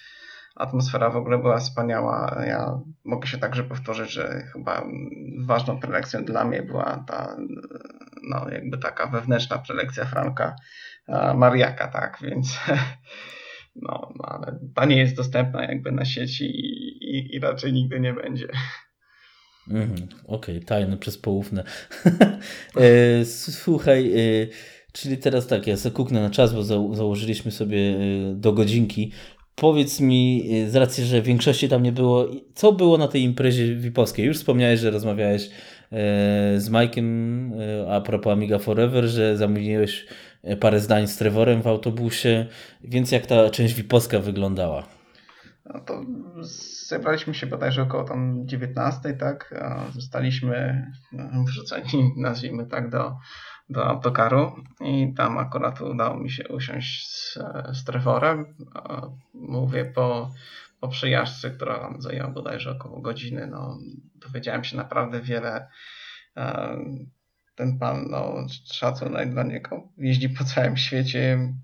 Atmosfera 0.56 1.10
w 1.10 1.16
ogóle 1.16 1.38
była 1.38 1.58
wspaniała. 1.58 2.42
Ja 2.46 2.80
mogę 3.04 3.26
się 3.26 3.38
także 3.38 3.64
powtórzyć, 3.64 4.10
że 4.10 4.42
chyba 4.52 4.84
ważną 5.38 5.80
prelekcją 5.80 6.24
dla 6.24 6.44
mnie 6.44 6.62
była 6.62 7.04
ta, 7.06 7.36
no, 8.22 8.48
jakby 8.50 8.78
taka 8.78 9.06
wewnętrzna 9.06 9.58
prelekcja 9.58 10.04
Franka 10.04 10.56
Mariaka, 11.34 11.88
tak? 11.88 12.18
Więc 12.22 12.60
No, 13.76 14.12
no 14.16 14.24
ale 14.24 14.58
ta 14.74 14.84
nie 14.84 14.98
jest 14.98 15.16
dostępna 15.16 15.64
jakby 15.64 15.92
na 15.92 16.04
sieci 16.04 16.44
i, 16.44 16.88
i, 17.16 17.34
i 17.36 17.40
raczej 17.40 17.72
nigdy 17.72 18.00
nie 18.00 18.12
będzie. 18.12 18.48
Mm, 19.70 19.92
Okej, 20.26 20.56
okay, 20.56 20.60
tajne 20.60 20.96
przez 20.96 21.18
poufne. 21.18 21.64
E, 22.76 23.24
słuchaj, 23.24 24.12
e, 24.12 24.46
czyli 24.92 25.18
teraz 25.18 25.46
tak, 25.46 25.66
ja 25.66 25.76
sobie 25.76 25.94
kuknę 25.94 26.20
na 26.20 26.30
czas, 26.30 26.54
bo 26.54 26.62
za, 26.62 26.74
założyliśmy 26.92 27.50
sobie 27.50 27.78
e, 27.78 28.34
do 28.34 28.52
godzinki. 28.52 29.12
Powiedz 29.54 30.00
mi, 30.00 30.48
z 30.68 30.76
racji, 30.76 31.04
że 31.04 31.22
większości 31.22 31.68
tam 31.68 31.82
nie 31.82 31.92
było, 31.92 32.28
co 32.54 32.72
było 32.72 32.98
na 32.98 33.08
tej 33.08 33.22
imprezie 33.22 33.76
wipowskiej? 33.76 34.26
Już 34.26 34.36
wspomniałeś, 34.36 34.80
że 34.80 34.90
rozmawiałeś 34.90 35.50
z 36.56 36.70
Mike'em 36.70 37.50
a 37.90 38.00
propos 38.00 38.32
Amiga 38.32 38.58
Forever, 38.58 39.04
że 39.04 39.36
zamówiłeś 39.36 40.06
parę 40.60 40.80
zdań 40.80 41.06
z 41.06 41.16
Trevorem 41.16 41.62
w 41.62 41.66
autobusie, 41.66 42.46
więc 42.84 43.12
jak 43.12 43.26
ta 43.26 43.50
część 43.50 43.74
Wipowska 43.74 44.18
wyglądała? 44.18 44.86
No 45.66 45.80
to 45.80 46.02
zebraliśmy 46.88 47.34
się 47.34 47.46
bodajże 47.46 47.82
około 47.82 48.04
tam 48.04 48.46
19, 48.46 49.12
tak? 49.12 49.54
Zostaliśmy 49.94 50.86
no, 51.12 51.44
wrzuceni, 51.44 52.12
nazwijmy 52.16 52.66
tak, 52.66 52.90
do, 52.90 53.16
do 53.68 53.86
autokaru 53.86 54.52
i 54.80 55.14
tam 55.16 55.38
akurat 55.38 55.80
udało 55.80 56.16
mi 56.16 56.30
się 56.30 56.48
usiąść 56.48 57.06
z, 57.06 57.38
z 57.72 57.84
Trevorem. 57.84 58.56
Mówię 59.34 59.84
po, 59.84 60.30
po 60.80 60.88
przyjażdżce, 60.88 61.50
która 61.50 61.94
zajęła 61.98 62.30
bodajże 62.30 62.70
około 62.70 63.00
godziny. 63.00 63.46
No, 63.46 63.78
dowiedziałem 64.14 64.64
się 64.64 64.76
naprawdę 64.76 65.20
wiele 65.20 65.68
ten 67.54 67.78
pan, 67.78 68.06
no 68.10 68.46
szacunek 68.72 69.30
dla 69.30 69.42
niego, 69.42 69.88
jeździ 69.98 70.28
po 70.28 70.44
całym 70.44 70.76
świecie. 70.76 71.54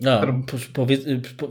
No, 0.00 0.20
powiedz, 0.74 1.00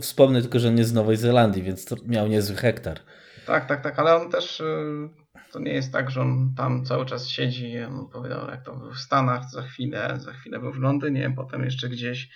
wspomnę 0.01 0.41
tylko, 0.41 0.59
że 0.59 0.71
nie 0.71 0.85
z 0.85 0.93
Nowej 0.93 1.17
Zelandii, 1.17 1.63
więc 1.63 1.85
to 1.85 1.95
miał 2.05 2.27
niezły 2.27 2.55
hektar. 2.55 2.99
Tak, 3.47 3.65
tak, 3.65 3.83
tak, 3.83 3.99
ale 3.99 4.15
on 4.15 4.31
też, 4.31 4.59
y, 4.59 5.09
to 5.51 5.59
nie 5.59 5.73
jest 5.73 5.93
tak, 5.93 6.11
że 6.11 6.21
on 6.21 6.53
tam 6.57 6.85
cały 6.85 7.05
czas 7.05 7.27
siedzi, 7.27 7.79
on 7.79 7.99
opowiadał 7.99 8.49
jak 8.49 8.63
to 8.63 8.75
był 8.75 8.91
w 8.91 8.99
Stanach, 8.99 9.51
za 9.51 9.61
chwilę, 9.61 10.17
za 10.19 10.33
chwilę 10.33 10.59
był 10.59 10.73
w 10.73 10.79
Londynie, 10.79 11.33
potem 11.35 11.63
jeszcze 11.63 11.89
gdzieś, 11.89 12.29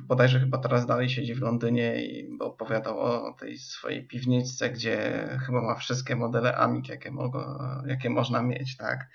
bodajże 0.00 0.40
chyba 0.40 0.58
teraz 0.58 0.86
dalej 0.86 1.08
siedzi 1.08 1.34
w 1.34 1.40
Londynie 1.40 2.04
i 2.04 2.38
opowiadał 2.40 3.00
o 3.00 3.36
tej 3.40 3.58
swojej 3.58 4.06
piwniczce, 4.06 4.70
gdzie 4.70 5.28
chyba 5.46 5.62
ma 5.62 5.74
wszystkie 5.74 6.16
modele 6.16 6.56
Amik, 6.56 6.88
jakie, 6.88 7.10
mogło, 7.10 7.58
jakie 7.86 8.10
można 8.10 8.42
mieć, 8.42 8.76
tak. 8.76 9.08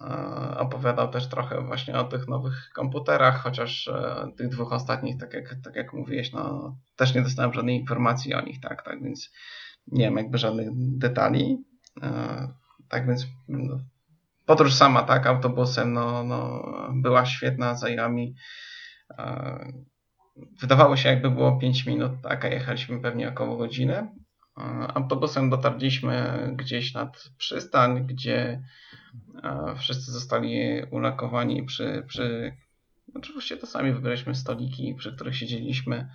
E, 0.00 0.58
opowiadał 0.58 1.08
też 1.08 1.28
trochę 1.28 1.62
właśnie 1.62 1.98
o 1.98 2.04
tych 2.04 2.28
nowych 2.28 2.70
komputerach, 2.74 3.42
chociaż 3.42 3.88
e, 3.88 4.28
tych 4.36 4.48
dwóch 4.48 4.72
ostatnich, 4.72 5.20
tak 5.20 5.34
jak, 5.34 5.54
tak 5.64 5.76
jak 5.76 5.92
mówiłeś, 5.92 6.32
no, 6.32 6.76
też 6.96 7.14
nie 7.14 7.22
dostałem 7.22 7.52
żadnej 7.52 7.76
informacji 7.76 8.34
o 8.34 8.40
nich, 8.40 8.60
tak, 8.60 8.82
tak 8.82 9.02
więc 9.02 9.32
nie 9.86 10.04
wiem 10.04 10.16
jakby 10.16 10.38
żadnych 10.38 10.68
detali. 10.74 11.64
E, 12.02 12.48
tak 12.88 13.06
więc 13.06 13.26
no, 13.48 13.78
podróż 14.46 14.74
sama, 14.74 15.02
tak, 15.02 15.26
autobusem, 15.26 15.92
no, 15.92 16.24
no, 16.24 16.62
była 16.94 17.26
świetna, 17.26 17.74
zajęła 17.74 18.08
mi 18.08 18.34
wydawało 20.60 20.96
się 20.96 21.08
jakby 21.08 21.30
było 21.30 21.58
5 21.58 21.86
minut, 21.86 22.12
tak, 22.22 22.44
a 22.44 22.48
jechaliśmy 22.48 23.00
pewnie 23.00 23.28
około 23.28 23.56
godziny. 23.56 24.08
Autobusem 24.94 25.50
dotarliśmy 25.50 26.48
gdzieś 26.56 26.94
nad 26.94 27.30
przystań, 27.38 28.06
gdzie 28.06 28.62
Wszyscy 29.76 30.12
zostali 30.12 30.82
ulakowani 30.90 31.62
przy, 31.62 32.04
przy 32.08 32.56
oczywiście 33.14 33.56
to 33.56 33.66
sami 33.66 33.92
wybraliśmy 33.92 34.34
stoliki, 34.34 34.94
przy 34.94 35.12
których 35.12 35.36
siedzieliśmy 35.36 36.08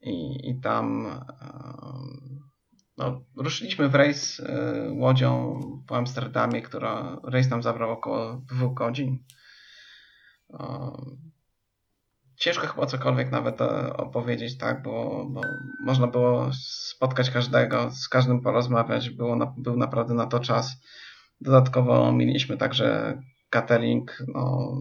i, 0.00 0.50
i 0.50 0.60
tam 0.60 1.08
no, 2.96 3.24
ruszyliśmy 3.36 3.88
w 3.88 3.94
rejs 3.94 4.40
e, 4.40 4.90
łodzią 4.92 5.60
po 5.86 5.96
Amsterdamie, 5.96 6.62
która 6.62 7.20
rejs 7.24 7.50
nam 7.50 7.62
zabrał 7.62 7.90
około 7.90 8.42
dwóch 8.48 8.74
godzin. 8.74 9.24
Ciężko 12.38 12.66
chyba 12.66 12.86
cokolwiek 12.86 13.30
nawet 13.30 13.60
e, 13.60 13.96
opowiedzieć, 13.96 14.58
tak, 14.58 14.82
bo, 14.82 15.26
bo 15.30 15.40
można 15.80 16.06
było 16.06 16.50
spotkać 16.52 17.30
każdego, 17.30 17.90
z 17.90 18.08
każdym 18.08 18.40
porozmawiać, 18.40 19.10
było 19.10 19.36
na, 19.36 19.54
był 19.56 19.76
naprawdę 19.76 20.14
na 20.14 20.26
to 20.26 20.40
czas. 20.40 20.76
Dodatkowo 21.40 22.12
mieliśmy 22.12 22.56
także 22.56 23.18
catering, 23.50 24.18
no, 24.34 24.72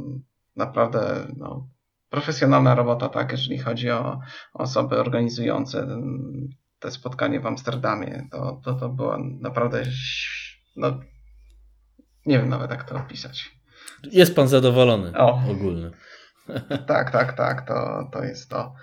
naprawdę 0.55 1.27
no, 1.37 1.67
profesjonalna 2.09 2.75
robota, 2.75 3.09
tak, 3.09 3.31
jeżeli 3.31 3.57
chodzi 3.57 3.91
o 3.91 4.19
osoby 4.53 4.99
organizujące 4.99 5.87
te 6.79 6.91
spotkanie 6.91 7.39
w 7.39 7.45
Amsterdamie. 7.45 8.27
To, 8.31 8.61
to, 8.63 8.73
to 8.73 8.89
było 8.89 9.17
naprawdę, 9.17 9.83
no, 10.75 10.99
nie 12.25 12.39
wiem 12.39 12.49
nawet 12.49 12.71
jak 12.71 12.83
to 12.83 12.95
opisać. 12.95 13.51
Jest 14.11 14.35
pan 14.35 14.47
zadowolony 14.47 15.17
o. 15.17 15.41
ogólny. 15.51 15.91
Tak, 16.87 17.11
tak, 17.11 17.33
tak, 17.33 17.67
to, 17.67 18.09
to 18.11 18.23
jest 18.23 18.49
to. 18.49 18.73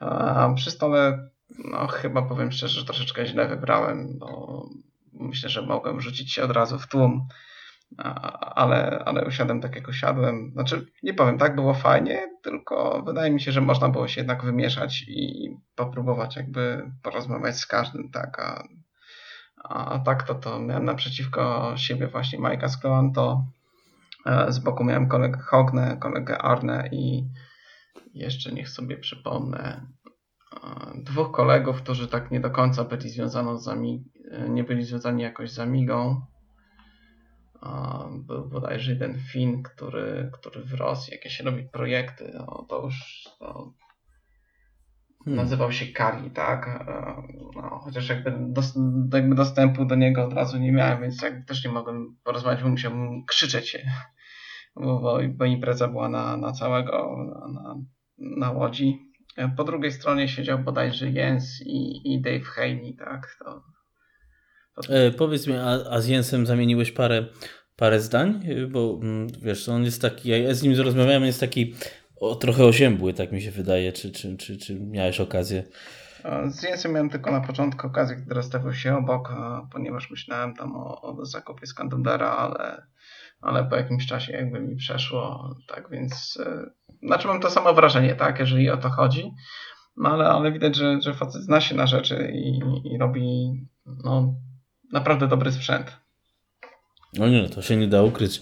A 0.00 0.52
przy 0.56 0.70
stole, 0.70 1.28
no 1.58 1.86
chyba 1.86 2.22
powiem 2.22 2.52
szczerze, 2.52 2.80
że 2.80 2.86
troszeczkę 2.86 3.26
źle 3.26 3.48
wybrałem, 3.48 4.18
bo 4.18 4.62
myślę, 5.12 5.48
że 5.48 5.62
mogłem 5.62 6.00
rzucić 6.00 6.32
się 6.32 6.44
od 6.44 6.50
razu 6.50 6.78
w 6.78 6.86
tłum 6.86 7.28
ale, 8.40 9.02
ale 9.04 9.26
usiadłem 9.26 9.60
tak 9.60 9.76
jak 9.76 9.88
usiadłem. 9.88 10.50
Znaczy, 10.52 10.86
nie 11.02 11.14
powiem, 11.14 11.38
tak 11.38 11.54
było 11.54 11.74
fajnie, 11.74 12.28
tylko 12.42 13.02
wydaje 13.06 13.30
mi 13.30 13.40
się, 13.40 13.52
że 13.52 13.60
można 13.60 13.88
było 13.88 14.08
się 14.08 14.20
jednak 14.20 14.44
wymieszać 14.44 15.04
i 15.08 15.50
popróbować 15.74 16.36
jakby 16.36 16.90
porozmawiać 17.02 17.56
z 17.56 17.66
każdym, 17.66 18.10
tak, 18.10 18.40
a, 18.40 18.68
a 19.64 19.98
tak 19.98 20.22
to, 20.22 20.34
to 20.34 20.60
miałem 20.60 20.84
naprzeciwko 20.84 21.72
siebie 21.76 22.06
właśnie 22.06 22.38
Majka 22.38 22.68
Skloanto, 22.68 23.44
e, 23.44 23.55
z 24.48 24.58
boku 24.58 24.84
miałem 24.84 25.08
kolegę 25.08 25.38
Hogne, 25.38 25.96
kolegę 26.00 26.38
Arne 26.38 26.88
i 26.92 27.28
jeszcze 28.14 28.52
niech 28.52 28.68
sobie 28.68 28.96
przypomnę 28.96 29.86
e, 30.52 31.02
dwóch 31.02 31.30
kolegów, 31.30 31.82
którzy 31.82 32.08
tak 32.08 32.30
nie 32.30 32.40
do 32.40 32.50
końca 32.50 32.84
byli 32.84 33.10
związani 33.10 33.58
z 33.58 33.66
Amig- 33.66 34.48
nie 34.48 34.64
byli 34.64 34.84
związani 34.84 35.22
jakoś 35.22 35.50
z 35.50 35.58
Amigą, 35.58 36.20
był 38.10 38.48
bodajże 38.48 38.92
jeden 38.92 39.18
Fin, 39.18 39.62
który, 39.62 40.30
który 40.32 40.64
w 40.64 40.74
Rosji 40.74 41.12
jakieś 41.12 41.40
robi 41.40 41.62
projekty, 41.62 42.32
no, 42.34 42.66
to 42.68 42.82
już 42.84 43.24
to 43.38 43.72
hmm. 45.24 45.44
nazywał 45.44 45.72
się 45.72 45.86
Kali, 45.86 46.30
tak? 46.30 46.84
No, 47.54 47.80
chociaż 47.84 48.08
jakby, 48.08 48.32
dos, 48.38 48.78
jakby 49.12 49.34
dostępu 49.34 49.84
do 49.84 49.94
niego 49.94 50.24
od 50.24 50.32
razu 50.32 50.58
nie 50.58 50.72
miałem, 50.72 51.02
więc 51.02 51.22
jakby 51.22 51.44
też 51.46 51.64
nie 51.64 51.70
mogłem 51.70 52.16
porozmawiać, 52.24 52.62
bo 52.62 52.68
musiałbym 52.68 53.24
krzyczeć 53.24 53.68
się, 53.68 53.90
bo, 54.76 55.20
bo, 55.34 55.44
impreza 55.44 55.88
była 55.88 56.08
na, 56.08 56.36
na 56.36 56.52
całego, 56.52 57.16
na, 57.52 57.76
na 58.18 58.50
łodzi. 58.50 58.98
Po 59.56 59.64
drugiej 59.64 59.92
stronie 59.92 60.28
siedział 60.28 60.58
bodajże 60.58 61.10
Jens 61.10 61.62
i, 61.66 62.14
i 62.14 62.20
Dave 62.20 62.44
Haney, 62.44 62.96
tak? 62.96 63.36
To, 63.38 63.62
E, 64.88 65.10
powiedz 65.10 65.46
mi, 65.46 65.54
a, 65.54 65.90
a 65.90 66.00
z 66.00 66.08
Jensem 66.08 66.46
zamieniłeś 66.46 66.92
parę, 66.92 67.26
parę 67.76 68.00
zdań? 68.00 68.42
Bo 68.70 68.98
mm, 69.02 69.26
wiesz, 69.42 69.68
on 69.68 69.84
jest 69.84 70.02
taki, 70.02 70.28
ja 70.28 70.54
z 70.54 70.62
nim 70.62 70.80
rozmawiałem, 70.80 71.24
jest 71.24 71.40
taki 71.40 71.74
o, 72.20 72.34
trochę 72.34 72.64
oziębły, 72.64 73.14
tak 73.14 73.32
mi 73.32 73.42
się 73.42 73.50
wydaje. 73.50 73.92
Czy, 73.92 74.12
czy, 74.12 74.36
czy, 74.36 74.56
czy 74.56 74.80
miałeś 74.80 75.20
okazję? 75.20 75.64
Z 76.46 76.62
Jensem 76.62 76.92
miałem 76.92 77.10
tylko 77.10 77.30
na 77.30 77.40
początku 77.40 77.86
okazję, 77.86 78.16
gdy 78.16 78.34
rozstawiał 78.34 78.74
się 78.74 78.96
obok, 78.96 79.32
ponieważ 79.72 80.10
myślałem 80.10 80.54
tam 80.54 80.76
o, 80.76 81.02
o 81.02 81.24
zakupie 81.24 81.66
Skandundera, 81.66 82.30
ale, 82.30 82.86
ale 83.46 83.64
po 83.64 83.76
jakimś 83.76 84.06
czasie 84.06 84.32
jakby 84.32 84.60
mi 84.60 84.76
przeszło, 84.76 85.54
tak 85.68 85.90
więc 85.90 86.38
e, 86.46 86.70
znaczy 87.02 87.28
mam 87.28 87.40
to 87.40 87.50
samo 87.50 87.74
wrażenie, 87.74 88.14
tak, 88.14 88.38
jeżeli 88.38 88.70
o 88.70 88.76
to 88.76 88.90
chodzi, 88.90 89.32
no 89.96 90.08
ale, 90.08 90.28
ale 90.28 90.52
widać, 90.52 90.76
że, 90.76 91.02
że 91.02 91.14
facet 91.14 91.42
zna 91.42 91.60
się 91.60 91.74
na 91.74 91.86
rzeczy 91.86 92.32
i, 92.34 92.60
i 92.84 92.98
robi 92.98 93.52
no, 94.04 94.34
naprawdę 94.92 95.28
dobry 95.28 95.52
sprzęt. 95.52 95.96
No 97.18 97.28
nie, 97.28 97.48
to 97.48 97.62
się 97.62 97.76
nie 97.76 97.88
da 97.88 98.02
ukryć. 98.02 98.40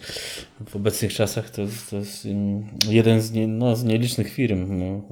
W 0.66 0.76
obecnych 0.76 1.14
czasach 1.14 1.50
to, 1.50 1.62
to 1.90 1.96
jest 1.96 2.28
jeden 2.88 3.20
z, 3.20 3.32
nie, 3.32 3.46
no, 3.46 3.76
z 3.76 3.84
nielicznych 3.84 4.32
firm. 4.32 4.78
No. 4.78 5.02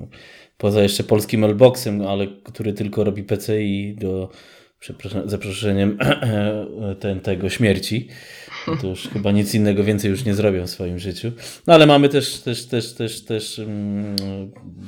Poza 0.59 0.83
jeszcze 0.83 1.05
polskim 1.05 1.45
Elboxem, 1.45 2.07
ale 2.07 2.27
który 2.27 2.73
tylko 2.73 3.05
robi 3.05 3.25
PCI 3.25 3.97
do 4.01 4.31
przepraszam, 4.79 5.29
za 5.29 5.39
przeproszeniem 5.39 5.99
ten, 7.01 7.21
tego 7.21 7.51
śmierci. 7.51 8.09
To 8.81 8.87
już 8.87 9.09
chyba 9.09 9.33
nic 9.33 9.55
innego 9.55 9.85
więcej 9.85 10.11
już 10.11 10.25
nie 10.25 10.35
zrobią 10.35 10.67
w 10.67 10.71
swoim 10.71 10.99
życiu. 10.99 11.33
No 11.67 11.75
ale 11.75 11.87
mamy 11.87 12.09
też, 12.09 12.41
też, 12.41 12.67
też, 12.67 12.95
też, 12.95 13.25
też 13.25 13.59
um, 13.59 14.17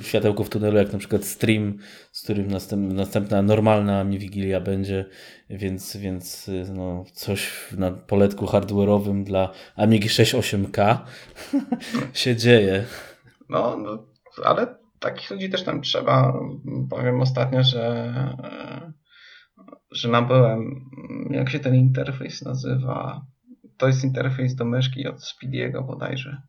światełko 0.02 0.44
w 0.44 0.48
tunelu, 0.48 0.76
jak 0.76 0.92
na 0.92 0.98
przykład 0.98 1.24
stream, 1.24 1.78
z 2.12 2.22
którym 2.22 2.48
następ, 2.48 2.92
następna 2.92 3.42
normalna 3.42 4.04
mi 4.04 4.18
Wigilia 4.18 4.60
będzie, 4.60 5.04
więc, 5.50 5.96
więc 5.96 6.50
no, 6.74 7.04
coś 7.12 7.52
na 7.76 7.90
poletku 7.90 8.46
hardware'owym 8.46 9.24
dla 9.24 9.50
Amigi 9.76 10.08
68K 10.08 10.98
się 12.12 12.36
dzieje. 12.36 12.84
No, 13.48 13.76
no, 13.76 14.06
ale 14.44 14.66
takich 15.00 15.30
ludzi 15.30 15.50
też 15.50 15.62
tam 15.62 15.80
trzeba. 15.80 16.32
Powiem 16.90 17.20
ostatnio, 17.20 17.62
że 17.62 18.12
że 19.94 20.08
nabyłem, 20.08 20.90
jak 21.30 21.50
się 21.50 21.58
ten 21.60 21.74
interfejs 21.74 22.42
nazywa? 22.42 23.26
To 23.76 23.86
jest 23.86 24.04
interfejs 24.04 24.54
do 24.54 24.64
myszki 24.64 25.08
od 25.08 25.24
Speediego 25.24 25.82
bodajże. 25.82 26.42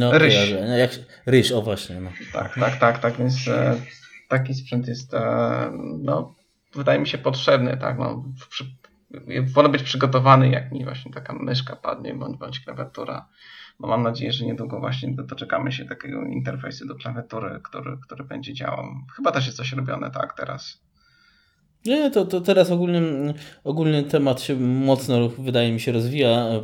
No, 0.00 0.18
Ryś. 0.18 0.54
No, 0.68 0.76
jak, 0.76 0.90
Ryś, 1.26 1.52
o 1.52 1.62
właśnie. 1.62 2.00
No. 2.00 2.10
Tak, 2.32 2.54
tak, 2.54 2.76
tak, 2.76 2.98
tak, 2.98 3.16
więc 3.16 3.48
e, 3.48 3.76
taki 4.28 4.54
sprzęt 4.54 4.88
jest, 4.88 5.14
e, 5.14 5.70
no, 5.98 6.34
wydaje 6.74 7.00
mi 7.00 7.08
się 7.08 7.18
potrzebny, 7.18 7.76
tak, 7.76 7.98
no, 7.98 8.24
przy, 8.50 8.64
wolę 9.42 9.68
być 9.68 9.82
przygotowany, 9.82 10.50
jak 10.50 10.72
mi 10.72 10.84
właśnie 10.84 11.12
taka 11.12 11.32
myszka 11.32 11.76
padnie, 11.76 12.14
bądź, 12.14 12.38
bądź 12.38 12.60
klawiatura. 12.60 13.28
No 13.80 13.88
mam 13.88 14.02
nadzieję, 14.02 14.32
że 14.32 14.46
niedługo 14.46 14.80
właśnie 14.80 15.14
doczekamy 15.14 15.72
się 15.72 15.84
takiego 15.84 16.22
interfejsu 16.22 16.86
do 16.86 16.94
klawiatury, 16.94 17.60
który, 17.64 17.98
który 18.02 18.24
będzie 18.24 18.54
działał. 18.54 18.84
Chyba 19.16 19.32
też 19.32 19.46
jest 19.46 19.56
coś 19.56 19.72
robione 19.72 20.10
tak 20.10 20.36
teraz. 20.36 20.80
Nie, 21.86 22.10
to, 22.10 22.24
to 22.24 22.40
teraz 22.40 22.70
ogólny, 22.70 23.34
ogólny 23.64 24.02
temat 24.02 24.42
się 24.42 24.56
mocno, 24.60 25.28
wydaje 25.28 25.72
mi 25.72 25.80
się, 25.80 25.92
rozwija. 25.92 26.60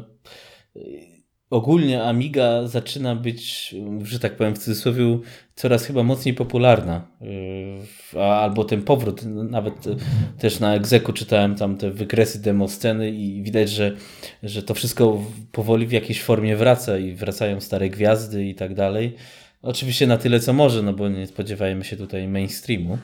Ogólnie 1.50 2.02
Amiga 2.02 2.66
zaczyna 2.66 3.16
być, 3.16 3.74
że 4.02 4.18
tak 4.18 4.36
powiem 4.36 4.54
w 4.54 4.58
cudzysłowie, 4.58 5.18
coraz 5.54 5.84
chyba 5.84 6.02
mocniej 6.02 6.34
popularna. 6.34 7.08
Albo 8.20 8.64
ten 8.64 8.82
powrót, 8.82 9.22
nawet 9.24 9.74
też 10.38 10.60
na 10.60 10.74
egzeku 10.74 11.12
czytałem 11.12 11.54
tam 11.54 11.76
te 11.76 11.90
wykresy 11.90 12.42
demo 12.42 12.68
sceny 12.68 13.10
i 13.10 13.42
widać, 13.42 13.70
że, 13.70 13.96
że 14.42 14.62
to 14.62 14.74
wszystko 14.74 15.22
powoli 15.52 15.86
w 15.86 15.92
jakiejś 15.92 16.22
formie 16.22 16.56
wraca 16.56 16.98
i 16.98 17.14
wracają 17.14 17.60
stare 17.60 17.90
gwiazdy 17.90 18.44
i 18.44 18.54
tak 18.54 18.74
dalej. 18.74 19.16
Oczywiście 19.62 20.06
na 20.06 20.16
tyle 20.16 20.40
co 20.40 20.52
może, 20.52 20.82
no 20.82 20.92
bo 20.92 21.08
nie 21.08 21.26
spodziewajmy 21.26 21.84
się 21.84 21.96
tutaj 21.96 22.28
mainstreamu 22.28 22.98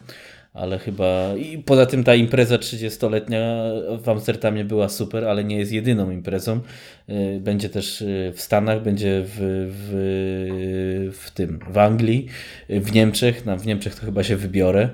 ale 0.52 0.78
chyba. 0.78 1.36
I 1.36 1.58
poza 1.58 1.86
tym 1.86 2.04
ta 2.04 2.14
impreza 2.14 2.56
30-letnia 2.56 3.64
w 4.02 4.08
Amsterdamie 4.08 4.64
była 4.64 4.88
super, 4.88 5.24
ale 5.24 5.44
nie 5.44 5.58
jest 5.58 5.72
jedyną 5.72 6.10
imprezą. 6.10 6.60
Y, 7.08 7.40
będzie 7.40 7.68
też 7.68 8.02
y, 8.02 8.32
w 8.34 8.40
Stanach, 8.40 8.82
będzie 8.82 9.22
w, 9.24 9.36
w, 9.70 11.10
w 11.18 11.30
tym, 11.30 11.60
w 11.70 11.78
Anglii, 11.78 12.26
w 12.68 12.92
Niemczech. 12.92 13.46
No, 13.46 13.56
w 13.56 13.66
Niemczech 13.66 13.94
to 13.94 14.06
chyba 14.06 14.22
się 14.22 14.36
wybiorę. 14.36 14.88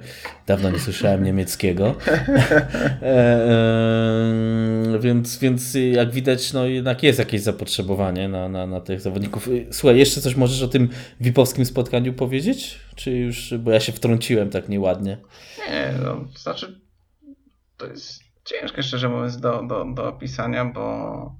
Dawno 0.46 0.70
nie 0.70 0.78
słyszałem 0.78 1.24
niemieckiego. 1.24 1.94
E, 3.02 3.08
e, 4.94 4.98
więc, 5.00 5.38
więc 5.38 5.76
jak 5.92 6.10
widać, 6.10 6.52
no 6.52 6.66
jednak 6.66 7.02
jest 7.02 7.18
jakieś 7.18 7.40
zapotrzebowanie 7.40 8.28
na, 8.28 8.48
na, 8.48 8.66
na 8.66 8.80
tych 8.80 9.00
zawodników. 9.00 9.48
Y, 9.48 9.66
słuchaj, 9.70 9.98
jeszcze 9.98 10.20
coś 10.20 10.36
możesz 10.36 10.62
o 10.62 10.68
tym 10.68 10.88
VIP-owskim 11.20 11.64
spotkaniu 11.64 12.12
powiedzieć? 12.12 12.78
Czy 12.94 13.10
już, 13.10 13.54
bo 13.58 13.70
ja 13.70 13.80
się 13.80 13.92
wtrąciłem 13.92 14.50
tak 14.50 14.68
nieładnie. 14.68 15.16
Nie, 15.68 15.94
no, 16.04 16.14
to 16.32 16.38
znaczy 16.38 16.80
to 17.76 17.86
jest 17.86 18.22
ciężkie 18.44 18.82
szczerze 18.82 19.08
mówiąc 19.08 19.40
do, 19.40 19.62
do, 19.62 19.84
do 19.94 20.08
opisania, 20.08 20.64
bo 20.64 21.36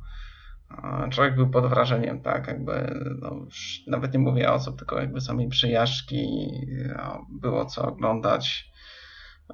człowiek 1.11 1.35
był 1.35 1.51
pod 1.51 1.67
wrażeniem, 1.67 2.21
tak, 2.21 2.47
jakby 2.47 2.95
no, 3.21 3.47
nawet 3.87 4.13
nie 4.13 4.19
mówię 4.19 4.53
o 4.53 4.59
co, 4.59 4.73
tylko 4.73 5.01
jakby 5.01 5.21
samej 5.21 5.49
przyjażdżki, 5.49 6.49
było 7.29 7.65
co 7.65 7.87
oglądać. 7.89 8.73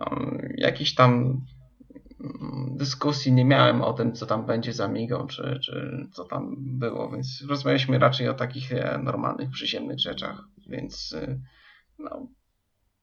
Um, 0.00 0.52
jakiś 0.56 0.94
tam 0.94 1.12
mm, 2.20 2.76
dyskusji 2.76 3.32
nie 3.32 3.44
miałem 3.44 3.82
o 3.82 3.92
tym, 3.92 4.12
co 4.12 4.26
tam 4.26 4.46
będzie 4.46 4.72
za 4.72 4.88
migą, 4.88 5.26
czy, 5.26 5.60
czy 5.64 6.06
co 6.12 6.24
tam 6.24 6.56
było, 6.58 7.10
więc 7.10 7.44
rozmawialiśmy 7.48 7.98
raczej 7.98 8.28
o 8.28 8.34
takich 8.34 8.72
e, 8.72 8.98
normalnych, 8.98 9.50
przyziemnych 9.50 10.00
rzeczach, 10.00 10.44
więc 10.66 11.14
e, 11.18 11.40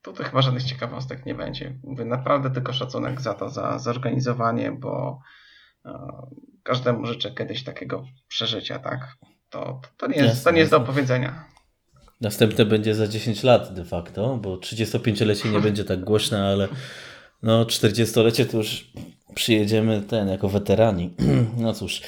no, 0.08 0.12
tutaj 0.14 0.26
chyba 0.26 0.42
żadnych 0.42 0.64
ciekawostek 0.64 1.26
nie 1.26 1.36
będzie. 1.36 1.80
Mówię 1.84 2.06
naprawdę 2.06 2.50
tylko 2.50 2.74
szacunek 2.74 3.22
za 3.22 3.34
to, 3.34 3.50
za 3.50 3.80
zorganizowanie, 3.80 4.72
bo 4.72 5.20
każdemu 6.64 7.06
życzę 7.06 7.32
kiedyś 7.32 7.64
takiego 7.64 8.06
przeżycia, 8.28 8.80
tak? 8.80 9.18
To, 9.50 9.82
to, 9.98 10.08
nie, 10.08 10.18
jest, 10.18 10.44
to 10.44 10.52
nie 10.52 10.60
jest 10.60 10.72
do 10.72 10.78
opowiedzenia. 10.78 11.46
Następne 12.22 12.66
będzie 12.66 12.96
za 12.96 13.08
10 13.08 13.44
lat 13.44 13.74
de 13.74 13.86
facto, 13.86 14.38
bo 14.38 14.58
35-lecie 14.58 15.50
nie 15.50 15.60
będzie 15.60 15.84
tak 15.84 16.04
głośne, 16.04 16.44
ale 16.44 16.68
no 17.44 17.66
40-lecie 17.66 18.46
to 18.46 18.58
już 18.58 18.92
przyjedziemy 19.36 20.02
ten 20.02 20.28
jako 20.28 20.50
weterani. 20.50 21.14
No 21.58 21.74
cóż. 21.74 22.02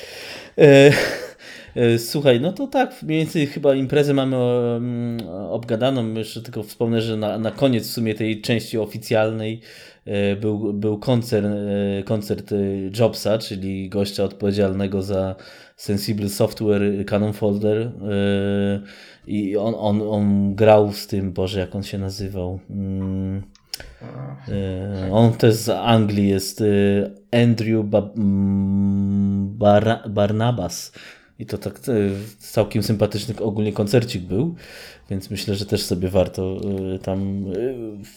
E, 0.57 0.61
e, 0.61 0.93
słuchaj, 1.97 2.41
no 2.41 2.53
to 2.53 2.67
tak, 2.67 3.03
mniej 3.03 3.19
więcej 3.19 3.47
chyba 3.47 3.75
imprezę 3.75 4.13
mamy 4.13 4.37
mm, 4.37 5.27
obgadaną. 5.49 6.13
Jeszcze 6.13 6.41
tylko 6.41 6.63
wspomnę, 6.63 7.01
że 7.01 7.17
na, 7.17 7.37
na 7.37 7.51
koniec 7.51 7.87
w 7.87 7.91
sumie 7.91 8.15
tej 8.15 8.41
części 8.41 8.77
oficjalnej 8.77 9.61
e, 10.05 10.35
był, 10.35 10.73
był 10.73 10.99
koncert, 10.99 11.47
koncert 12.05 12.53
Jobsa, 12.99 13.37
czyli 13.37 13.89
gościa 13.89 14.23
odpowiedzialnego 14.23 15.01
za 15.01 15.35
Sensible 15.75 16.29
Software 16.29 17.05
Canon 17.05 17.33
Folder 17.33 17.91
i 19.27 19.57
on, 19.57 19.75
on, 19.77 20.01
on 20.01 20.55
grał 20.55 20.93
z 20.93 21.07
tym, 21.07 21.33
Boże, 21.33 21.59
jak 21.59 21.75
on 21.75 21.83
się 21.83 21.97
nazywał. 21.97 22.59
Mm. 22.69 23.41
On 25.11 25.33
też 25.33 25.55
z 25.55 25.69
Anglii 25.69 26.27
jest 26.27 26.63
Andrew 27.31 27.85
ba 27.85 28.11
mm, 28.17 29.57
Bar 29.57 30.09
Barnabas. 30.09 30.91
I 31.41 31.45
to 31.45 31.57
tak 31.57 31.79
całkiem 32.39 32.83
sympatyczny 32.83 33.35
ogólnie 33.39 33.73
koncercik 33.73 34.21
był, 34.21 34.55
więc 35.09 35.29
myślę, 35.29 35.55
że 35.55 35.65
też 35.65 35.83
sobie 35.83 36.09
warto 36.09 36.61
tam. 37.03 37.45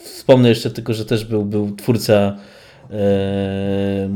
Wspomnę 0.04 0.48
jeszcze 0.48 0.70
tylko, 0.70 0.94
że 0.94 1.04
też 1.04 1.24
był, 1.24 1.44
był 1.44 1.76
twórca 1.76 2.36
e, 2.90 4.08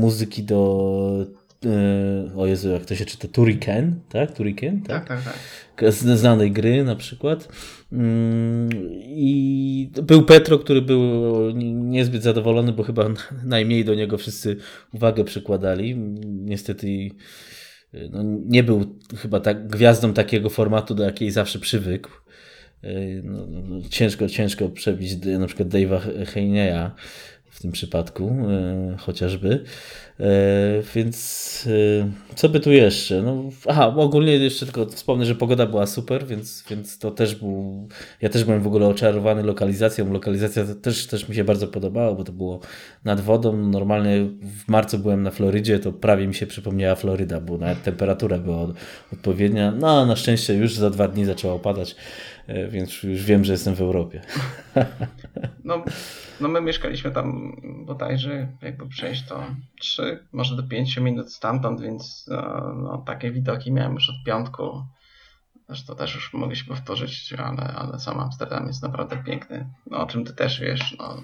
muzyki 0.00 0.42
do 0.42 1.42
E, 1.66 2.36
o 2.36 2.46
Jezu, 2.46 2.70
jak 2.70 2.86
to 2.86 2.94
się 2.94 3.04
czyta, 3.04 3.28
Turrican, 3.28 4.00
tak? 4.08 4.32
Turrican, 4.32 4.80
tak? 4.80 5.08
Tak, 5.08 5.24
tak, 5.24 5.34
tak. 5.76 5.92
Znanej 5.92 6.52
gry 6.52 6.84
na 6.84 6.96
przykład. 6.96 7.48
Mm, 7.92 8.70
I 9.02 9.90
był 10.02 10.22
Petro, 10.22 10.58
który 10.58 10.82
był 10.82 11.50
niezbyt 11.74 12.22
zadowolony, 12.22 12.72
bo 12.72 12.82
chyba 12.82 13.08
najmniej 13.44 13.84
do 13.84 13.94
niego 13.94 14.18
wszyscy 14.18 14.56
uwagę 14.92 15.24
przykładali. 15.24 15.96
Niestety 16.24 17.10
no, 18.10 18.22
nie 18.46 18.62
był 18.62 18.98
chyba 19.16 19.40
tak 19.40 19.68
gwiazdą 19.68 20.12
takiego 20.12 20.50
formatu, 20.50 20.94
do 20.94 21.04
jakiej 21.04 21.30
zawsze 21.30 21.58
przywykł. 21.58 22.10
E, 22.82 23.22
no, 23.22 23.46
no, 23.46 23.88
ciężko, 23.90 24.28
ciężko 24.28 24.68
przebić 24.68 25.26
na 25.38 25.46
przykład 25.46 25.68
Dave'a 25.68 26.26
Heineya 26.26 26.90
w 27.52 27.60
tym 27.60 27.72
przypadku 27.72 28.36
e, 28.50 28.96
chociażby. 28.98 29.64
E, 30.20 30.26
więc 30.94 31.68
e, 32.00 32.34
co 32.34 32.48
by 32.48 32.60
tu 32.60 32.72
jeszcze? 32.72 33.22
No, 33.22 33.42
aha, 33.68 33.94
ogólnie 33.96 34.32
jeszcze 34.32 34.66
tylko 34.66 34.86
wspomnę, 34.86 35.26
że 35.26 35.34
pogoda 35.34 35.66
była 35.66 35.86
super, 35.86 36.26
więc, 36.26 36.64
więc 36.70 36.98
to 36.98 37.10
też 37.10 37.34
był. 37.34 37.88
Ja 38.20 38.28
też 38.28 38.44
byłem 38.44 38.62
w 38.62 38.66
ogóle 38.66 38.86
oczarowany 38.86 39.42
lokalizacją. 39.42 40.12
Lokalizacja 40.12 40.64
też, 40.82 41.06
też 41.06 41.28
mi 41.28 41.34
się 41.34 41.44
bardzo 41.44 41.68
podobała, 41.68 42.14
bo 42.14 42.24
to 42.24 42.32
było 42.32 42.60
nad 43.04 43.20
wodą. 43.20 43.56
Normalnie 43.56 44.26
w 44.42 44.68
marcu 44.68 44.98
byłem 44.98 45.22
na 45.22 45.30
Florydzie, 45.30 45.78
to 45.78 45.92
prawie 45.92 46.26
mi 46.26 46.34
się 46.34 46.46
przypomniała 46.46 46.94
Floryda, 46.94 47.40
bo 47.40 47.58
nawet 47.58 47.82
temperatura 47.82 48.38
była 48.38 48.66
odpowiednia. 49.12 49.70
No, 49.70 50.06
na 50.06 50.16
szczęście 50.16 50.54
już 50.54 50.74
za 50.74 50.90
dwa 50.90 51.08
dni 51.08 51.24
zaczęło 51.24 51.58
padać, 51.58 51.90
e, 51.90 51.96
więc 52.68 53.02
już 53.02 53.24
wiem, 53.24 53.44
że 53.44 53.52
jestem 53.52 53.74
w 53.74 53.80
Europie. 53.80 54.20
No, 55.64 55.84
no 56.40 56.48
my 56.48 56.60
mieszkaliśmy 56.60 57.10
tam 57.10 57.56
bodajże, 57.86 58.48
jakby 58.62 58.88
przejść 58.88 59.26
to 59.26 59.44
3, 59.80 60.26
może 60.32 60.56
do 60.56 60.62
5 60.62 60.96
minut 60.96 61.32
stamtąd, 61.32 61.80
więc 61.80 62.26
no, 62.28 62.74
no, 62.74 62.98
takie 63.06 63.30
widoki 63.30 63.72
miałem 63.72 63.94
już 63.94 64.10
od 64.10 64.16
piątku. 64.26 64.84
Zresztą 65.68 65.96
też 65.96 66.14
już 66.14 66.32
mogę 66.32 66.56
się 66.56 66.64
powtórzyć, 66.64 67.34
ale, 67.38 67.62
ale 67.62 67.98
sam 67.98 68.20
Amsterdam 68.20 68.66
jest 68.66 68.82
naprawdę 68.82 69.16
piękny. 69.26 69.66
No, 69.90 69.98
o 69.98 70.06
czym 70.06 70.24
ty 70.24 70.32
też 70.32 70.60
wiesz. 70.60 70.96
No. 70.98 71.22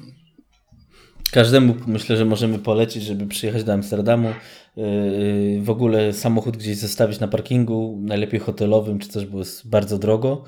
Każdemu 1.33 1.75
myślę, 1.87 2.17
że 2.17 2.25
możemy 2.25 2.59
polecić, 2.59 3.03
żeby 3.03 3.27
przyjechać 3.27 3.65
do 3.65 3.73
Amsterdamu. 3.73 4.29
Yy, 4.77 5.63
w 5.63 5.71
ogóle 5.71 6.13
samochód 6.13 6.57
gdzieś 6.57 6.77
zostawić 6.77 7.21
na 7.21 7.29
parkingu, 7.29 7.99
najlepiej 8.03 8.41
hotelowym, 8.41 8.99
czy 8.99 9.09
coś, 9.09 9.27
bo 9.27 9.39
jest 9.39 9.69
bardzo 9.69 9.99
drogo 9.99 10.45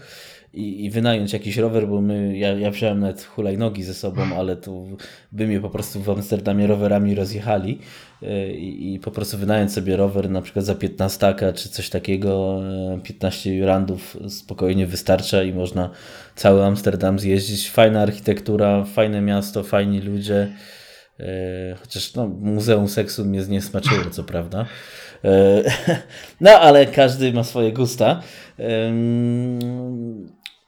i, 0.53 0.84
i 0.84 0.90
wynająć 0.90 1.32
jakiś 1.32 1.57
rower, 1.57 1.88
bo 1.88 2.01
my, 2.01 2.38
ja, 2.38 2.53
ja 2.53 2.70
wziąłem 2.70 3.01
nawet 3.01 3.24
hulajnogi 3.24 3.82
ze 3.82 3.94
sobą, 3.94 4.22
ale 4.36 4.57
to 4.57 4.84
by 5.32 5.46
mnie 5.46 5.61
po 5.61 5.70
prostu 5.70 6.01
w 6.01 6.11
Amsterdamie 6.11 6.66
rowerami 6.66 7.14
rozjechali 7.14 7.78
e, 8.22 8.53
i, 8.53 8.94
i 8.94 8.98
po 8.98 9.11
prostu 9.11 9.38
wynająć 9.38 9.72
sobie 9.72 9.96
rower 9.96 10.30
na 10.30 10.42
przykład 10.42 10.64
za 10.64 10.74
15 10.74 11.34
czy 11.55 11.68
coś 11.68 11.90
takiego, 11.90 12.61
15 13.03 13.51
e, 13.51 13.55
jurandów 13.55 14.16
spokojnie 14.28 14.86
wystarcza 14.86 15.42
i 15.42 15.53
można 15.53 15.90
cały 16.36 16.64
Amsterdam 16.64 17.18
zjeździć. 17.18 17.70
Fajna 17.70 18.03
architektura, 18.03 18.84
fajne 18.84 19.20
miasto, 19.20 19.62
fajni 19.62 20.01
ludzie. 20.01 20.48
E, 21.20 21.74
chociaż 21.80 22.14
no, 22.14 22.26
Muzeum 22.26 22.88
Seksu 22.88 23.24
mnie 23.24 23.40
nie 23.48 23.62
smaczyło, 23.62 24.11
co 24.11 24.24
prawda. 24.24 24.66
No, 26.40 26.51
ale 26.51 26.86
każdy 26.86 27.32
ma 27.32 27.44
swoje 27.44 27.72
gusta. 27.72 28.20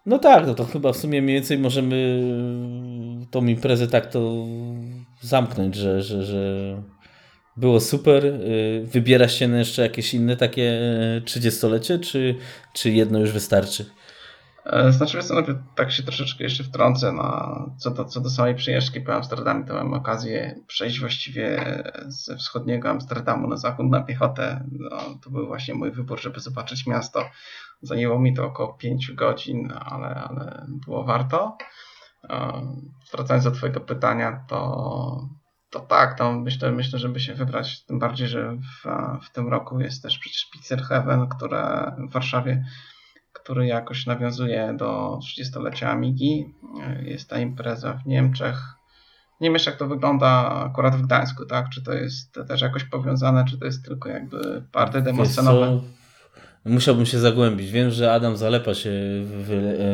No 0.07 0.19
tak, 0.19 0.47
no 0.47 0.55
to 0.55 0.65
chyba 0.65 0.93
w 0.93 0.97
sumie 0.97 1.23
mniej 1.23 1.37
więcej 1.37 1.59
możemy 1.59 2.23
tą 3.31 3.47
imprezę 3.47 3.89
tak 3.89 4.07
to 4.07 4.47
zamknąć, 5.21 5.75
że, 5.75 6.03
że, 6.03 6.25
że 6.25 6.83
było 7.57 7.81
super. 7.81 8.25
Y, 8.25 8.87
wybierasz 8.93 9.35
się 9.39 9.57
jeszcze 9.57 9.83
jakieś 9.83 10.15
inne 10.15 10.37
takie 10.37 10.81
30-lecie, 11.25 11.99
czy, 11.99 12.35
czy 12.73 12.91
jedno 12.91 13.19
już 13.19 13.33
wystarczy? 13.33 13.87
E, 14.67 14.93
znaczy, 14.93 15.23
co, 15.23 15.35
no, 15.35 15.43
tak 15.75 15.93
się 15.93 16.03
troszeczkę 16.03 16.45
jeszcze 16.45 16.65
wtrącę 16.65 17.13
na, 17.13 17.65
co, 17.79 17.91
do, 17.91 18.05
co 18.05 18.21
do 18.21 18.31
samej 18.31 18.55
przyjeżdżki 18.55 19.01
po 19.01 19.15
Amsterdamie, 19.15 19.65
to 19.65 19.75
mam 19.75 19.95
okazję 19.95 20.61
przejść 20.67 21.01
właściwie 21.01 21.75
ze 22.07 22.37
wschodniego 22.37 22.91
Amsterdamu 22.91 23.49
na 23.49 23.57
zachód 23.57 23.87
na 23.91 24.03
piechotę. 24.03 24.65
No, 24.73 24.99
to 25.23 25.31
był 25.31 25.47
właśnie 25.47 25.75
mój 25.75 25.93
wybór, 25.93 26.23
żeby 26.23 26.41
zobaczyć 26.41 26.87
miasto. 26.87 27.25
Zajęło 27.83 28.19
mi 28.19 28.35
to 28.35 28.47
około 28.47 28.73
5 28.73 29.13
godzin, 29.13 29.73
ale, 29.85 30.15
ale 30.15 30.67
było 30.87 31.05
warto. 31.05 31.57
E, 32.31 32.63
wracając 33.13 33.45
do 33.45 33.51
Twojego 33.51 33.81
pytania, 33.81 34.45
to, 34.49 35.29
to 35.71 35.81
tak, 35.81 36.19
to 36.19 36.33
myślę, 36.33 36.73
myślę, 36.73 36.99
żeby 36.99 37.21
się 37.21 37.35
wybrać. 37.35 37.85
Tym 37.85 37.99
bardziej, 37.99 38.29
że 38.29 38.53
w, 38.57 38.87
w 39.27 39.33
tym 39.33 39.49
roku 39.49 39.81
jest 39.81 40.03
też 40.03 40.19
przecież 40.19 40.51
Pizzer 40.53 40.83
które 41.29 41.93
w 42.09 42.13
Warszawie 42.13 42.65
który 43.33 43.67
jakoś 43.67 44.07
nawiązuje 44.07 44.75
do 44.79 45.19
30-lecia 45.23 45.91
Amigi. 45.91 46.55
Jest 47.03 47.31
ta 47.31 47.39
impreza 47.39 47.93
w 47.93 48.07
Niemczech. 48.07 48.63
Nie 49.41 49.51
wiem 49.51 49.59
jak 49.67 49.77
to 49.77 49.89
wygląda 49.89 50.51
akurat 50.51 50.97
w 50.97 51.03
Gdańsku, 51.03 51.47
tak? 51.47 51.69
Czy 51.69 51.83
to 51.83 51.93
jest 51.93 52.35
też 52.49 52.61
jakoś 52.61 52.85
powiązane, 52.85 53.45
czy 53.45 53.59
to 53.59 53.65
jest 53.65 53.85
tylko 53.85 54.09
jakby 54.09 54.65
party 54.73 55.03
demoscenowe? 55.03 55.81
Musiałbym 56.65 57.07
się 57.07 57.19
zagłębić. 57.19 57.71
Wiem, 57.71 57.91
że 57.91 58.13
Adam 58.13 58.37
Zalepa 58.37 58.75
się 58.75 58.91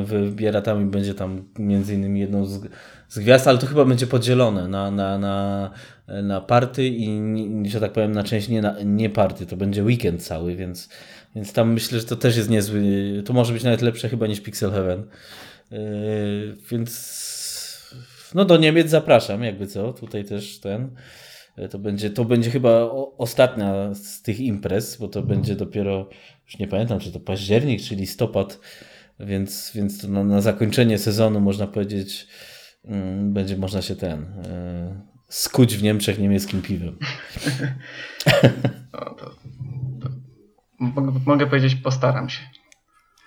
wybiera 0.05 0.63
tam 0.63 0.83
i 0.83 0.91
będzie 0.91 1.15
tam 1.15 1.45
między 1.59 1.95
innymi 1.95 2.21
jedną 2.21 2.47
z, 2.47 2.61
z 3.09 3.19
gwiazd, 3.19 3.49
ale 3.49 3.59
to 3.59 3.67
chyba 3.67 3.85
będzie 3.85 4.07
podzielone 4.07 4.69
na, 4.69 4.91
na, 4.91 5.19
na, 5.19 5.71
na 6.23 6.41
party 6.41 6.89
i, 6.89 7.23
że 7.71 7.81
tak 7.81 7.93
powiem, 7.93 8.13
na 8.13 8.25
część 8.25 8.49
nie, 8.49 8.63
na, 8.63 8.77
nie 8.85 9.11
party. 9.11 9.47
To 9.47 9.57
będzie 9.57 9.85
weekend 9.85 10.23
cały, 10.23 10.57
więc 10.57 10.89
więc 11.35 11.53
tam 11.53 11.73
myślę, 11.73 12.01
że 12.01 12.07
to 12.07 12.17
też 12.17 12.37
jest 12.37 12.51
niezły. 12.51 12.83
To 13.25 13.33
może 13.33 13.53
być 13.53 13.65
nawet 13.65 13.83
lepsze 13.83 14.09
chyba 14.09 14.27
niż 14.27 14.41
Pixel 14.41 14.71
Heaven. 14.71 15.05
Yy, 15.71 16.57
więc 16.71 17.19
no 18.35 18.45
do 18.45 18.57
Niemiec 18.57 18.91
zapraszam, 18.91 19.43
jakby 19.43 19.67
co. 19.67 19.93
Tutaj 19.93 20.25
też 20.25 20.61
ten. 20.61 20.91
To 21.71 21.79
będzie, 21.79 22.11
to 22.11 22.25
będzie 22.25 22.51
chyba 22.51 22.91
ostatnia 23.19 23.95
z 23.95 24.23
tych 24.23 24.41
imprez, 24.41 24.97
bo 24.97 25.09
to 25.09 25.23
będzie 25.23 25.57
dopiero, 25.57 26.09
już 26.49 26.59
nie 26.59 26.69
pamiętam, 26.69 27.01
czy 27.01 27.13
to 27.13 27.21
październik, 27.21 27.83
czy 27.83 27.95
listopad, 27.95 28.61
więc, 29.21 29.73
więc 29.75 30.01
to 30.03 30.09
na, 30.09 30.25
na 30.25 30.41
zakończenie 30.41 30.99
sezonu 30.99 31.41
można 31.41 31.67
powiedzieć, 31.67 32.27
yy, 32.85 32.93
będzie 33.23 33.57
można 33.57 33.83
się 33.83 33.97
ten 33.97 34.21
yy, 34.21 35.01
skuć 35.29 35.77
w 35.77 35.83
Niemczech 35.83 36.19
niemieckim 36.19 36.63
piwem. 36.63 36.99
No, 38.93 39.15
to 39.15 39.31
mogę, 40.79 41.21
mogę 41.27 41.47
powiedzieć, 41.47 41.75
postaram 41.75 42.29
się. 42.29 42.41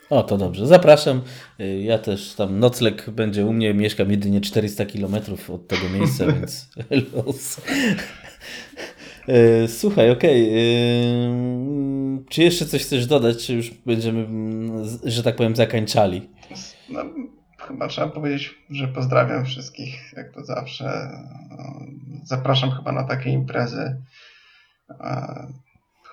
O, 0.10 0.24
to 0.24 0.38
dobrze. 0.38 0.68
Zapraszam. 0.68 1.22
Y, 1.60 1.82
Ja 1.82 1.98
też 1.98 2.34
tam 2.34 2.60
nocleg 2.60 3.10
będzie 3.10 3.46
u 3.46 3.54
mnie. 3.54 3.74
Mieszkam 3.74 4.12
jedynie 4.12 4.42
400 4.42 4.86
km 4.86 5.16
od 5.54 5.68
tego 5.68 5.90
miejsca, 5.90 6.26
więc 6.34 6.70
los. 7.14 7.62
Y, 9.30 9.68
Słuchaj, 9.68 10.12
okej. 10.12 10.50
y, 10.50 11.30
Czy 12.30 12.44
jeszcze 12.44 12.66
coś 12.66 12.84
chcesz 12.84 13.08
dodać, 13.08 13.46
czy 13.46 13.54
już 13.54 13.72
będziemy, 13.72 14.26
mm, 14.26 14.88
że 15.04 15.24
tak 15.24 15.36
powiem, 15.36 15.56
zakańczali? 15.56 16.30
No, 16.90 17.04
chyba 17.58 17.88
trzeba 17.88 18.08
powiedzieć, 18.08 18.56
że 18.70 18.88
pozdrawiam 18.88 19.46
wszystkich, 19.46 20.14
jak 20.18 20.34
to 20.34 20.46
zawsze. 20.46 21.12
Zapraszam 22.24 22.72
chyba 22.72 22.92
na 22.92 23.04
takie 23.04 23.30
imprezy. 23.30 24.02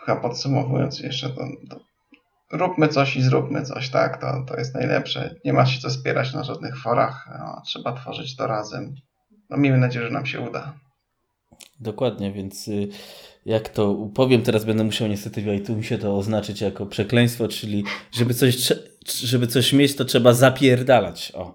Chyba 0.04 0.20
podsumowując 0.20 1.00
jeszcze, 1.00 1.30
to, 1.30 1.44
to 1.70 1.80
róbmy 2.52 2.88
coś 2.88 3.16
i 3.16 3.22
zróbmy 3.22 3.62
coś, 3.62 3.90
tak? 3.90 4.20
To, 4.20 4.44
to 4.48 4.56
jest 4.56 4.74
najlepsze. 4.74 5.34
Nie 5.44 5.52
ma 5.52 5.66
się 5.66 5.80
co 5.80 5.90
spierać 5.90 6.34
na 6.34 6.44
żadnych 6.44 6.78
forach. 6.78 7.28
No, 7.38 7.62
trzeba 7.66 7.92
tworzyć 7.92 8.36
to 8.36 8.46
razem. 8.46 8.94
No, 9.50 9.56
miejmy 9.56 9.78
nadzieję, 9.78 10.06
że 10.06 10.12
nam 10.12 10.26
się 10.26 10.40
uda. 10.40 10.72
Dokładnie, 11.80 12.32
więc 12.32 12.68
y, 12.68 12.88
jak 13.46 13.68
to 13.68 14.08
powiem, 14.14 14.42
teraz 14.42 14.64
będę 14.64 14.84
musiał 14.84 15.08
niestety 15.08 15.42
w 15.42 15.46
iTunesie 15.46 15.98
to 15.98 16.16
oznaczyć 16.16 16.60
jako 16.60 16.86
przekleństwo, 16.86 17.48
czyli 17.48 17.84
żeby 18.12 18.34
coś, 18.34 18.72
żeby 19.24 19.46
coś 19.46 19.72
mieć, 19.72 19.96
to 19.96 20.04
trzeba 20.04 20.34
zapierdalać. 20.34 21.32
O, 21.34 21.54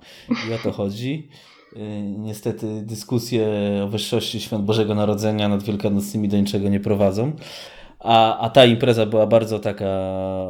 i 0.49 0.53
o 0.53 0.57
to 0.63 0.71
chodzi. 0.71 1.27
Y, 1.73 1.79
Niestety 2.17 2.81
dyskusje 2.81 3.47
o 3.83 3.87
wyższości 3.87 4.41
świąt 4.41 4.65
Bożego 4.65 4.95
Narodzenia 4.95 5.49
nad 5.49 5.63
Wielkanocnymi 5.63 6.27
do 6.29 6.37
niczego 6.37 6.69
nie 6.69 6.79
prowadzą. 6.79 7.31
A, 8.03 8.39
a 8.39 8.49
ta 8.49 8.65
impreza 8.65 9.05
była 9.05 9.27
bardzo 9.27 9.59
taka 9.59 9.89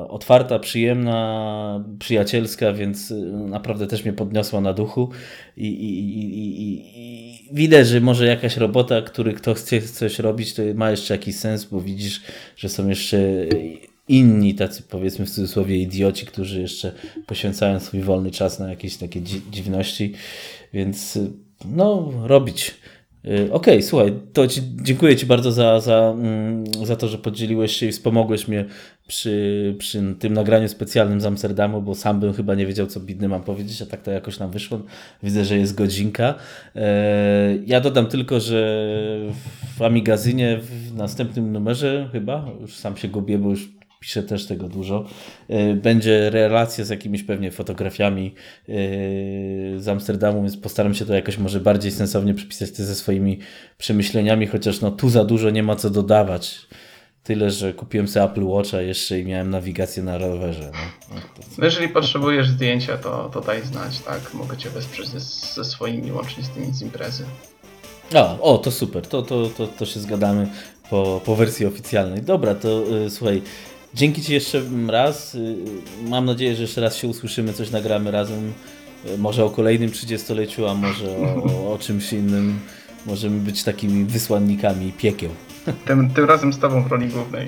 otwarta, 0.10 0.60
przyjemna, 0.60 1.84
przyjacielska, 2.00 2.74
więc 2.74 3.12
y, 3.12 3.16
naprawdę 3.32 3.88
też 3.88 4.04
mnie 4.04 4.14
podniosła 4.14 4.62
na 4.62 4.74
duchu. 4.74 5.10
I, 5.58 5.68
i, 5.68 6.00
i, 6.00 6.62
i, 6.64 7.50
widać, 7.52 7.88
że 7.88 8.02
może 8.02 8.26
jakaś 8.28 8.58
robota, 8.58 9.02
który 9.02 9.34
kto 9.34 9.54
chce 9.54 9.82
coś 9.82 10.20
robić, 10.20 10.54
to 10.54 10.62
ma 10.76 10.92
jeszcze 10.92 11.14
jakiś 11.14 11.36
sens, 11.36 11.66
bo 11.66 11.82
widzisz, 11.82 12.22
że 12.58 12.70
są 12.70 12.90
jeszcze 12.90 13.18
inni 14.08 14.56
tacy 14.56 14.84
powiedzmy 14.90 15.26
w 15.26 15.30
cudzysłowie 15.30 15.78
idioci, 15.78 16.26
którzy 16.26 16.62
jeszcze 16.62 16.92
poświęcają 17.28 17.80
swój 17.80 18.02
wolny 18.02 18.32
czas 18.32 18.60
na 18.60 18.70
jakieś 18.70 18.98
takie 18.98 19.22
dzi- 19.22 19.42
dziwności, 19.52 20.14
więc 20.74 21.16
y, 21.16 21.32
no 21.66 22.12
robić. 22.24 22.76
Y, 23.26 23.54
Okej, 23.54 23.84
słuchaj, 23.84 24.14
to 24.34 24.48
ci, 24.48 24.62
dziękuję 24.82 25.16
Ci 25.16 25.26
bardzo 25.26 25.52
za, 25.52 25.80
za, 25.80 26.14
mm, 26.18 26.64
za 26.84 26.96
to, 26.96 27.08
że 27.08 27.18
podzieliłeś 27.18 27.72
się 27.78 27.86
i 27.86 27.92
wspomogłeś 27.92 28.48
mnie 28.48 28.66
przy, 29.08 29.76
przy 29.80 30.16
tym 30.20 30.34
nagraniu 30.34 30.68
specjalnym 30.68 31.22
z 31.22 31.26
Amsterdamu, 31.26 31.82
bo 31.82 31.96
sam 31.96 32.20
bym 32.20 32.34
chyba 32.34 32.56
nie 32.56 32.66
wiedział, 32.66 32.88
co 32.88 33.00
bidny 33.00 33.28
mam 33.28 33.44
powiedzieć, 33.44 33.82
a 33.82 33.86
tak 33.86 34.02
to 34.02 34.12
jakoś 34.12 34.40
nam 34.40 34.52
wyszło. 34.52 34.82
Widzę, 35.24 35.46
że 35.46 35.58
jest 35.58 35.76
godzinka. 35.76 36.36
E, 36.76 37.58
Ja 37.66 37.82
dodam 37.82 38.06
tylko, 38.08 38.40
że 38.40 38.88
w 39.78 39.82
Amigazynie 39.82 40.60
w 40.62 40.96
następnym 40.96 41.52
numerze 41.52 42.10
chyba, 42.12 42.46
już 42.62 42.76
sam 42.76 42.98
się 42.98 43.08
gubię, 43.08 43.38
bo 43.38 43.50
już 43.50 43.70
piszę 44.04 44.24
też 44.24 44.46
tego 44.46 44.68
dużo, 44.68 45.06
e, 45.50 45.74
będzie 45.74 46.30
relacja 46.30 46.86
z 46.86 46.90
jakimiś 46.90 47.24
pewnie 47.24 47.52
fotografiami 47.52 48.36
e, 48.70 48.74
z 49.80 49.88
Amsterdamu, 49.88 50.42
więc 50.42 50.58
postaram 50.58 50.94
się 50.94 51.06
to 51.06 51.14
jakoś 51.14 51.38
może 51.38 51.60
bardziej 51.60 51.92
sensownie 51.92 52.34
przypisać 52.34 52.72
te 52.72 52.84
ze 52.84 52.96
swoimi 52.96 53.40
przemyśleniami, 53.78 54.48
chociaż 54.48 54.82
no 54.82 54.92
tu 54.92 55.10
za 55.10 55.26
dużo 55.26 55.50
nie 55.50 55.64
ma 55.64 55.76
co 55.76 55.90
dodawać. 55.90 56.68
Tyle, 57.24 57.52
że 57.52 57.74
kupiłem 57.74 58.08
sobie 58.08 58.26
Apple 58.26 58.44
Watcha 58.44 58.82
jeszcze 58.82 59.20
i 59.20 59.26
miałem 59.26 59.50
nawigację 59.50 60.04
na 60.04 60.18
rowerze. 60.18 60.72
No. 60.74 61.16
No? 61.16 61.22
No 61.58 61.66
jeżeli 61.66 61.90
potrzebujesz 61.90 62.50
zdjęcia, 62.50 62.98
to, 62.98 63.30
to 63.34 63.42
daj 63.42 63.62
znać, 63.62 64.00
tak? 64.00 64.34
Mogę 64.34 64.58
Cię 64.58 64.70
wesprzeć 64.70 65.08
ze, 65.08 65.20
ze 65.54 65.64
swoimi, 65.64 66.12
łącznie 66.12 66.44
z 66.44 66.50
tymi 66.50 66.74
z 66.74 66.82
imprezy. 66.82 67.26
A, 68.16 68.40
o, 68.40 68.58
to 68.58 68.72
super, 68.72 69.08
to, 69.08 69.22
to, 69.22 69.50
to, 69.58 69.68
to 69.68 69.86
się 69.86 70.00
zgadamy 70.00 70.48
po, 70.90 71.22
po 71.26 71.36
wersji 71.36 71.66
oficjalnej. 71.66 72.22
Dobra, 72.22 72.56
to 72.56 72.84
y, 73.06 73.10
słuchaj, 73.10 73.42
dzięki 73.94 74.22
Ci 74.22 74.34
jeszcze 74.34 74.62
raz. 74.88 75.36
Y, 75.36 75.56
mam 76.08 76.26
nadzieję, 76.26 76.56
że 76.56 76.62
jeszcze 76.62 76.82
raz 76.82 76.98
się 76.98 77.08
usłyszymy, 77.08 77.54
coś 77.54 77.72
nagramy 77.72 78.12
razem. 78.12 78.54
Y, 79.06 79.18
może 79.18 79.46
o 79.46 79.50
kolejnym 79.50 79.90
30-leciu, 79.90 80.70
a 80.70 80.74
może 80.74 81.18
o, 81.18 81.74
o 81.74 81.78
czymś 81.78 82.14
innym. 82.14 82.60
Możemy 83.06 83.40
być 83.40 83.64
takimi 83.64 84.06
wysłannikami 84.06 84.92
piekieł. 84.92 85.32
Tym, 85.86 86.10
tym 86.10 86.26
razem 86.26 86.54
z 86.54 86.60
Tobą 86.60 86.84
w 86.84 86.88
roli 86.88 87.08
głównej. 87.08 87.48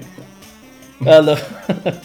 Ale... 1.06 1.38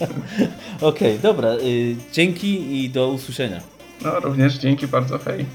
Okej, 0.81 1.19
dobra, 1.19 1.49
y, 1.53 1.95
dzięki 2.13 2.83
i 2.83 2.89
do 2.89 3.09
usłyszenia. 3.09 3.61
No 4.03 4.19
również 4.19 4.57
dzięki 4.57 4.87
bardzo, 4.87 5.17
hej. 5.17 5.45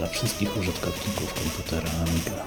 Dla 0.00 0.08
wszystkich 0.08 0.56
użytkowników 0.56 1.34
komputera 1.34 1.90
Amiga. 2.02 2.44